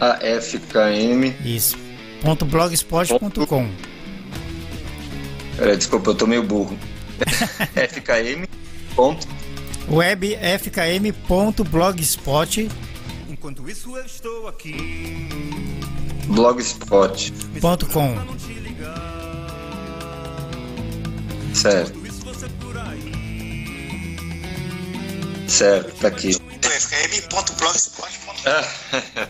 A 0.00 0.20
FKM. 0.40 1.34
Isso. 1.44 1.89
Ponto 2.22 2.44
blogspot.com. 2.44 3.68
Peraí, 5.56 5.76
desculpa, 5.76 6.10
eu 6.10 6.14
tô 6.14 6.26
meio 6.26 6.42
burro. 6.42 6.76
FKM. 7.74 8.46
Ponto. 8.94 9.26
Web 9.90 10.36
FKM.blogspot. 10.36 12.68
Enquanto 13.28 13.68
isso 13.68 13.96
eu 13.96 14.04
estou 14.04 14.46
aqui 14.48 15.28
blogspot.com. 16.26 18.14
Certo. 21.54 21.99
Certo, 25.50 25.92
tá 26.00 26.08
aqui. 26.08 26.32
fm.blogspot.com. 26.62 28.30
Ah, 28.46 28.64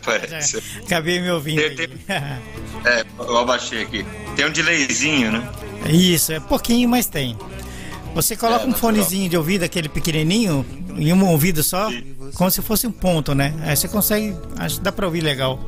parece. 0.04 0.58
É, 0.58 0.60
acabei 0.84 1.18
me 1.18 1.30
ouvindo. 1.30 1.62
Tem, 1.74 1.88
tem, 1.88 1.88
é, 2.08 3.04
eu 3.18 3.38
abaixei 3.38 3.82
aqui. 3.82 4.04
Tem 4.36 4.46
um 4.46 4.50
delayzinho, 4.52 5.32
né? 5.32 5.50
Isso, 5.88 6.32
é 6.32 6.38
pouquinho, 6.38 6.88
mas 6.90 7.06
tem. 7.06 7.38
Você 8.14 8.36
coloca 8.36 8.64
é, 8.64 8.68
um 8.68 8.74
fonezinho 8.74 9.30
de 9.30 9.36
ouvido, 9.36 9.64
aquele 9.64 9.88
pequenininho, 9.88 10.66
em 10.94 11.10
um 11.12 11.26
ouvido 11.26 11.62
só, 11.62 11.88
como 12.34 12.50
se 12.50 12.60
fosse 12.60 12.86
um 12.86 12.92
ponto, 12.92 13.34
né? 13.34 13.54
Aí 13.62 13.74
você 13.74 13.88
consegue, 13.88 14.36
acho 14.58 14.76
que 14.76 14.82
dá 14.82 14.92
pra 14.92 15.06
ouvir 15.06 15.22
legal. 15.22 15.58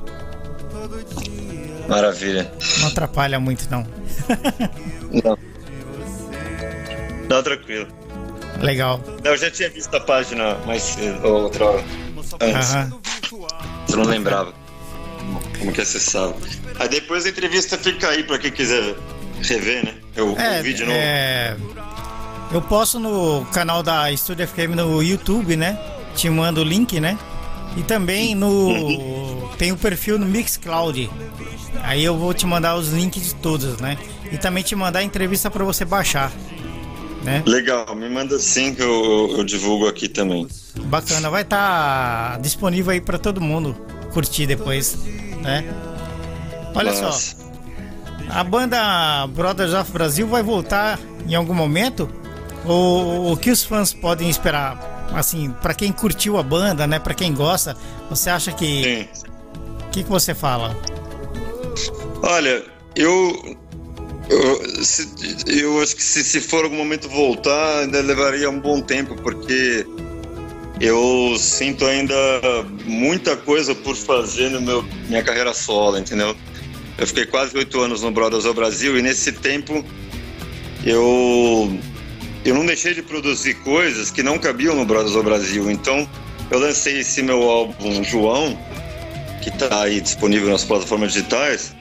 Maravilha. 1.88 2.53
Não 2.80 2.88
atrapalha 2.88 3.40
muito, 3.40 3.66
não. 3.70 3.86
não. 5.24 5.38
Não, 7.28 7.42
tranquilo. 7.42 8.01
Legal. 8.63 9.01
Eu 9.25 9.37
já 9.37 9.51
tinha 9.51 9.69
visto 9.69 9.95
a 9.95 10.01
página 10.01 10.55
mais 10.67 10.83
cedo, 10.83 11.27
outra 11.27 11.65
hora. 11.67 11.85
Antes. 12.41 12.75
Aham. 12.75 13.01
Eu 13.91 13.97
não 13.97 14.05
lembrava 14.05 14.55
como 15.59 15.73
que 15.73 15.81
acessava. 15.81 16.35
Aí 16.79 16.89
depois 16.89 17.25
a 17.25 17.29
entrevista 17.29 17.79
fica 17.79 18.09
aí 18.09 18.25
pra 18.25 18.39
quem 18.39 18.51
quiser 18.51 18.97
rever, 19.41 19.85
né? 19.85 19.95
Eu, 20.17 20.37
é, 20.37 20.61
o 20.61 20.63
vídeo 20.63 20.87
não. 20.87 20.93
É... 20.93 21.57
Eu 22.53 22.61
posto 22.61 22.99
no 22.99 23.47
canal 23.47 23.83
da 23.83 24.11
Estúdio 24.11 24.47
FM 24.47 24.75
no 24.77 25.03
YouTube, 25.03 25.57
né? 25.57 25.79
Te 26.15 26.29
mando 26.29 26.61
o 26.61 26.65
link, 26.65 27.01
né? 27.01 27.19
E 27.77 27.83
também 27.83 28.35
no. 28.35 29.49
tem 29.57 29.73
o 29.73 29.77
perfil 29.77 30.19
no 30.19 30.27
Mixcloud. 30.27 31.09
Aí 31.83 32.05
eu 32.05 32.19
vou 32.19 32.35
te 32.35 32.45
mandar 32.45 32.77
os 32.77 32.89
links 32.89 33.25
de 33.25 33.35
todos, 33.37 33.79
né? 33.79 33.97
E 34.31 34.37
também 34.37 34.63
te 34.63 34.75
mandar 34.77 34.99
a 34.99 35.03
entrevista 35.03 35.51
para 35.51 35.65
você 35.65 35.85
baixar. 35.85 36.31
Né? 37.23 37.43
Legal, 37.47 37.95
me 37.95 38.09
manda 38.09 38.39
sim 38.39 38.75
que 38.75 38.83
eu, 38.83 39.35
eu 39.37 39.45
divulgo 39.45 39.87
aqui 39.87 40.09
também. 40.09 40.49
Bacana, 40.85 41.31
vai 41.31 41.43
estar 41.43 42.33
tá 42.33 42.39
disponível 42.39 42.93
aí 42.93 43.01
para 43.01 43.18
todo 43.18 43.41
mundo 43.41 43.77
curtir 44.12 44.47
depois, 44.47 44.97
né? 45.41 45.64
Olha 46.75 46.93
Nossa. 46.93 47.37
só, 47.37 47.43
a 48.29 48.43
banda 48.43 49.27
Brothers 49.29 49.75
of 49.75 49.93
Brasil 49.93 50.27
vai 50.27 50.43
voltar 50.43 50.99
em 51.29 51.35
algum 51.35 51.55
momento? 51.55 52.09
Ou 52.64 53.33
o 53.33 53.37
que 53.37 53.51
os 53.51 53.62
fãs 53.62 53.93
podem 53.93 54.29
esperar? 54.29 54.93
assim, 55.14 55.51
para 55.62 55.75
quem 55.75 55.93
curtiu 55.93 56.39
a 56.39 56.43
banda, 56.43 56.87
né, 56.87 56.99
para 56.99 57.14
quem 57.14 57.35
gosta, 57.35 57.77
você 58.09 58.31
acha 58.31 58.53
que 58.53 59.09
o 59.87 59.91
que, 59.91 60.03
que 60.03 60.11
você 60.11 60.35
fala? 60.35 60.77
Olha, 62.23 62.64
eu 62.97 63.57
eu, 64.33 64.85
se, 64.85 65.09
eu 65.47 65.80
acho 65.83 65.97
que 65.97 66.03
se, 66.03 66.24
se 66.24 66.41
for 66.41 66.64
algum 66.64 66.76
momento 66.76 67.09
voltar, 67.09 67.80
ainda 67.80 68.01
levaria 68.01 68.49
um 68.49 68.59
bom 68.59 68.80
tempo, 68.80 69.14
porque 69.16 69.87
eu 70.80 71.37
sinto 71.39 71.85
ainda 71.85 72.14
muita 72.85 73.37
coisa 73.37 73.74
por 73.74 73.95
fazer 73.95 74.51
no 74.51 74.61
meu 74.61 74.83
minha 75.09 75.22
carreira 75.22 75.53
solo, 75.55 75.99
entendeu? 75.99 76.35
Eu 76.99 77.07
fiquei 77.07 77.26
quase 77.26 77.57
oito 77.57 77.80
anos 77.80 78.03
no 78.03 78.11
Brothers 78.11 78.47
ao 78.47 78.55
Brasil 78.55 78.99
e 78.99 79.03
nesse 79.03 79.33
tempo 79.33 79.85
eu 80.85 81.78
eu 82.45 82.55
não 82.55 82.66
deixei 82.66 82.95
de 82.95 83.03
produzir 83.03 83.55
coisas 83.57 84.11
que 84.11 84.22
não 84.22 84.39
cabiam 84.39 84.74
no 84.74 84.85
Brothers 84.85 85.12
do 85.12 85.22
Brasil. 85.22 85.70
Então, 85.70 86.09
eu 86.51 86.59
lancei 86.59 86.99
esse 86.99 87.22
meu 87.22 87.43
álbum 87.49 88.03
João, 88.03 88.59
que 89.43 89.49
está 89.49 89.83
aí 89.83 90.01
disponível 90.01 90.51
nas 90.51 90.64
plataformas 90.64 91.12
digitais, 91.12 91.72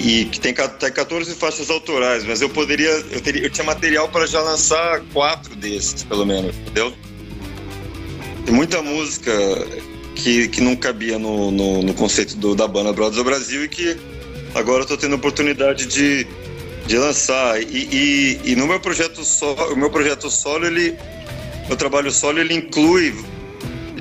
e 0.00 0.24
que 0.24 0.40
tem, 0.40 0.54
tem 0.54 0.92
14 0.92 1.34
faixas 1.34 1.70
autorais, 1.70 2.24
mas 2.24 2.40
eu 2.40 2.48
poderia, 2.48 2.88
eu, 2.88 3.20
teria, 3.20 3.42
eu 3.42 3.50
tinha 3.50 3.64
material 3.64 4.08
para 4.08 4.26
já 4.26 4.40
lançar 4.40 5.02
quatro 5.12 5.54
desses, 5.54 6.02
pelo 6.02 6.24
menos, 6.24 6.56
entendeu? 6.56 6.92
Tem 8.44 8.54
muita 8.54 8.82
música 8.82 9.32
que, 10.14 10.48
que 10.48 10.60
não 10.60 10.74
cabia 10.74 11.18
no, 11.18 11.50
no, 11.50 11.82
no 11.82 11.94
conceito 11.94 12.36
do, 12.36 12.54
da 12.54 12.66
banda 12.66 12.92
Brothers 12.92 13.16
do 13.16 13.24
Brasil 13.24 13.64
e 13.64 13.68
que 13.68 13.96
agora 14.54 14.82
eu 14.82 14.86
tô 14.86 14.96
tendo 14.96 15.12
a 15.12 15.16
oportunidade 15.16 15.86
de 15.86 16.26
de 16.90 16.98
lançar. 16.98 17.62
E, 17.62 17.66
e, 17.92 18.40
e, 18.52 18.56
no 18.56 18.66
meu 18.66 18.80
projeto 18.80 19.24
solo, 19.24 19.72
o 19.72 19.76
meu 19.76 19.90
projeto 19.90 20.28
solo, 20.28 20.66
ele, 20.66 20.96
meu 21.68 21.76
trabalho 21.76 22.10
solo, 22.10 22.40
ele 22.40 22.52
inclui, 22.52 23.14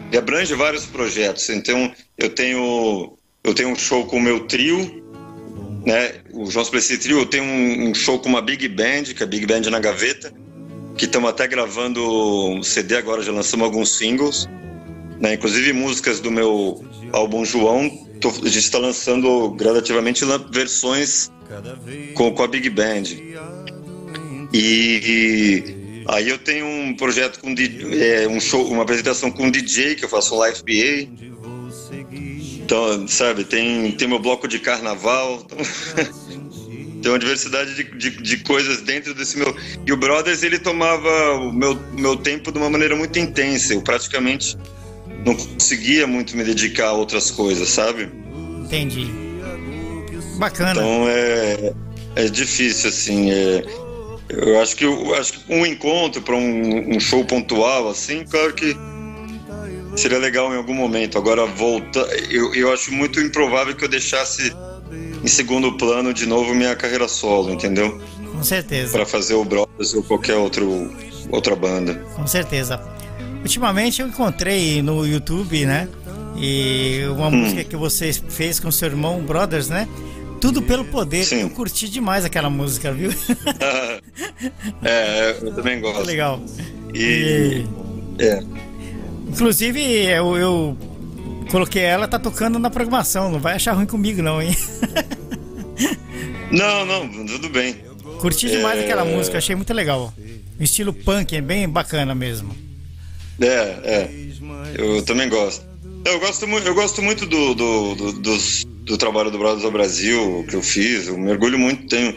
ele 0.07 0.17
abrange 0.17 0.55
vários 0.55 0.87
projetos. 0.87 1.49
Então, 1.49 1.93
eu 2.17 2.29
tenho, 2.29 3.15
eu 3.43 3.53
tenho 3.53 3.69
um 3.69 3.75
show 3.75 4.05
com 4.05 4.17
o 4.17 4.21
meu 4.21 4.47
trio, 4.47 5.03
né? 5.85 6.13
O 6.33 6.49
João 6.49 6.65
Suplicy 6.65 6.97
Trio 6.97 7.25
tem 7.25 7.41
um, 7.41 7.89
um, 7.89 7.93
show 7.93 8.19
com 8.19 8.29
uma 8.29 8.41
Big 8.41 8.67
Band, 8.67 9.03
que 9.15 9.23
é 9.23 9.25
a 9.25 9.27
Big 9.27 9.45
Band 9.45 9.61
na 9.69 9.79
gaveta, 9.79 10.33
que 10.97 11.05
estamos 11.05 11.29
até 11.29 11.47
gravando 11.47 12.01
um 12.49 12.63
CD 12.63 12.97
agora, 12.97 13.21
já 13.21 13.31
lançamos 13.31 13.65
alguns 13.65 13.97
singles, 13.97 14.49
né? 15.19 15.33
Inclusive 15.33 15.73
músicas 15.73 16.19
do 16.19 16.31
meu 16.31 16.83
álbum 17.13 17.45
João, 17.45 17.89
tô, 18.19 18.29
a 18.29 18.33
gente 18.47 18.59
está 18.59 18.77
lançando 18.77 19.51
gradativamente 19.51 20.23
versões 20.51 21.31
com, 22.13 22.31
com 22.31 22.43
a 22.43 22.47
Big 22.47 22.69
Band. 22.69 23.03
E, 24.51 24.99
e 25.03 26.03
aí 26.07 26.29
eu 26.29 26.37
tenho 26.37 26.65
um 26.65 26.95
projeto 26.95 27.39
com 27.39 27.53
é, 27.53 28.27
um 28.27 28.39
show, 28.39 28.67
uma 28.67 28.83
apresentação 28.83 29.31
com 29.31 29.45
um 29.45 29.51
DJ 29.51 29.95
que 29.95 30.05
eu 30.05 30.09
faço 30.09 30.35
um 30.35 30.39
live 30.39 30.59
PA 30.59 31.29
então, 32.69 33.07
sabe, 33.07 33.45
tem, 33.45 33.91
tem 33.93 34.07
meu 34.07 34.19
bloco 34.19 34.47
de 34.47 34.59
carnaval. 34.59 35.43
tem 37.01 37.11
uma 37.11 37.17
diversidade 37.17 37.73
de, 37.73 37.83
de, 37.97 38.21
de, 38.21 38.37
coisas 38.43 38.81
dentro 38.81 39.15
desse 39.15 39.39
meu. 39.39 39.55
E 39.87 39.91
o 39.91 39.97
Brothers, 39.97 40.43
ele 40.43 40.59
tomava 40.59 41.09
o 41.33 41.51
meu, 41.51 41.75
meu 41.93 42.15
tempo 42.15 42.51
de 42.51 42.59
uma 42.59 42.69
maneira 42.69 42.95
muito 42.95 43.17
intensa. 43.17 43.73
Eu 43.73 43.81
praticamente 43.81 44.55
não 45.25 45.35
conseguia 45.35 46.05
muito 46.05 46.37
me 46.37 46.43
dedicar 46.43 46.89
a 46.89 46.93
outras 46.93 47.31
coisas, 47.31 47.69
sabe? 47.69 48.07
Entendi. 48.63 49.07
Bacana. 50.37 50.69
Então 50.69 51.05
é, 51.09 51.73
é 52.17 52.25
difícil, 52.25 52.89
assim. 52.89 53.31
É, 53.31 53.63
eu 54.29 54.61
acho 54.61 54.75
que, 54.75 54.85
eu 54.85 55.15
acho 55.15 55.33
que 55.33 55.51
um 55.51 55.65
encontro 55.65 56.21
para 56.21 56.35
um, 56.35 56.95
um 56.95 56.99
show 56.99 57.25
pontual, 57.25 57.89
assim, 57.89 58.23
claro 58.25 58.53
que 58.53 58.77
seria 59.99 60.17
legal 60.17 60.53
em 60.53 60.57
algum 60.57 60.73
momento. 60.73 61.17
Agora, 61.17 61.45
volta, 61.45 61.99
eu, 62.29 62.53
eu 62.55 62.71
acho 62.71 62.91
muito 62.91 63.19
improvável 63.19 63.75
que 63.75 63.83
eu 63.83 63.89
deixasse 63.89 64.53
em 65.23 65.27
segundo 65.27 65.73
plano 65.73 66.13
de 66.13 66.25
novo 66.25 66.55
minha 66.55 66.75
carreira 66.75 67.07
solo, 67.07 67.51
entendeu? 67.51 68.01
Com 68.31 68.43
certeza. 68.43 68.91
Para 68.91 69.05
fazer 69.05 69.33
o 69.33 69.43
Brothers 69.43 69.93
ou 69.93 70.03
qualquer 70.03 70.35
outro, 70.35 70.89
outra 71.29 71.55
banda. 71.55 71.95
Com 72.15 72.25
certeza. 72.25 72.81
Ultimamente 73.41 74.01
eu 74.01 74.07
encontrei 74.07 74.81
no 74.81 75.05
YouTube, 75.05 75.65
né? 75.65 75.87
E 76.37 77.01
uma 77.09 77.27
hum. 77.27 77.31
música 77.31 77.63
que 77.63 77.75
você 77.75 78.13
fez 78.13 78.59
com 78.59 78.71
seu 78.71 78.87
irmão 78.87 79.21
Brothers, 79.21 79.67
né? 79.67 79.87
Tudo 80.39 80.61
pelo 80.61 80.85
poder. 80.85 81.25
Sim. 81.25 81.41
Eu 81.41 81.49
curti 81.49 81.89
demais 81.89 82.23
aquela 82.23 82.49
música, 82.49 82.93
viu? 82.93 83.11
é, 84.81 85.37
eu 85.41 85.53
também 85.53 85.81
gosto. 85.81 86.05
Legal. 86.05 86.41
E. 86.93 87.65
e... 88.17 88.23
É. 88.23 88.41
Inclusive, 89.29 89.79
eu, 89.79 90.35
eu 90.37 90.77
coloquei 91.51 91.83
ela, 91.83 92.07
tá 92.07 92.19
tocando 92.19 92.59
na 92.59 92.69
programação. 92.69 93.31
Não 93.31 93.39
vai 93.39 93.55
achar 93.55 93.73
ruim 93.73 93.85
comigo, 93.85 94.21
não, 94.21 94.41
hein? 94.41 94.55
não, 96.51 96.85
não, 96.85 97.25
tudo 97.25 97.49
bem. 97.49 97.75
Curti 98.19 98.49
demais 98.49 98.79
é... 98.79 98.83
aquela 98.83 99.05
música, 99.05 99.37
achei 99.37 99.55
muito 99.55 99.73
legal. 99.73 100.13
O 100.59 100.63
estilo 100.63 100.93
punk 100.93 101.35
é 101.35 101.41
bem 101.41 101.69
bacana 101.69 102.13
mesmo. 102.13 102.55
É, 103.39 103.47
é. 103.47 104.11
Eu 104.75 105.01
também 105.03 105.29
gosto. 105.29 105.65
Eu 106.05 106.19
gosto, 106.19 106.45
eu 106.45 106.73
gosto 106.73 107.01
muito 107.01 107.25
do, 107.25 107.53
do, 107.53 107.95
do, 107.95 108.13
do, 108.13 108.37
do 108.83 108.97
trabalho 108.97 109.29
do 109.29 109.37
Brothers 109.37 109.63
do 109.63 109.71
Brasil 109.71 110.45
que 110.49 110.55
eu 110.55 110.61
fiz. 110.61 111.07
Eu 111.07 111.17
mergulho 111.17 111.57
muito. 111.57 111.87
Tenho 111.87 112.15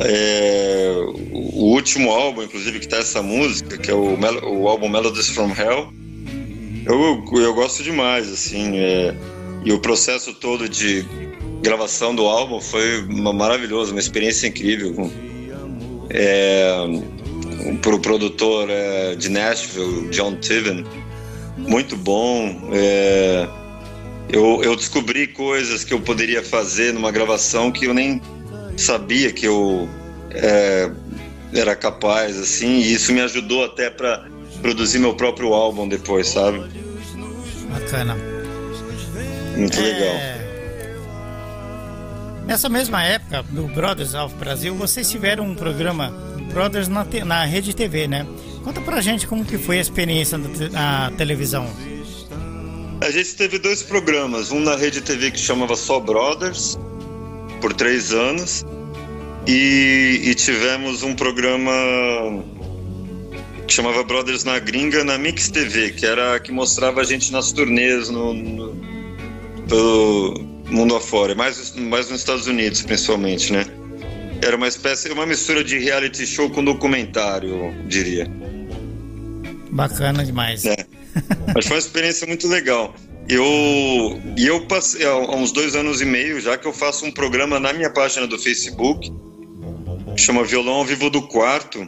é, 0.00 0.92
o 1.32 1.64
último 1.72 2.10
álbum, 2.10 2.42
inclusive, 2.42 2.78
que 2.78 2.86
tá 2.86 2.98
essa 2.98 3.22
música, 3.22 3.78
que 3.78 3.90
é 3.90 3.94
o, 3.94 4.16
o 4.16 4.68
álbum 4.68 4.88
Melodies 4.88 5.28
from 5.30 5.50
Hell 5.50 5.92
eu, 6.94 7.24
eu 7.40 7.54
gosto 7.54 7.82
demais, 7.82 8.30
assim, 8.32 8.76
é, 8.76 9.14
e 9.64 9.72
o 9.72 9.78
processo 9.78 10.32
todo 10.32 10.68
de 10.68 11.04
gravação 11.60 12.14
do 12.14 12.26
álbum 12.26 12.60
foi 12.60 13.02
uma, 13.02 13.32
maravilhoso, 13.32 13.92
uma 13.92 14.00
experiência 14.00 14.46
incrível. 14.46 15.10
É, 16.10 16.86
para 17.82 17.94
o 17.94 18.00
produtor 18.00 18.68
é, 18.70 19.14
de 19.14 19.28
Nashville, 19.28 20.08
John 20.08 20.36
Tiven, 20.36 20.84
muito 21.58 21.96
bom. 21.96 22.70
É, 22.72 23.48
eu, 24.30 24.62
eu 24.62 24.76
descobri 24.76 25.26
coisas 25.26 25.84
que 25.84 25.92
eu 25.92 26.00
poderia 26.00 26.42
fazer 26.42 26.92
numa 26.92 27.10
gravação 27.10 27.70
que 27.70 27.86
eu 27.86 27.94
nem 27.94 28.20
sabia 28.76 29.32
que 29.32 29.46
eu 29.46 29.88
é, 30.30 30.90
era 31.52 31.74
capaz, 31.74 32.38
assim, 32.38 32.78
e 32.78 32.92
isso 32.92 33.12
me 33.12 33.20
ajudou 33.20 33.64
até 33.64 33.90
para 33.90 34.26
produzir 34.62 34.98
meu 34.98 35.14
próprio 35.14 35.52
álbum 35.52 35.88
depois, 35.88 36.28
sabe? 36.28 36.60
Bacana. 37.70 38.16
Muito 39.56 39.78
é... 39.78 39.82
legal. 39.82 40.38
Nessa 42.46 42.68
mesma 42.68 43.04
época 43.04 43.42
do 43.42 43.68
Brothers 43.68 44.14
of 44.14 44.34
Brasil, 44.36 44.74
vocês 44.74 45.10
tiveram 45.10 45.44
um 45.44 45.54
programa 45.54 46.10
Brothers 46.52 46.88
na, 46.88 47.04
te... 47.04 47.22
na 47.22 47.44
Rede 47.44 47.74
TV, 47.74 48.08
né? 48.08 48.26
Conta 48.64 48.80
pra 48.80 49.00
gente 49.00 49.26
como 49.26 49.44
que 49.44 49.58
foi 49.58 49.78
a 49.78 49.80
experiência 49.80 50.38
na 50.38 51.10
televisão. 51.16 51.68
A 53.00 53.10
gente 53.10 53.36
teve 53.36 53.58
dois 53.58 53.82
programas, 53.82 54.50
um 54.50 54.60
na 54.60 54.76
Rede 54.76 55.00
TV 55.00 55.30
que 55.30 55.38
chamava 55.38 55.76
Só 55.76 56.00
Brothers, 56.00 56.78
por 57.60 57.72
três 57.72 58.12
anos, 58.12 58.64
e, 59.46 60.22
e 60.24 60.34
tivemos 60.34 61.02
um 61.02 61.14
programa 61.14 61.72
que 63.68 63.74
chamava 63.74 64.02
Brothers 64.02 64.44
na 64.44 64.58
Gringa 64.58 65.04
na 65.04 65.18
Mix 65.18 65.50
TV, 65.50 65.90
que 65.90 66.06
era 66.06 66.40
que 66.40 66.50
mostrava 66.50 67.02
a 67.02 67.04
gente 67.04 67.30
nas 67.30 67.52
turnês 67.52 68.08
no, 68.08 68.32
no 68.32 68.74
pelo 69.68 70.40
mundo 70.70 70.96
afora, 70.96 71.34
mais, 71.34 71.74
mais 71.76 72.08
nos 72.08 72.20
Estados 72.20 72.46
Unidos 72.46 72.80
principalmente, 72.80 73.52
né? 73.52 73.66
Era 74.42 74.56
uma 74.56 74.66
espécie, 74.68 75.10
uma 75.10 75.26
mistura 75.26 75.62
de 75.62 75.78
reality 75.78 76.26
show 76.26 76.48
com 76.48 76.64
documentário, 76.64 77.74
diria. 77.86 78.26
Bacana 79.70 80.24
demais. 80.24 80.64
É. 80.64 80.86
Mas 81.54 81.66
foi 81.66 81.76
uma 81.76 81.80
experiência 81.80 82.26
muito 82.26 82.48
legal. 82.48 82.94
Eu 83.28 83.44
e 84.38 84.46
eu 84.46 84.66
passei 84.66 85.04
há 85.04 85.14
uns 85.18 85.52
dois 85.52 85.76
anos 85.76 86.00
e 86.00 86.06
meio 86.06 86.40
já 86.40 86.56
que 86.56 86.66
eu 86.66 86.72
faço 86.72 87.04
um 87.04 87.12
programa 87.12 87.60
na 87.60 87.74
minha 87.74 87.90
página 87.90 88.26
do 88.26 88.38
Facebook, 88.38 89.12
que 90.16 90.22
chama 90.22 90.42
Violão 90.42 90.76
ao 90.76 90.84
Vivo 90.86 91.10
do 91.10 91.20
Quarto, 91.28 91.86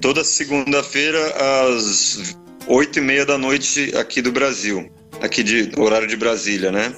toda 0.00 0.24
segunda-feira 0.24 1.18
às 1.66 2.36
oito 2.66 2.98
e 2.98 3.02
meia 3.02 3.24
da 3.24 3.38
noite 3.38 3.92
aqui 3.96 4.22
do 4.22 4.30
Brasil, 4.30 4.90
aqui 5.20 5.42
de 5.42 5.72
horário 5.76 6.06
de 6.06 6.16
Brasília, 6.16 6.70
né? 6.70 6.94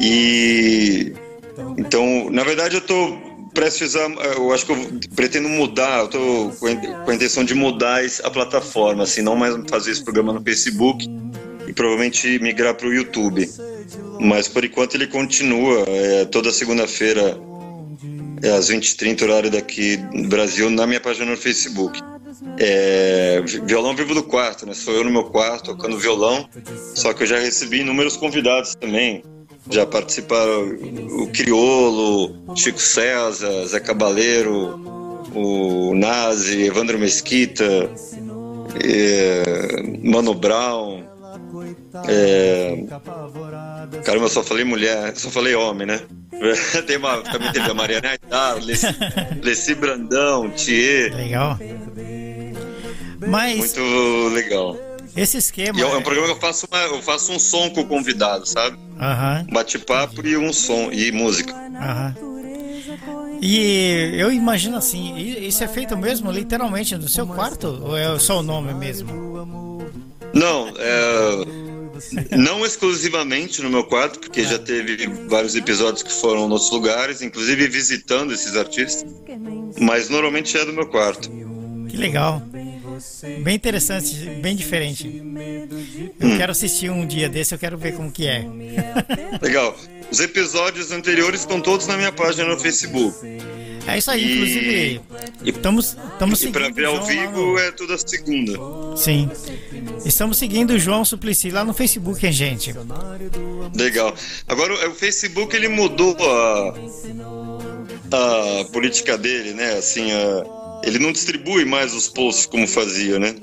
E 0.00 1.12
então, 1.78 2.30
na 2.30 2.44
verdade, 2.44 2.76
eu 2.76 2.80
estou 2.80 3.34
prestes 3.54 3.94
a, 3.94 4.06
eu 4.36 4.52
acho 4.52 4.66
que 4.66 4.72
eu 4.72 5.00
pretendo 5.14 5.48
mudar, 5.48 6.00
eu 6.00 6.08
tô 6.08 6.52
com 6.58 7.10
a 7.10 7.14
intenção 7.14 7.44
de 7.44 7.54
mudar 7.54 8.02
a 8.24 8.30
plataforma, 8.30 9.04
assim, 9.04 9.22
não 9.22 9.36
mais 9.36 9.54
fazer 9.68 9.92
esse 9.92 10.02
programa 10.02 10.32
no 10.32 10.42
Facebook 10.42 11.08
e 11.66 11.72
provavelmente 11.72 12.38
migrar 12.40 12.74
para 12.74 12.88
o 12.88 12.92
YouTube. 12.92 13.48
Mas 14.20 14.48
por 14.48 14.64
enquanto 14.64 14.94
ele 14.96 15.06
continua, 15.06 15.84
é, 15.86 16.24
toda 16.26 16.52
segunda-feira 16.52 17.38
é, 18.44 18.50
às 18.50 18.70
20h30, 18.70 19.22
horário 19.22 19.50
daqui 19.50 19.96
do 19.96 20.28
Brasil, 20.28 20.68
na 20.68 20.86
minha 20.86 21.00
página 21.00 21.30
no 21.30 21.36
Facebook. 21.36 21.98
É, 22.58 23.40
violão 23.66 23.96
vivo 23.96 24.14
do 24.14 24.22
quarto, 24.22 24.66
né? 24.66 24.74
Sou 24.74 24.92
eu 24.92 25.02
no 25.02 25.10
meu 25.10 25.24
quarto 25.24 25.74
tocando 25.74 25.98
violão, 25.98 26.46
só 26.94 27.14
que 27.14 27.22
eu 27.22 27.26
já 27.26 27.38
recebi 27.38 27.80
inúmeros 27.80 28.16
convidados 28.16 28.74
também. 28.74 29.24
Já 29.70 29.86
participaram 29.86 30.76
o 31.22 31.28
Criolo, 31.28 32.54
Chico 32.54 32.78
César, 32.78 33.64
Zé 33.66 33.80
Cabaleiro, 33.80 34.78
o 35.34 35.94
Nazi, 35.94 36.64
Evandro 36.64 36.98
Mesquita, 36.98 37.90
é, 38.84 39.82
Mano 40.02 40.34
Brown. 40.34 41.02
É, 42.06 42.84
caramba, 44.04 44.26
eu 44.26 44.28
só 44.28 44.42
falei 44.42 44.64
mulher, 44.64 45.14
só 45.16 45.30
falei 45.30 45.54
homem, 45.54 45.86
né? 45.86 46.00
Tem 46.86 46.96
uma, 46.96 47.22
também 47.22 47.52
teve 47.52 47.70
a 47.70 47.74
Mariana 47.74 48.08
Aitar, 48.10 48.56
Leci, 48.62 48.86
Leci 49.42 49.74
Brandão, 49.74 50.50
Thier. 50.50 51.14
Legal. 51.14 51.58
Mas. 53.26 53.58
Muito 53.58 54.34
legal. 54.34 54.76
Esse 55.16 55.38
esquema. 55.38 55.78
E 55.78 55.82
é 55.82 55.86
um 55.86 56.02
programa 56.02 56.26
que 56.26 56.34
eu 56.34 56.40
faço, 56.40 56.66
uma, 56.70 56.80
eu 56.82 57.02
faço 57.02 57.32
um 57.32 57.38
som 57.38 57.70
com 57.70 57.82
o 57.82 57.86
convidado, 57.86 58.46
sabe? 58.46 58.76
Aham. 59.00 59.46
Um 59.48 59.54
bate-papo 59.54 60.26
e 60.26 60.36
um 60.36 60.52
som, 60.52 60.90
e 60.92 61.12
música. 61.12 61.54
Aham. 61.54 62.14
E 63.40 64.14
eu 64.16 64.32
imagino 64.32 64.76
assim, 64.76 65.16
isso 65.16 65.62
é 65.62 65.68
feito 65.68 65.96
mesmo 65.96 66.30
literalmente 66.30 66.96
no 66.96 67.08
seu 67.08 67.26
quarto? 67.26 67.66
Ou 67.82 67.96
é 67.96 68.18
só 68.18 68.40
o 68.40 68.42
nome 68.42 68.72
mesmo? 68.72 69.84
Não, 70.32 70.72
é 70.78 71.73
não 72.36 72.64
exclusivamente 72.64 73.62
no 73.62 73.70
meu 73.70 73.84
quarto, 73.84 74.18
porque 74.18 74.44
já 74.44 74.58
teve 74.58 75.06
vários 75.28 75.54
episódios 75.54 76.02
que 76.02 76.12
foram 76.12 76.48
nos 76.48 76.70
lugares, 76.70 77.22
inclusive 77.22 77.68
visitando 77.68 78.32
esses 78.32 78.56
artistas, 78.56 79.04
mas 79.78 80.08
normalmente 80.08 80.56
é 80.56 80.64
do 80.64 80.72
meu 80.72 80.86
quarto. 80.86 81.30
Que 81.88 81.96
legal. 81.96 82.42
Bem 83.42 83.56
interessante, 83.56 84.14
bem 84.40 84.54
diferente. 84.54 85.06
Eu 86.20 86.28
hum. 86.28 86.36
quero 86.36 86.52
assistir 86.52 86.90
um 86.90 87.06
dia 87.06 87.28
desse, 87.28 87.54
eu 87.54 87.58
quero 87.58 87.76
ver 87.76 87.94
como 87.96 88.10
que 88.10 88.26
é. 88.26 88.44
Legal. 89.40 89.76
os 90.10 90.20
episódios 90.20 90.92
anteriores 90.92 91.40
estão 91.40 91.60
todos 91.60 91.86
na 91.86 91.96
minha 91.96 92.12
página 92.12 92.48
no 92.48 92.58
Facebook. 92.58 93.16
É 93.86 93.98
isso 93.98 94.10
aí, 94.10 94.24
E- 94.24 94.32
inclusive. 94.34 95.00
Estamos, 95.44 95.96
estamos 96.12 96.40
E 96.40 96.42
seguindo 96.46 96.74
ver 96.74 96.86
ao 96.86 97.02
vivo 97.04 97.52
no- 97.52 97.58
é 97.58 97.70
toda 97.72 97.96
segunda. 97.98 98.52
Sim. 98.96 99.30
Estamos 100.04 100.38
seguindo 100.38 100.70
o 100.72 100.78
João 100.78 101.04
Suplicy 101.04 101.50
lá 101.50 101.64
no 101.64 101.74
Facebook, 101.74 102.24
hein, 102.26 102.32
gente? 102.32 102.74
Legal. 103.74 104.14
Agora 104.48 104.88
o 104.88 104.94
Facebook 104.94 105.54
ele 105.54 105.68
mudou 105.68 106.16
a, 106.20 106.74
a 108.12 108.64
política 108.72 109.18
dele, 109.18 109.52
né? 109.52 109.74
Assim, 109.74 110.10
a- 110.12 110.80
ele 110.82 110.98
não 110.98 111.12
distribui 111.12 111.64
mais 111.64 111.94
os 111.94 112.08
posts 112.08 112.46
como 112.46 112.66
fazia, 112.66 113.18
né? 113.18 113.34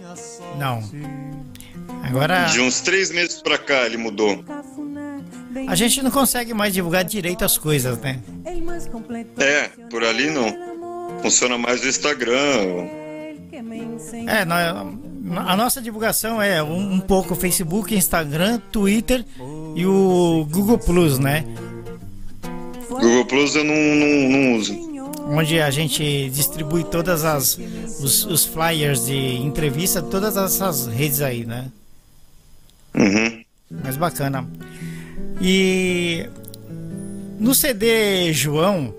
Não. 0.58 0.84
Agora 2.04 2.46
De 2.46 2.60
uns 2.60 2.82
três 2.82 3.12
meses 3.12 3.42
pra 3.42 3.58
cá 3.58 3.86
ele 3.86 3.98
mudou. 3.98 4.44
A 5.68 5.76
gente 5.76 6.02
não 6.02 6.12
consegue 6.12 6.54
mais 6.54 6.74
divulgar 6.74 7.04
direito 7.04 7.44
as 7.46 7.58
coisas, 7.58 7.98
né? 8.00 8.20
É, 9.38 9.70
por 9.90 10.04
ali 10.04 10.30
não. 10.30 11.20
Funciona 11.22 11.58
mais 11.58 11.84
o 11.84 11.88
Instagram. 11.88 12.88
É, 14.28 14.46
na- 14.46 14.86
a 15.52 15.56
nossa 15.56 15.82
divulgação 15.82 16.42
é 16.42 16.62
um, 16.64 16.94
um 16.96 17.00
pouco 17.00 17.36
Facebook, 17.36 17.94
Instagram, 17.96 18.60
Twitter 18.72 19.24
e 19.76 19.86
o 19.86 20.48
Google 20.50 20.78
Plus, 20.80 21.20
né? 21.20 21.46
Google 22.90 23.26
Plus 23.26 23.56
eu 23.56 23.64
não, 23.64 23.76
não, 23.76 24.30
não 24.30 24.56
uso. 24.58 24.92
Onde 25.28 25.62
a 25.62 25.70
gente 25.72 26.30
distribui 26.30 26.84
todas 26.84 27.24
as 27.24 27.58
os, 28.02 28.26
os 28.26 28.46
flyers 28.46 29.06
de 29.06 29.38
entrevista, 29.38 30.02
todas 30.02 30.36
essas 30.36 30.88
redes 30.88 31.22
aí, 31.22 31.46
né? 31.46 31.68
Uhum. 32.96 33.44
Mas 33.84 33.96
bacana. 33.96 34.46
E 35.42 36.30
no 37.40 37.56
CD 37.56 38.32
João, 38.32 38.94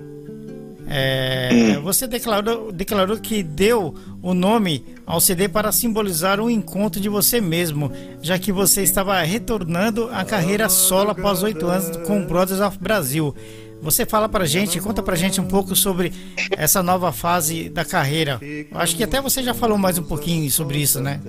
é, 0.89 1.79
você 1.83 2.07
declarou, 2.07 2.73
declarou 2.73 3.17
que 3.17 3.43
deu 3.43 3.95
o 4.21 4.35
nome 4.35 4.85
ao 5.07 5.21
CD 5.21 5.49
para 5.49 5.71
simbolizar 5.71 6.41
o 6.41 6.51
encontro 6.51 7.01
de 7.01 7.09
você 7.09 7.41
mesmo, 7.41 7.91
já 8.21 8.39
que 8.39 8.53
você 8.53 8.83
estava 8.83 9.21
retornando 9.23 10.09
à 10.13 10.25
carreira 10.25 10.69
solo 10.69 11.11
após 11.11 11.43
oito 11.43 11.67
anos 11.67 11.97
com 12.07 12.25
Brothers 12.27 12.61
of 12.61 12.79
Brasil. 12.79 13.35
Você 13.81 14.05
fala 14.05 14.29
pra 14.29 14.45
gente, 14.45 14.81
conta 14.81 15.03
pra 15.03 15.17
gente 15.17 15.41
um 15.41 15.47
pouco 15.47 15.75
sobre 15.75 16.13
essa 16.53 16.83
nova 16.83 17.11
fase 17.11 17.69
da 17.69 17.85
carreira. 17.85 18.39
Eu 18.41 18.79
acho 18.79 18.97
que 18.97 19.03
até 19.03 19.21
você 19.21 19.43
já 19.43 19.55
falou 19.55 19.77
mais 19.79 19.99
um 19.99 20.05
pouquinho 20.05 20.49
sobre 20.51 20.79
isso, 20.79 21.01
né? 21.01 21.21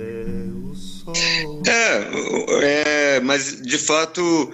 É, 1.66 3.16
é, 3.16 3.20
mas 3.22 3.62
de 3.62 3.78
fato, 3.78 4.52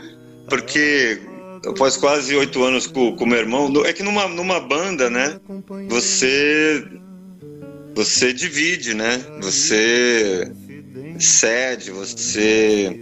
porque 0.50 1.20
após 1.66 1.96
quase 1.98 2.36
oito 2.36 2.64
anos 2.64 2.88
com 2.88 3.10
o 3.12 3.26
meu 3.28 3.38
irmão, 3.38 3.72
é 3.86 3.94
que 3.94 4.04
numa, 4.04 4.28
numa 4.28 4.60
banda, 4.60 5.10
né, 5.10 5.40
você 5.88 6.84
você 7.96 8.32
divide, 8.32 8.94
né? 8.94 9.22
Você 9.42 10.50
cede, 11.20 11.92
você 11.92 13.02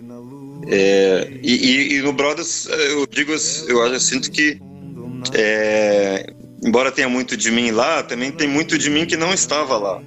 é, 0.70 1.32
e, 1.43 1.95
e- 1.98 2.02
no 2.02 2.12
Brothers 2.14 2.68
eu 2.68 3.06
digo, 3.08 3.32
eu 3.68 3.86
eu 3.86 4.00
sinto 4.00 4.32
que 4.32 4.60
é, 5.34 6.26
embora 6.64 6.91
tenha 6.91 7.08
muito 7.08 7.38
de 7.38 7.52
mim 7.52 7.72
lá, 7.72 8.02
também 8.04 8.32
tem 8.32 8.48
muito 8.48 8.78
de 8.78 8.89
mim 8.89 9.06
que 9.06 9.16
não 9.16 9.34
estava 9.34 9.78
lá. 9.78 10.02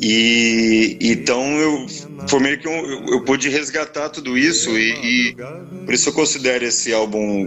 E 0.00 0.96
então 1.00 1.44
eu 1.58 1.86
foi 2.26 2.40
meio 2.40 2.58
que 2.58 2.68
um, 2.68 2.72
eu, 2.72 3.06
eu 3.14 3.24
pude 3.24 3.48
resgatar 3.48 4.08
tudo 4.08 4.36
isso 4.36 4.70
e, 4.78 5.30
e 5.30 5.34
por 5.84 5.92
isso 5.92 6.08
eu 6.08 6.12
considero 6.12 6.64
esse 6.64 6.92
álbum 6.92 7.46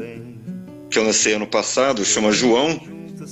que 0.89 0.99
eu 0.99 1.03
lancei 1.03 1.33
ano 1.33 1.47
passado, 1.47 2.05
chama 2.05 2.31
João, 2.31 2.79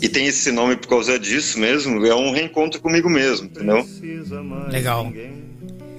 e 0.02 0.10
tem 0.10 0.26
esse 0.28 0.52
nome 0.52 0.76
por 0.76 0.88
causa 0.88 1.18
disso 1.18 1.60
mesmo, 1.60 2.06
é 2.06 2.16
um 2.16 2.32
reencontro 2.32 2.82
comigo 2.82 3.10
mesmo, 3.10 3.46
entendeu? 3.46 3.88
Legal. 4.70 5.12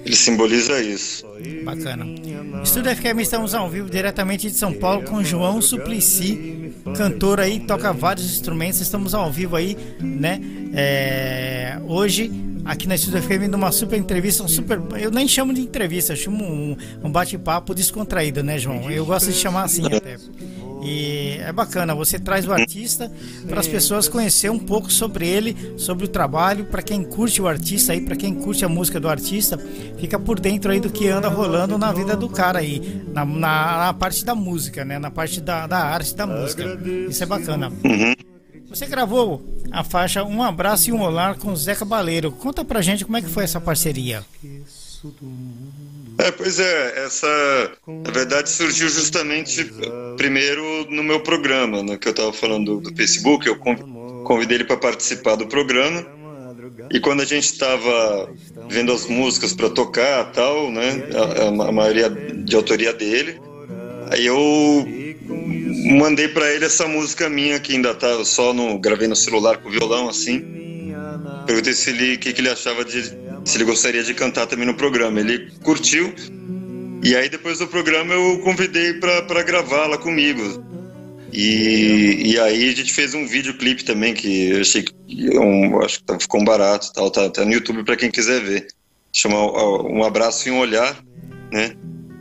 Ele 0.05 0.15
simboliza 0.15 0.79
isso. 0.81 1.25
Bacana. 1.63 2.05
Estúdio 2.63 2.95
FM, 2.95 3.19
estamos 3.21 3.55
ao 3.55 3.67
vivo 3.67 3.89
diretamente 3.89 4.51
de 4.51 4.55
São 4.55 4.71
Paulo 4.71 5.03
com 5.03 5.23
João 5.23 5.59
Suplicy, 5.59 6.71
cantor 6.95 7.39
aí, 7.39 7.61
toca 7.61 7.91
vários 7.91 8.25
instrumentos. 8.25 8.79
Estamos 8.79 9.15
ao 9.15 9.31
vivo 9.31 9.55
aí, 9.55 9.75
né? 9.99 10.39
É, 10.75 11.79
hoje, 11.87 12.31
aqui 12.65 12.87
na 12.87 12.95
Estúdio 12.95 13.21
FM, 13.21 13.47
numa 13.49 13.71
super 13.71 13.97
entrevista, 13.97 14.43
um 14.43 14.47
super. 14.47 14.81
Eu 14.99 15.11
nem 15.11 15.27
chamo 15.27 15.53
de 15.53 15.61
entrevista, 15.61 16.13
eu 16.13 16.17
chamo 16.17 16.43
um, 16.43 16.75
um 17.03 17.11
bate-papo 17.11 17.75
descontraído, 17.75 18.43
né, 18.43 18.57
João? 18.57 18.89
Eu 18.89 19.05
gosto 19.05 19.31
de 19.31 19.37
chamar 19.37 19.63
assim 19.63 19.85
até. 19.85 20.17
E 20.83 21.37
é 21.39 21.51
bacana, 21.51 21.95
você 21.95 22.19
traz 22.19 22.47
o 22.47 22.51
artista 22.51 23.11
para 23.47 23.59
as 23.59 23.67
pessoas 23.67 24.07
conhecer 24.07 24.51
um 24.51 24.59
pouco 24.59 24.91
sobre 24.91 25.27
ele, 25.27 25.73
sobre 25.77 26.05
o 26.05 26.07
trabalho, 26.07 26.65
para 26.65 26.81
quem 26.81 27.03
curte 27.03 27.41
o 27.41 27.47
artista 27.47 27.93
aí, 27.93 28.01
para 28.01 28.15
quem 28.15 28.35
curte 28.35 28.63
a 28.63 28.69
música 28.69 28.99
do 28.99 29.09
artista, 29.09 29.57
fica 29.97 30.19
por 30.19 30.39
dentro 30.39 30.71
aí 30.71 30.79
do 30.79 30.91
que 30.91 31.07
anda 31.07 31.27
rolando 31.27 31.75
na 31.77 31.91
vida 31.91 32.15
do 32.15 32.29
cara 32.29 32.59
aí, 32.59 33.01
na, 33.11 33.25
na, 33.25 33.77
na 33.77 33.93
parte 33.93 34.23
da 34.23 34.35
música, 34.35 34.85
né? 34.85 34.99
Na 34.99 35.09
parte 35.09 35.41
da, 35.41 35.65
da 35.65 35.79
arte 35.79 36.15
da 36.15 36.27
música. 36.27 36.63
Isso 37.09 37.23
é 37.23 37.25
bacana. 37.25 37.71
Você 38.69 38.85
gravou 38.85 39.43
a 39.75 39.83
faixa 39.83 40.23
Um 40.23 40.41
Abraço 40.41 40.89
e 40.89 40.93
um 40.93 41.01
Olhar 41.01 41.35
com 41.35 41.55
Zé 41.55 41.75
Cabaleiro. 41.75 42.31
Conta 42.31 42.63
pra 42.63 42.81
gente 42.81 43.03
como 43.05 43.17
é 43.17 43.21
que 43.21 43.29
foi 43.29 43.43
essa 43.43 43.59
parceria. 43.61 44.25
É, 46.17 46.31
pois 46.31 46.59
é, 46.59 47.05
essa 47.05 47.27
na 47.87 48.09
verdade 48.11 48.49
surgiu 48.49 48.87
justamente 48.89 49.69
primeiro 50.17 50.63
no 50.89 51.03
meu 51.03 51.19
programa, 51.19 51.83
no 51.83 51.97
que 51.97 52.07
eu 52.07 52.11
estava 52.11 52.31
falando 52.33 52.79
do, 52.79 52.95
Facebook, 52.95 53.45
eu 53.45 53.57
con- 53.57 54.23
convidei 54.23 54.57
ele 54.57 54.63
para 54.63 54.77
participar 54.77 55.35
do 55.35 55.45
programa. 55.47 56.05
E 56.91 56.99
quando 56.99 57.21
a 57.21 57.25
gente 57.25 57.43
estava 57.45 58.29
vendo 58.69 58.91
as 58.91 59.05
músicas 59.07 59.53
para 59.53 59.69
tocar, 59.69 60.31
tal, 60.31 60.71
né, 60.71 61.03
a- 61.13 61.67
a 61.67 61.71
maioria 61.71 62.09
de 62.09 62.55
autoria 62.55 62.93
dele, 62.93 63.39
aí 64.09 64.25
eu 64.25 64.87
mandei 65.97 66.27
para 66.27 66.51
ele 66.53 66.65
essa 66.65 66.87
música 66.87 67.29
minha 67.29 67.59
que 67.59 67.73
ainda 67.73 67.93
tá 67.93 68.23
só 68.25 68.53
no 68.53 68.77
gravei 68.79 69.07
no 69.07 69.15
celular 69.15 69.57
com 69.57 69.69
violão 69.69 70.09
assim. 70.09 70.55
Perguntei 71.45 71.73
se 71.73 71.91
ele, 71.91 72.15
o 72.15 72.19
que, 72.19 72.33
que 72.33 72.41
ele 72.41 72.49
achava 72.49 72.83
de. 72.83 73.03
Se 73.45 73.57
ele 73.57 73.65
gostaria 73.65 74.03
de 74.03 74.13
cantar 74.13 74.47
também 74.47 74.65
no 74.65 74.73
programa. 74.73 75.19
Ele 75.19 75.51
curtiu. 75.63 76.13
E 77.03 77.15
aí, 77.15 77.29
depois 77.29 77.59
do 77.59 77.67
programa, 77.67 78.13
eu 78.13 78.39
convidei 78.39 78.93
para 78.93 79.43
gravá-la 79.43 79.97
comigo. 79.97 80.63
E, 81.31 82.31
e 82.33 82.39
aí, 82.39 82.69
a 82.69 82.75
gente 82.75 82.91
fez 82.93 83.13
um 83.13 83.27
videoclipe 83.27 83.83
também, 83.83 84.13
que 84.13 84.49
eu 84.49 84.61
achei 84.61 84.83
que. 84.83 84.93
Um, 85.37 85.79
acho 85.81 86.03
que 86.03 86.19
ficou 86.19 86.41
um 86.41 86.45
barato 86.45 86.91
tal. 86.93 87.11
Tá, 87.11 87.29
tá 87.29 87.45
no 87.45 87.53
YouTube 87.53 87.83
para 87.83 87.95
quem 87.95 88.09
quiser 88.09 88.41
ver. 88.41 88.67
Chama 89.13 89.37
Um 89.83 90.03
Abraço 90.03 90.49
e 90.49 90.51
um 90.51 90.59
Olhar, 90.59 90.97
né? 91.51 91.75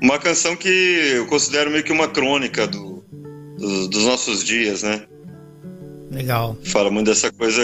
Uma 0.04 0.18
canção 0.18 0.54
que 0.54 0.68
eu 0.68 1.26
considero 1.26 1.70
meio 1.70 1.82
que 1.82 1.90
uma 1.92 2.06
crônica 2.06 2.66
do, 2.66 3.02
dos, 3.58 3.88
dos 3.88 4.04
nossos 4.04 4.44
dias, 4.44 4.82
né? 4.82 5.02
Legal. 6.10 6.56
fala 6.64 6.90
muito 6.90 7.06
dessa 7.06 7.32
coisa 7.32 7.62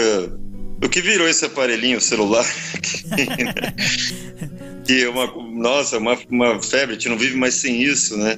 do 0.79 0.89
que 0.89 0.99
virou 1.01 1.27
esse 1.29 1.45
aparelhinho 1.45 1.99
o 1.99 2.01
celular 2.01 2.43
que 4.85 5.03
é 5.03 5.09
uma 5.09 5.27
nossa 5.53 5.97
uma, 5.99 6.17
uma 6.29 6.61
febre 6.61 6.95
a 6.95 6.97
gente 6.97 7.07
não 7.09 7.17
vive 7.17 7.37
mais 7.37 7.53
sem 7.53 7.81
isso 7.81 8.17
né 8.17 8.35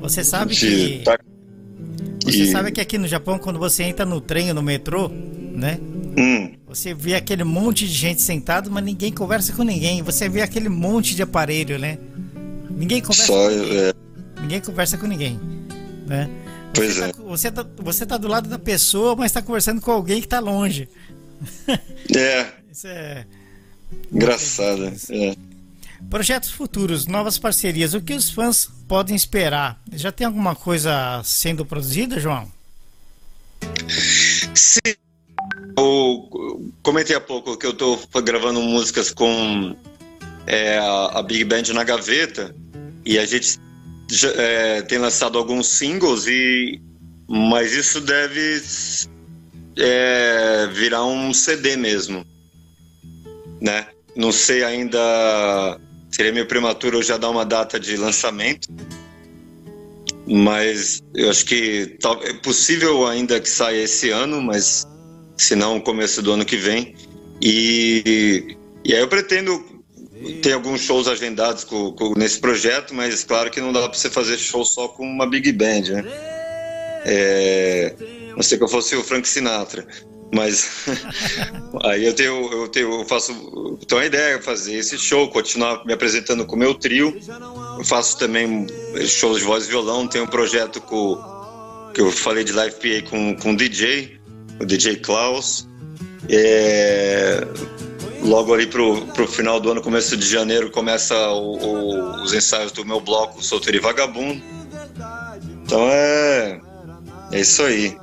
Você 0.00 0.24
sabe 0.24 0.56
que. 0.56 1.02
tá- 1.04 1.18
Você 2.24 2.44
e- 2.44 2.50
sabe 2.50 2.72
que 2.72 2.80
aqui 2.80 2.96
no 2.98 3.06
Japão, 3.06 3.38
quando 3.38 3.58
você 3.58 3.82
entra 3.84 4.04
no 4.06 4.20
trem 4.20 4.48
ou 4.48 4.54
no 4.54 4.62
metrô, 4.62 5.08
né? 5.08 5.78
Hum, 6.18 6.52
Você 6.68 6.94
vê 6.94 7.14
aquele 7.14 7.44
monte 7.44 7.86
de 7.86 7.92
gente 7.92 8.22
sentado, 8.22 8.70
mas 8.70 8.82
ninguém 8.82 9.12
conversa 9.12 9.52
com 9.52 9.62
ninguém. 9.62 10.02
Você 10.02 10.28
vê 10.28 10.40
aquele 10.42 10.68
monte 10.68 11.14
de 11.14 11.22
aparelho, 11.22 11.78
né? 11.78 11.98
Ninguém 12.76 13.00
conversa, 13.00 13.26
só 13.26 13.48
com, 13.48 13.48
ninguém. 13.48 13.78
é, 13.78 13.94
ninguém 14.42 14.60
conversa 14.60 14.98
com 14.98 15.06
ninguém, 15.06 15.40
né? 16.06 16.28
Pois 16.74 16.94
você 16.94 17.02
é. 17.02 17.08
Tá, 17.08 17.22
você, 17.22 17.50
tá, 17.50 17.66
você 17.78 18.06
tá 18.06 18.16
do 18.18 18.28
lado 18.28 18.50
da 18.50 18.58
pessoa, 18.58 19.16
mas 19.16 19.32
tá 19.32 19.40
conversando 19.40 19.80
com 19.80 19.90
alguém 19.90 20.20
que 20.20 20.28
tá 20.28 20.38
longe. 20.38 20.86
é 22.14 22.46
Isso 22.70 22.86
é. 22.86 23.26
engraçado 24.12 24.92
é. 25.10 25.34
Projetos 26.10 26.50
futuros, 26.50 27.06
novas 27.06 27.38
parcerias. 27.38 27.94
O 27.94 28.00
que 28.02 28.12
os 28.12 28.30
fãs 28.30 28.68
podem 28.86 29.16
esperar? 29.16 29.80
Já 29.92 30.12
tem 30.12 30.26
alguma 30.26 30.54
coisa 30.54 31.22
sendo 31.24 31.64
produzida, 31.64 32.20
João? 32.20 32.46
Sim. 34.54 34.94
Eu 35.78 36.70
comentei 36.82 37.16
há 37.16 37.20
pouco 37.20 37.56
que 37.56 37.66
eu 37.66 37.72
tô 37.72 37.98
gravando 38.22 38.60
músicas 38.60 39.10
com 39.10 39.74
é, 40.46 40.78
a 40.78 41.22
Big 41.22 41.44
Band 41.44 41.72
na 41.74 41.82
gaveta 41.82 42.54
e 43.06 43.18
a 43.18 43.24
gente 43.24 43.58
é, 44.36 44.82
tem 44.82 44.98
lançado 44.98 45.38
alguns 45.38 45.68
singles 45.68 46.26
e 46.26 46.80
mas 47.28 47.72
isso 47.72 48.00
deve 48.00 48.62
é, 49.78 50.68
virar 50.72 51.04
um 51.06 51.32
CD 51.32 51.76
mesmo, 51.76 52.24
né? 53.60 53.86
Não 54.14 54.32
sei 54.32 54.62
ainda, 54.62 55.78
seria 56.10 56.32
meio 56.32 56.46
prematuro 56.46 56.98
eu 56.98 57.02
já 57.02 57.16
dar 57.16 57.30
uma 57.30 57.44
data 57.44 57.78
de 57.78 57.96
lançamento, 57.96 58.68
mas 60.26 61.02
eu 61.14 61.30
acho 61.30 61.44
que 61.44 61.98
é 62.22 62.32
possível 62.34 63.06
ainda 63.06 63.40
que 63.40 63.48
saia 63.48 63.82
esse 63.82 64.10
ano, 64.10 64.40
mas 64.40 64.86
se 65.36 65.54
não, 65.54 65.80
começo 65.80 66.22
do 66.22 66.32
ano 66.32 66.44
que 66.44 66.56
vem. 66.56 66.94
E, 67.42 68.56
e 68.84 68.94
aí 68.94 69.00
eu 69.00 69.08
pretendo 69.08 69.75
ter 70.42 70.52
alguns 70.52 70.80
shows 70.80 71.06
agendados 71.08 71.64
com- 71.64 71.92
com- 71.92 72.14
nesse 72.16 72.38
projeto, 72.38 72.94
mas 72.94 73.22
claro 73.24 73.50
que 73.50 73.60
não 73.60 73.72
dá 73.72 73.88
para 73.88 73.98
você 73.98 74.10
fazer 74.10 74.38
show 74.38 74.64
só 74.64 74.88
com 74.88 75.04
uma 75.04 75.26
big 75.26 75.52
band, 75.52 75.82
né? 75.90 76.04
É, 77.04 77.94
não 78.34 78.42
sei 78.42 78.58
que 78.58 78.64
eu 78.64 78.68
fosse 78.68 78.96
o 78.96 79.04
Frank 79.04 79.28
Sinatra, 79.28 79.86
mas 80.34 80.68
aí 81.84 82.04
eu 82.04 82.12
tenho, 82.14 82.52
eu 82.52 82.68
tenho, 82.68 83.00
eu 83.00 83.04
faço, 83.06 83.78
tenho 83.86 84.00
a 84.00 84.06
ideia 84.06 84.38
de 84.38 84.44
fazer 84.44 84.74
esse 84.74 84.98
show, 84.98 85.28
continuar 85.28 85.84
me 85.86 85.92
apresentando 85.92 86.44
com 86.44 86.56
o 86.56 86.58
meu 86.58 86.74
trio. 86.74 87.16
Eu 87.78 87.84
faço 87.84 88.18
também 88.18 88.66
shows 89.06 89.38
de 89.38 89.44
voz 89.44 89.66
e 89.66 89.68
violão, 89.68 90.08
tenho 90.08 90.24
um 90.24 90.28
projeto 90.28 90.80
com 90.80 91.36
que 91.94 92.00
eu 92.00 92.10
falei 92.10 92.44
de 92.44 92.52
live 92.52 92.74
PA 92.76 93.08
com, 93.10 93.36
com 93.36 93.52
o 93.52 93.56
DJ, 93.56 94.18
o 94.60 94.66
DJ 94.66 94.96
Klaus. 94.96 95.66
É, 96.28 97.46
logo 98.26 98.52
ali 98.52 98.66
pro, 98.66 99.02
pro 99.08 99.26
final 99.26 99.58
do 99.60 99.70
ano, 99.70 99.80
começo 99.82 100.16
de 100.16 100.26
janeiro, 100.28 100.70
começa 100.70 101.14
o- 101.30 101.56
o- 101.56 102.22
os 102.24 102.32
ensaios 102.34 102.72
do 102.72 102.84
meu 102.84 103.00
bloco 103.00 103.42
Solteiro 103.42 103.78
e 103.78 103.80
Vagabundo. 103.80 104.42
Então 105.64 105.80
é, 105.88 106.60
é 107.32 107.40
isso 107.40 107.62
aí. 107.62 107.96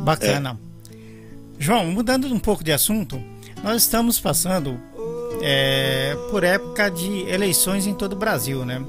Bacana. 0.00 0.58
João, 1.58 1.86
mudando 1.86 2.26
um 2.32 2.38
pouco 2.38 2.62
de 2.62 2.72
assunto, 2.72 3.20
nós 3.62 3.82
estamos 3.82 4.18
passando 4.20 4.80
é, 5.42 6.16
por 6.30 6.42
época 6.42 6.88
de 6.90 7.22
eleições 7.28 7.86
em 7.86 7.94
todo 7.94 8.14
o 8.14 8.16
Brasil, 8.16 8.64
né? 8.64 8.82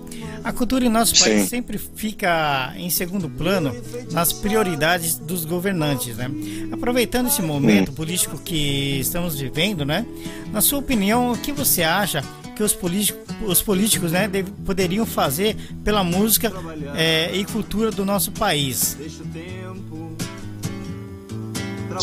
A 0.44 0.52
cultura 0.54 0.86
em 0.86 0.90
nosso 0.90 1.18
país 1.20 1.42
Sim. 1.44 1.48
sempre 1.48 1.78
fica 1.78 2.74
em 2.78 2.90
segundo 2.90 3.30
plano 3.30 3.76
nas 4.12 4.32
prioridades 4.34 5.16
dos 5.16 5.46
governantes, 5.46 6.16
né? 6.18 6.30
Aproveitando 6.72 7.28
esse 7.28 7.42
momento 7.42 7.92
político 7.92 8.38
que 8.38 9.00
estamos 9.00 9.40
vivendo, 9.40 9.86
né? 9.86 10.06
Na 10.52 10.62
sua 10.62 10.80
opinião, 10.80 11.32
o 11.34 11.38
que 11.38 11.52
você 11.52 11.84
acha 11.84 12.24
que 12.56 12.64
os 12.64 12.74
políticos, 12.74 13.22
os 13.46 13.62
políticos 13.62 14.12
né, 14.12 14.28
deve- 14.28 14.52
poderiam 14.66 15.06
fazer 15.06 15.56
pela 15.84 16.04
música 16.04 16.52
é, 16.96 17.36
e 17.36 17.46
cultura 17.46 17.92
do 17.92 18.04
nosso 18.06 18.32
país? 18.32 18.98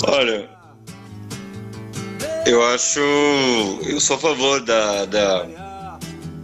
Olha, 0.08 0.48
eu 2.46 2.62
acho. 2.68 3.00
Eu 3.86 4.00
sou 4.00 4.16
a 4.16 4.18
favor 4.18 4.60
da. 4.64 5.04
da 5.06 5.98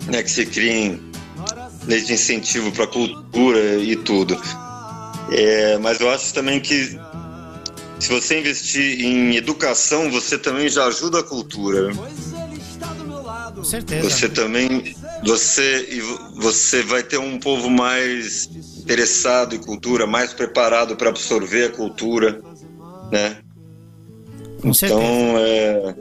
né, 0.09 0.22
que 0.22 0.30
se 0.30 0.45
criem 0.47 1.01
leis 1.87 2.07
de 2.07 2.12
incentivo 2.14 2.70
para 2.72 2.87
cultura 2.87 3.76
e 3.76 3.97
tudo. 3.97 4.41
É, 5.30 5.78
mas 5.78 6.01
eu 6.01 6.11
acho 6.11 6.33
também 6.35 6.61
que 6.61 6.99
se 7.99 8.09
você 8.09 8.41
investir 8.41 9.01
em 9.05 9.37
educação, 9.37 10.11
você 10.11 10.37
também 10.37 10.68
já 10.68 10.87
ajuda 10.87 11.20
a 11.20 11.22
cultura. 11.22 11.93
Com 13.55 13.64
certeza. 13.64 14.11
Você 14.11 14.28
também. 14.28 14.95
Você, 15.24 16.01
vo- 16.01 16.41
você 16.41 16.83
vai 16.83 17.03
ter 17.03 17.18
um 17.18 17.39
povo 17.39 17.70
mais 17.70 18.49
interessado 18.80 19.55
em 19.55 19.59
cultura, 19.59 20.05
mais 20.07 20.33
preparado 20.33 20.97
para 20.97 21.11
absorver 21.11 21.66
a 21.66 21.70
cultura, 21.70 22.43
né? 23.12 23.37
Com 24.61 24.74
certeza. 24.74 25.01
Então, 25.01 25.35
é, 25.39 25.95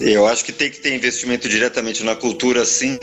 eu 0.00 0.26
acho 0.28 0.44
que 0.44 0.52
tem 0.52 0.70
que 0.70 0.80
ter 0.80 0.94
investimento 0.94 1.48
diretamente 1.48 2.04
na 2.04 2.14
cultura, 2.14 2.64
sim, 2.64 2.96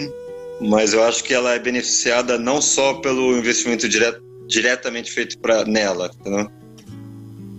mas 0.62 0.94
eu 0.94 1.04
acho 1.04 1.24
que 1.24 1.34
ela 1.34 1.54
é 1.54 1.60
beneficiada 1.60 2.38
não 2.38 2.62
só 2.62 2.96
pelo 2.96 3.38
investimento 3.38 3.88
dire- 3.88 4.20
diretamente 4.48 5.12
feito 5.12 5.38
pra, 5.40 5.64
nela, 5.66 6.12
entendeu? 6.20 6.50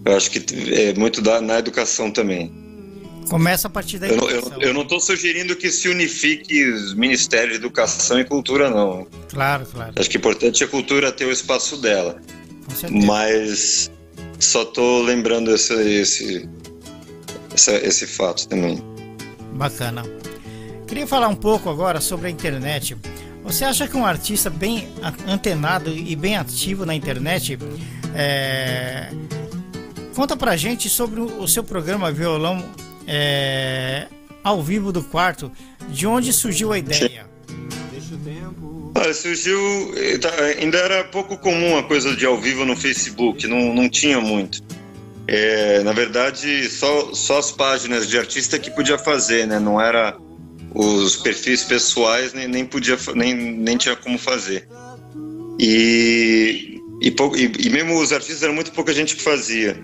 Eu 0.05 0.16
acho 0.16 0.30
que 0.30 0.44
é 0.74 0.94
muito 0.94 1.20
da, 1.20 1.40
na 1.40 1.59
educação 1.59 2.11
também. 2.11 2.53
Começa 3.28 3.68
a 3.68 3.70
partir 3.70 3.98
da 3.98 4.09
Eu, 4.09 4.16
não- 4.16 4.28
eu, 4.30 4.38
educação. 4.38 4.62
eu 4.62 4.74
não 4.74 4.82
estou 4.82 4.98
sugerindo 4.98 5.55
que 5.55 5.70
se 5.70 5.88
unifique 5.88 6.64
os 6.72 6.94
ministérios 6.94 7.51
de 7.53 7.57
educação 7.59 8.18
e 8.18 8.24
cultura, 8.24 8.70
não. 8.70 9.07
Claro, 9.28 9.66
claro. 9.66 9.92
Acho 9.96 10.11
que 10.11 10.16
é 10.16 10.18
importante 10.18 10.64
a 10.64 10.66
cultura 10.68 11.12
ter 11.12 11.26
o 11.26 11.30
espaço 11.30 11.76
dela. 11.76 12.20
Com 12.66 12.74
certeza. 12.74 13.07
Mas 13.07 13.90
só 14.40 14.64
tô 14.64 15.03
lembrando 15.03 15.55
esse, 15.55 15.74
esse, 15.74 16.48
essa- 17.55 17.76
esse 17.76 18.07
fato 18.07 18.48
também. 18.48 18.82
Bacana. 19.53 20.03
Queria 20.91 21.07
falar 21.07 21.28
um 21.28 21.36
pouco 21.36 21.70
agora 21.70 22.01
sobre 22.01 22.26
a 22.26 22.30
internet. 22.30 22.97
Você 23.45 23.64
acha 23.64 23.86
que 23.86 23.97
um 23.97 24.05
artista 24.05 24.51
bem 24.51 24.88
antenado 25.24 25.88
e 25.88 26.16
bem 26.16 26.36
ativo 26.36 26.84
na 26.84 26.97
internet 26.97 27.57
é... 28.12 29.09
conta 30.16 30.36
pra 30.36 30.57
gente 30.57 30.88
sobre 30.88 31.20
o 31.20 31.47
seu 31.47 31.62
programa 31.62 32.11
Violão 32.11 32.68
é, 33.07 34.09
ao 34.43 34.61
vivo 34.64 34.91
do 34.91 35.01
quarto, 35.05 35.53
de 35.91 36.09
onde 36.09 36.32
surgiu 36.32 36.72
a 36.72 36.78
ideia? 36.78 37.24
Olha, 38.93 39.14
surgiu. 39.14 39.61
eh, 39.97 40.18
tá, 40.18 40.28
Ainda 40.59 40.78
era 40.78 41.05
pouco 41.05 41.38
comum 41.38 41.78
a 41.78 41.84
coisa 41.84 42.16
de 42.16 42.26
ao 42.26 42.36
vivo 42.36 42.64
no 42.64 42.76
Facebook, 42.76 43.47
não, 43.47 43.72
não 43.72 43.88
tinha 43.88 44.20
muito. 44.20 44.61
É, 45.28 45.84
na 45.84 45.93
verdade, 45.93 46.68
só, 46.68 47.14
só 47.14 47.38
as 47.38 47.53
páginas 47.53 48.09
de 48.09 48.18
artista 48.18 48.59
que 48.59 48.72
podia 48.72 48.99
fazer, 48.99 49.47
né? 49.47 49.61
Não 49.61 49.80
era 49.80 50.16
os 50.75 51.16
perfis 51.16 51.64
pessoais, 51.64 52.33
nem, 52.33 52.47
nem, 52.49 52.64
podia, 52.64 52.97
nem, 53.14 53.35
nem 53.35 53.77
tinha 53.77 53.97
como 53.97 54.18
fazer. 54.18 54.68
E, 55.59 56.81
e, 57.03 57.09
e, 57.09 57.66
e 57.66 57.71
mesmo 57.71 57.99
os 58.01 58.12
artistas 58.12 58.43
era 58.43 58.53
muito 58.53 58.73
pouca 58.73 58.93
gente 58.93 59.16
que 59.16 59.23
fazia. 59.23 59.79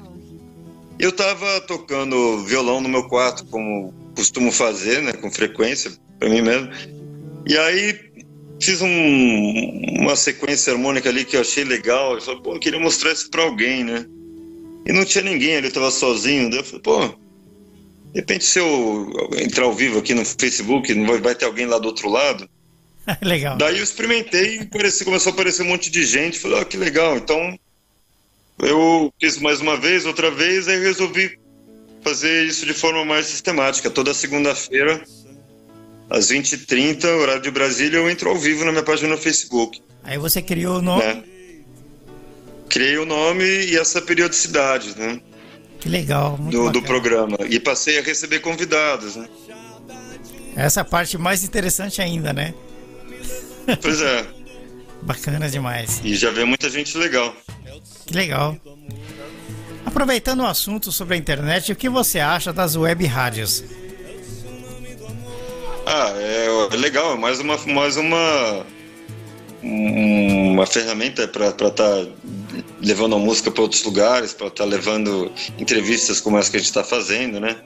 Eu 0.98 1.12
tava 1.12 1.60
tocando 1.62 2.42
violão 2.44 2.80
no 2.80 2.88
meu 2.88 3.04
quarto, 3.08 3.44
como 3.46 3.92
costumo 4.14 4.50
fazer, 4.50 5.02
né? 5.02 5.12
Com 5.12 5.30
frequência, 5.30 5.92
para 6.18 6.28
mim 6.30 6.40
mesmo. 6.40 6.70
E 7.46 7.56
aí 7.56 7.98
fiz 8.60 8.80
um- 8.80 9.82
uma 10.00 10.16
sequência 10.16 10.72
harmônica 10.72 11.08
ali 11.08 11.24
que 11.24 11.36
eu 11.36 11.42
achei 11.42 11.64
legal. 11.64 12.14
Eu 12.14 12.22
falei, 12.22 12.40
pô, 12.40 12.54
eu 12.54 12.60
queria 12.60 12.80
mostrar 12.80 13.12
isso 13.12 13.30
pra 13.30 13.42
alguém, 13.42 13.84
né? 13.84 14.06
E 14.86 14.92
não 14.92 15.04
tinha 15.04 15.22
ninguém 15.22 15.56
ali, 15.56 15.66
eu 15.66 15.72
tava 15.72 15.90
sozinho. 15.90 16.48
Daí 16.48 16.60
eu 16.60 16.64
falei, 16.64 16.80
pô, 16.80 17.14
de 18.16 18.20
repente 18.20 18.46
se 18.46 18.58
eu 18.58 19.30
entrar 19.36 19.64
ao 19.64 19.74
vivo 19.74 19.98
aqui 19.98 20.14
no 20.14 20.24
Facebook, 20.24 20.90
vai, 21.20 21.34
ter 21.34 21.44
alguém 21.44 21.66
lá 21.66 21.78
do 21.78 21.88
outro 21.88 22.08
lado. 22.08 22.48
Legal. 23.20 23.58
Daí 23.58 23.76
eu 23.76 23.84
experimentei 23.84 24.60
e 24.60 24.64
parece, 24.64 25.04
começou 25.04 25.32
a 25.32 25.34
aparecer 25.34 25.62
um 25.62 25.66
monte 25.66 25.90
de 25.90 26.02
gente. 26.02 26.38
Falei, 26.38 26.60
ó, 26.60 26.64
que 26.64 26.78
legal. 26.78 27.18
Então 27.18 27.58
eu 28.58 29.12
fiz 29.20 29.38
mais 29.38 29.60
uma 29.60 29.76
vez, 29.76 30.06
outra 30.06 30.30
vez, 30.30 30.66
aí 30.66 30.80
resolvi 30.80 31.38
fazer 32.02 32.46
isso 32.46 32.64
de 32.64 32.72
forma 32.72 33.04
mais 33.04 33.26
sistemática. 33.26 33.90
Toda 33.90 34.14
segunda-feira, 34.14 35.04
às 36.08 36.30
20h30, 36.30 37.04
horário 37.04 37.42
de 37.42 37.50
Brasília, 37.50 37.98
eu 37.98 38.08
entro 38.08 38.30
ao 38.30 38.36
vivo 38.36 38.64
na 38.64 38.72
minha 38.72 38.82
página 38.82 39.10
no 39.10 39.18
Facebook. 39.18 39.82
Aí 40.02 40.16
você 40.16 40.40
criou 40.40 40.78
o 40.78 40.82
nome. 40.82 41.04
né? 41.04 41.22
Criei 42.70 42.96
o 42.96 43.04
nome 43.04 43.44
e 43.44 43.76
essa 43.76 44.00
periodicidade 44.00 44.98
né, 44.98 45.20
Que 45.86 45.92
legal. 45.92 46.36
Muito 46.36 46.50
do, 46.64 46.70
do 46.72 46.82
programa. 46.82 47.36
E 47.48 47.60
passei 47.60 47.96
a 48.00 48.02
receber 48.02 48.40
convidados. 48.40 49.14
Né? 49.14 49.28
Essa 50.56 50.84
parte 50.84 51.16
mais 51.16 51.44
interessante 51.44 52.02
ainda, 52.02 52.32
né? 52.32 52.52
Pois 53.80 54.00
é, 54.00 54.26
Bacana 55.02 55.48
demais. 55.48 56.00
e 56.02 56.16
já 56.16 56.32
vê 56.32 56.44
muita 56.44 56.68
gente 56.68 56.98
legal. 56.98 57.32
Que 58.04 58.14
legal. 58.14 58.56
Aproveitando 59.84 60.40
o 60.40 60.46
assunto 60.46 60.90
sobre 60.90 61.14
a 61.14 61.16
internet, 61.16 61.70
o 61.70 61.76
que 61.76 61.88
você 61.88 62.18
acha 62.18 62.52
das 62.52 62.74
web 62.74 63.06
rádios? 63.06 63.62
Ah, 65.86 66.12
é, 66.16 66.48
é 66.72 66.76
legal, 66.76 67.12
é 67.12 67.16
mais 67.16 67.38
uma, 67.38 67.56
mais 67.68 67.96
uma, 67.96 68.66
um- 69.62 70.52
uma 70.54 70.66
ferramenta 70.66 71.28
para 71.28 71.48
estar 71.50 72.06
levando 72.80 73.16
a 73.16 73.18
música 73.18 73.50
para 73.50 73.62
outros 73.62 73.82
lugares, 73.84 74.32
para 74.32 74.48
estar 74.48 74.64
levando 74.64 75.30
entrevistas 75.58 76.20
como 76.20 76.38
essa 76.38 76.50
que 76.50 76.56
a 76.56 76.60
gente 76.60 76.68
está 76.68 76.84
fazendo, 76.84 77.40
né? 77.40 77.56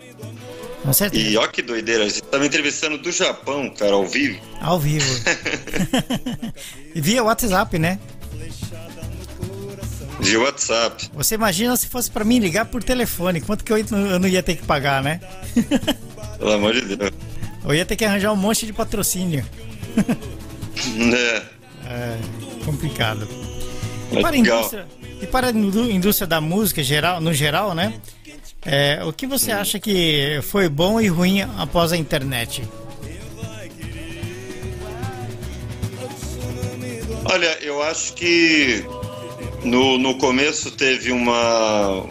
Com 0.83 0.93
certeza. 0.93 1.23
E 1.23 1.37
ó 1.37 1.47
que 1.47 1.61
doideira, 1.63 2.05
a 2.05 2.09
gente 2.09 2.23
estava 2.23 2.47
entrevistando 2.47 2.97
do 2.99 3.13
Japão, 3.13 3.69
cara, 3.71 3.93
ao 3.93 4.07
vivo. 4.07 4.41
Ao 4.61 4.79
vivo. 4.79 5.07
e 6.95 7.01
via 7.01 7.23
WhatsApp, 7.23 7.79
né? 7.79 7.99
Via 10.21 10.41
WhatsApp. 10.41 11.11
Você 11.15 11.35
imagina 11.35 11.77
se 11.77 11.87
fosse 11.87 12.11
pra 12.11 12.25
mim 12.25 12.39
ligar 12.39 12.67
por 12.67 12.83
telefone, 12.83 13.41
quanto 13.41 13.65
que 13.65 13.73
eu 13.73 13.79
eu 13.79 14.19
não 14.19 14.29
ia 14.29 14.43
ter 14.43 14.57
que 14.57 14.65
pagar, 14.65 15.03
né? 15.03 15.21
Pelo 16.39 16.53
amor 16.53 16.75
de 16.75 16.97
Deus. 16.97 17.11
Eu 17.65 17.75
ia 17.75 17.85
ter 17.85 17.97
que 17.97 18.05
arranjar 18.05 18.33
um 18.33 18.37
monte 18.37 18.67
de 18.67 18.73
patrocínio. 18.73 19.45
É, 21.13 21.43
É 21.85 22.65
complicado. 22.65 23.29
E 24.13 24.21
para 24.21 24.35
a 24.35 24.39
indústria, 24.39 24.87
e 25.23 25.27
para 25.27 25.47
a 25.49 25.51
indú- 25.51 25.91
indústria 25.91 26.27
da 26.27 26.41
música 26.41 26.83
geral, 26.83 27.21
no 27.21 27.33
geral, 27.33 27.75
né? 27.75 27.95
É, 28.65 29.03
o 29.05 29.13
que 29.13 29.27
você 29.27 29.53
acha 29.53 29.79
que 29.79 30.41
foi 30.43 30.69
bom 30.69 31.01
e 31.01 31.07
ruim 31.09 31.41
após 31.59 31.93
a 31.93 31.97
internet? 31.97 32.63
Olha, 37.25 37.59
eu 37.63 37.83
acho 37.83 38.15
que 38.15 38.85
no, 39.65 39.99
no 39.99 40.19
começo 40.19 40.71
teve 40.73 41.13
uma 41.13 42.07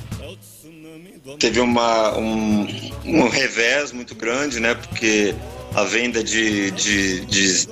teve 1.39 1.59
uma 1.59 2.17
um, 2.17 2.67
um 3.05 3.27
revés 3.27 3.91
muito 3.91 4.15
grande, 4.15 4.59
né? 4.59 4.73
Porque 4.75 5.35
a 5.75 5.83
venda 5.83 6.23
de, 6.23 6.71
de, 6.71 7.25
de 7.25 7.67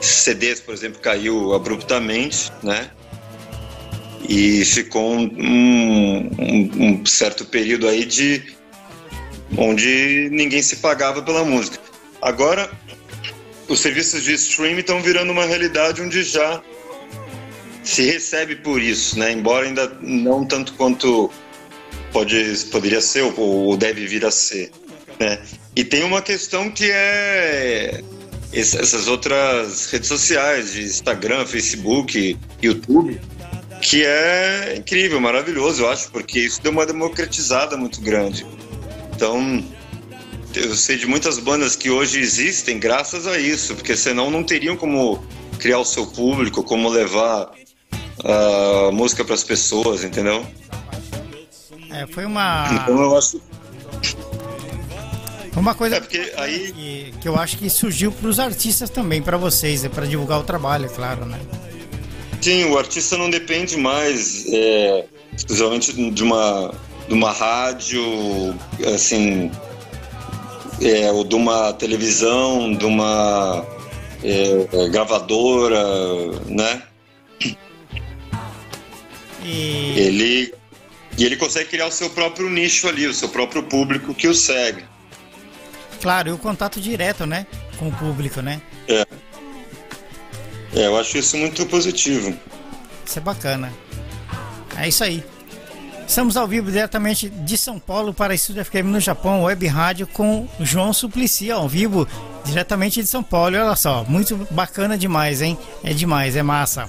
CDs, 0.00 0.60
por 0.60 0.74
exemplo, 0.74 1.00
caiu 1.00 1.52
abruptamente, 1.54 2.52
né? 2.62 2.90
E 4.30 4.64
ficou 4.64 5.12
um, 5.12 5.24
um, 5.38 6.70
um 6.78 7.04
certo 7.04 7.44
período 7.44 7.88
aí 7.88 8.04
de 8.04 8.40
onde 9.58 10.28
ninguém 10.30 10.62
se 10.62 10.76
pagava 10.76 11.20
pela 11.20 11.44
música. 11.44 11.80
Agora, 12.22 12.70
os 13.68 13.80
serviços 13.80 14.22
de 14.22 14.34
streaming 14.34 14.80
estão 14.80 15.02
virando 15.02 15.32
uma 15.32 15.44
realidade 15.44 16.00
onde 16.00 16.22
já 16.22 16.62
se 17.82 18.02
recebe 18.02 18.54
por 18.54 18.80
isso, 18.80 19.18
né? 19.18 19.32
Embora 19.32 19.66
ainda 19.66 19.90
não 20.00 20.44
tanto 20.44 20.74
quanto 20.74 21.28
pode, 22.12 22.56
poderia 22.70 23.00
ser 23.00 23.22
ou 23.36 23.76
deve 23.76 24.06
vir 24.06 24.24
a 24.24 24.30
ser, 24.30 24.70
né? 25.18 25.42
E 25.74 25.84
tem 25.84 26.04
uma 26.04 26.22
questão 26.22 26.70
que 26.70 26.88
é 26.88 28.00
essas 28.52 29.06
outras 29.06 29.86
redes 29.90 30.08
sociais, 30.08 30.72
de 30.72 30.82
Instagram, 30.82 31.46
Facebook, 31.46 32.36
YouTube, 32.62 33.20
que 33.80 34.04
é 34.04 34.74
incrível, 34.76 35.20
maravilhoso, 35.20 35.82
eu 35.82 35.90
acho, 35.90 36.10
porque 36.10 36.38
isso 36.40 36.62
deu 36.62 36.70
uma 36.70 36.84
democratizada 36.84 37.76
muito 37.76 38.00
grande. 38.00 38.46
Então, 39.14 39.64
eu 40.54 40.74
sei 40.74 40.96
de 40.96 41.06
muitas 41.06 41.38
bandas 41.38 41.76
que 41.76 41.90
hoje 41.90 42.20
existem 42.20 42.78
graças 42.78 43.26
a 43.26 43.38
isso, 43.38 43.74
porque 43.74 43.96
senão 43.96 44.30
não 44.30 44.42
teriam 44.42 44.76
como 44.76 45.22
criar 45.58 45.78
o 45.78 45.84
seu 45.84 46.06
público, 46.06 46.62
como 46.62 46.88
levar 46.88 47.50
a 48.24 48.90
música 48.92 49.24
para 49.24 49.34
as 49.34 49.44
pessoas, 49.44 50.04
entendeu? 50.04 50.46
É, 51.90 52.06
foi 52.06 52.24
uma. 52.24 52.68
Então 52.72 53.00
eu 53.00 53.16
acho. 53.16 53.40
Uma 55.56 55.74
coisa 55.74 55.96
é 55.96 56.00
porque 56.00 56.32
aí... 56.36 56.72
que, 56.72 57.14
que 57.20 57.28
eu 57.28 57.36
acho 57.36 57.58
que 57.58 57.68
surgiu 57.68 58.12
para 58.12 58.28
os 58.28 58.38
artistas 58.38 58.88
também, 58.88 59.20
para 59.20 59.36
vocês, 59.36 59.84
é 59.84 59.88
para 59.88 60.06
divulgar 60.06 60.38
o 60.38 60.44
trabalho, 60.44 60.86
é 60.86 60.88
claro, 60.88 61.26
né? 61.26 61.38
Sim, 62.40 62.64
o 62.66 62.78
artista 62.78 63.18
não 63.18 63.28
depende 63.28 63.76
mais 63.76 64.46
é, 64.50 65.04
exclusivamente 65.36 65.92
de 66.10 66.22
uma, 66.22 66.74
de 67.06 67.14
uma 67.14 67.32
rádio, 67.32 68.02
assim, 68.94 69.50
é, 70.80 71.10
ou 71.12 71.22
de 71.22 71.34
uma 71.34 71.72
televisão, 71.74 72.72
de 72.72 72.86
uma 72.86 73.66
é, 74.24 74.88
gravadora, 74.88 75.82
né? 76.46 76.82
E... 79.42 79.98
Ele, 79.98 80.54
e 81.18 81.24
ele 81.24 81.36
consegue 81.36 81.68
criar 81.68 81.86
o 81.86 81.92
seu 81.92 82.08
próprio 82.10 82.48
nicho 82.48 82.88
ali, 82.88 83.06
o 83.06 83.14
seu 83.14 83.28
próprio 83.28 83.62
público 83.62 84.14
que 84.14 84.28
o 84.28 84.34
segue. 84.34 84.84
Claro, 86.00 86.30
e 86.30 86.32
o 86.32 86.38
contato 86.38 86.80
direto, 86.80 87.26
né? 87.26 87.46
Com 87.78 87.88
o 87.88 87.92
público, 87.92 88.40
né? 88.40 88.62
É. 88.88 89.06
É, 90.74 90.86
eu 90.86 90.98
acho 90.98 91.18
isso 91.18 91.36
muito 91.36 91.66
positivo. 91.66 92.36
Isso 93.04 93.18
é 93.18 93.22
bacana. 93.22 93.72
É 94.76 94.88
isso 94.88 95.02
aí. 95.02 95.24
Estamos 96.06 96.36
ao 96.36 96.46
vivo 96.46 96.70
diretamente 96.70 97.28
de 97.28 97.56
São 97.56 97.78
Paulo 97.78 98.12
para 98.12 98.32
a 98.32 98.34
Estúdio 98.34 98.64
FM 98.64 98.86
no 98.86 98.98
Japão, 98.98 99.44
Web 99.44 99.66
Rádio, 99.68 100.06
com 100.08 100.48
João 100.58 100.92
Suplicy 100.92 101.52
ao 101.52 101.68
vivo, 101.68 102.06
diretamente 102.44 103.00
de 103.00 103.06
São 103.08 103.22
Paulo. 103.22 103.56
Olha 103.56 103.76
só, 103.76 104.04
muito 104.08 104.36
bacana 104.50 104.98
demais, 104.98 105.40
hein? 105.40 105.56
É 105.84 105.92
demais, 105.92 106.34
é 106.34 106.42
massa. 106.42 106.88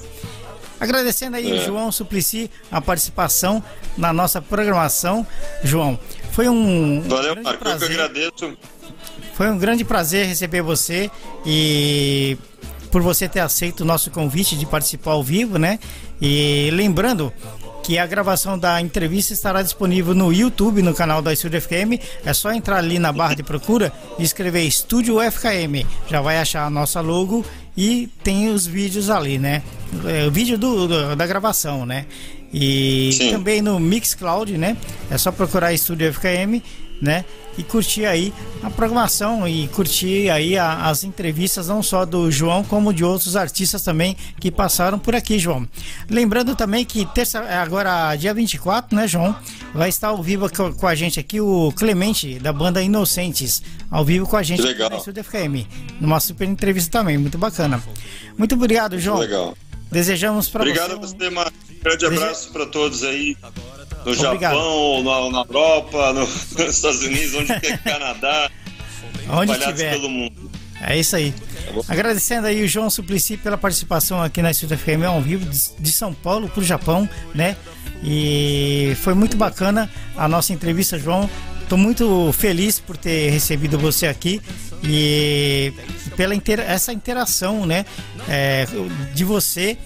Agradecendo 0.79 1.38
aí, 1.38 1.57
é. 1.57 1.63
João 1.63 1.91
Suplicy, 1.91 2.49
a 2.71 2.82
participação 2.82 3.63
na 3.95 4.11
nossa 4.11 4.41
programação. 4.41 5.25
João, 5.63 5.99
foi 6.32 6.49
um. 6.49 7.01
Valeu, 7.01 7.36
Marco, 7.43 7.59
prazer. 7.59 7.91
eu 7.91 7.95
que 7.95 8.01
agradeço. 8.01 8.57
Foi 9.36 9.49
um 9.49 9.57
grande 9.59 9.84
prazer 9.86 10.25
receber 10.25 10.63
você 10.63 11.11
e 11.45 12.38
por 12.92 13.02
você 13.02 13.28
ter 13.28 13.39
aceito 13.39 13.82
o 13.82 13.86
nosso 13.86 14.12
convite 14.12 14.58
de 14.58 14.66
participar 14.66 15.12
ao 15.12 15.24
vivo, 15.24 15.58
né? 15.58 15.80
E 16.22 16.70
lembrando 16.74 17.34
que 17.84 17.98
a 17.98 18.06
gravação 18.06 18.60
da 18.60 18.80
entrevista 18.80 19.34
estará 19.34 19.62
disponível 19.62 20.14
no 20.14 20.32
YouTube, 20.32 20.82
no 20.82 20.94
canal 20.94 21.22
da 21.22 21.34
Estúdio 21.34 21.60
FKM. 21.62 22.00
É 22.24 22.34
só 22.34 22.52
entrar 22.52 22.78
ali 22.78 23.00
na 23.00 23.12
barra 23.12 23.34
de 23.34 23.44
procura 23.44 23.92
e 24.20 24.24
escrever 24.24 24.62
Estúdio 24.64 25.20
FKM. 25.20 25.86
Já 26.08 26.22
vai 26.22 26.38
achar 26.38 26.66
a 26.66 26.70
nossa 26.70 27.02
logo 27.02 27.44
e 27.76 28.08
tem 28.24 28.50
os 28.50 28.68
vídeos 28.68 29.10
ali, 29.10 29.39
né? 29.39 29.64
É, 30.06 30.28
o 30.28 30.32
vídeo 30.32 30.58
do, 30.58 30.88
do 30.88 31.16
da 31.16 31.26
gravação, 31.26 31.86
né? 31.86 32.06
E 32.54 33.12
Sim. 33.14 33.32
também 33.32 33.62
no 33.62 33.80
Mixcloud, 33.80 34.58
né? 34.58 34.76
É 35.10 35.18
só 35.18 35.32
procurar 35.32 35.74
Estúdio 35.74 36.14
FKM, 36.14 36.62
né? 37.02 37.26
E 37.58 37.64
curtir 37.64 38.06
aí 38.06 38.34
a 38.64 38.70
programação 38.70 39.47
e 39.47 39.68
curtir 39.70 40.30
aí 40.30 40.58
a, 40.58 40.88
as 40.88 41.04
entrevistas 41.04 41.68
não 41.68 41.84
só 41.84 42.06
do 42.06 42.32
João 42.32 42.64
como 42.64 42.93
de 42.93 43.04
outros 43.04 43.36
artistas 43.36 43.82
também 43.82 44.16
que 44.39 44.52
passaram 44.52 44.97
por 44.97 45.16
aqui, 45.16 45.38
João. 45.38 45.68
Lembrando 46.10 46.56
também 46.56 46.86
que 46.86 47.06
terça 47.08 47.39
agora 47.39 48.16
dia 48.16 48.34
24, 48.34 48.95
né, 48.95 49.08
João, 49.08 49.36
vai 49.74 49.89
estar 49.89 50.10
ao 50.10 50.22
vivo 50.22 50.47
com, 50.49 50.88
a 50.88 50.95
gente 50.95 51.20
aqui 51.20 51.41
o 51.41 51.74
Clemente 51.76 52.39
da 52.39 52.54
banda 52.54 52.82
Inocentes, 52.82 53.62
ao 53.89 54.06
vivo 54.06 54.28
com 54.28 54.38
a 54.38 54.43
gente 54.43 54.62
Legal. 54.62 54.88
aqui 54.88 54.95
no 54.95 54.99
Estúdio 54.99 55.24
FKM, 55.24 55.68
numa 55.99 56.20
super 56.20 56.47
entrevista 56.47 56.99
também, 56.99 57.18
muito 57.18 57.38
bacana. 57.38 57.82
Muito 58.38 58.56
obrigado, 58.56 58.99
João. 58.99 59.20
Legal. 59.20 59.58
Desejamos 59.91 60.47
para 60.47 60.64
você. 60.64 60.70
Obrigado 60.70 60.93
a 60.93 60.95
você, 60.95 61.30
Marcos. 61.30 61.70
Grande 61.82 62.05
abraço 62.05 62.51
para 62.51 62.65
todos 62.65 63.03
aí. 63.03 63.36
No 64.05 64.11
Obrigado. 64.11 64.55
Japão, 64.55 65.03
na, 65.03 65.32
na 65.32 65.39
Europa, 65.39 66.13
no, 66.13 66.21
nos 66.25 66.75
Estados 66.75 67.01
Unidos, 67.01 67.36
onde 67.36 67.59
quer 67.59 67.77
Canadá. 67.84 68.49
Onde 69.29 69.57
tiver. 69.59 69.91
pelo 69.91 70.09
mundo. 70.09 70.51
É 70.82 70.97
isso 70.97 71.15
aí. 71.15 71.32
Tá 71.32 71.93
Agradecendo 71.93 72.47
aí 72.47 72.63
o 72.63 72.67
João 72.67 72.89
Suplicy 72.89 73.38
pela 73.38 73.57
participação 73.57 74.21
aqui 74.21 74.41
na 74.41 74.51
Estúdio 74.51 74.77
FM 74.77 75.05
ao 75.07 75.21
vivo 75.21 75.47
de 75.79 75.91
São 75.91 76.13
Paulo 76.13 76.49
para 76.49 76.59
o 76.59 76.63
Japão, 76.63 77.07
né? 77.34 77.55
E 78.03 78.97
foi 79.01 79.13
muito 79.13 79.38
bacana 79.38 79.89
a 80.17 80.27
nossa 80.27 80.53
entrevista, 80.53 80.97
João. 80.97 81.29
Estou 81.61 81.77
muito 81.77 82.34
feliz 82.34 82.79
por 82.79 82.97
ter 82.97 83.29
recebido 83.29 83.77
você 83.77 84.07
aqui 84.07 84.41
e 84.84 85.71
pela 86.17 86.36
inter 86.36 86.59
essa 86.59 86.91
interação, 86.91 87.65
né, 87.65 87.86
é, 88.27 88.65
de 89.13 89.23
você 89.23 89.77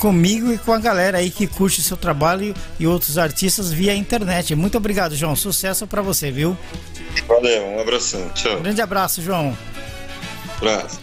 comigo 0.00 0.50
e 0.50 0.58
com 0.58 0.72
a 0.72 0.78
galera 0.78 1.18
aí 1.18 1.30
que 1.30 1.46
curte 1.46 1.80
o 1.80 1.82
seu 1.82 1.96
trabalho 1.96 2.54
e 2.78 2.86
outros 2.86 3.18
artistas 3.18 3.70
via 3.70 3.94
internet. 3.94 4.54
Muito 4.56 4.76
obrigado, 4.78 5.14
João. 5.14 5.36
Sucesso 5.36 5.86
para 5.86 6.00
você, 6.02 6.30
viu? 6.32 6.56
Valeu, 7.28 7.66
um 7.66 7.80
abração. 7.80 8.28
Tchau. 8.30 8.56
Um 8.56 8.62
grande 8.62 8.80
abraço, 8.80 9.22
João. 9.22 9.56
Abraço. 10.56 10.98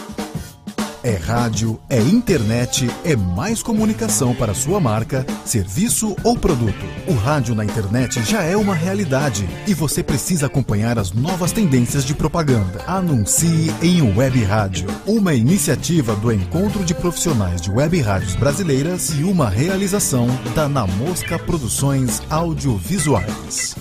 É 1.03 1.15
rádio, 1.15 1.79
é 1.89 1.99
internet, 1.99 2.87
é 3.03 3.15
mais 3.15 3.63
comunicação 3.63 4.35
para 4.35 4.53
sua 4.53 4.79
marca, 4.79 5.25
serviço 5.43 6.15
ou 6.23 6.37
produto. 6.37 6.85
O 7.07 7.13
rádio 7.13 7.55
na 7.55 7.65
internet 7.65 8.21
já 8.23 8.43
é 8.43 8.55
uma 8.55 8.75
realidade 8.75 9.49
e 9.65 9.73
você 9.73 10.03
precisa 10.03 10.45
acompanhar 10.45 10.99
as 10.99 11.11
novas 11.11 11.51
tendências 11.51 12.05
de 12.05 12.13
propaganda. 12.13 12.83
Anuncie 12.85 13.73
em 13.81 14.15
Web 14.15 14.43
Rádio, 14.43 14.87
uma 15.07 15.33
iniciativa 15.33 16.15
do 16.15 16.31
Encontro 16.31 16.85
de 16.85 16.93
Profissionais 16.93 17.59
de 17.59 17.71
Web 17.71 17.99
Rádios 17.99 18.35
Brasileiras 18.35 19.09
e 19.09 19.23
uma 19.23 19.49
realização 19.49 20.27
da 20.53 20.69
Na 20.69 20.85
Mosca 20.85 21.39
Produções 21.39 22.21
Audiovisuais. 22.29 23.75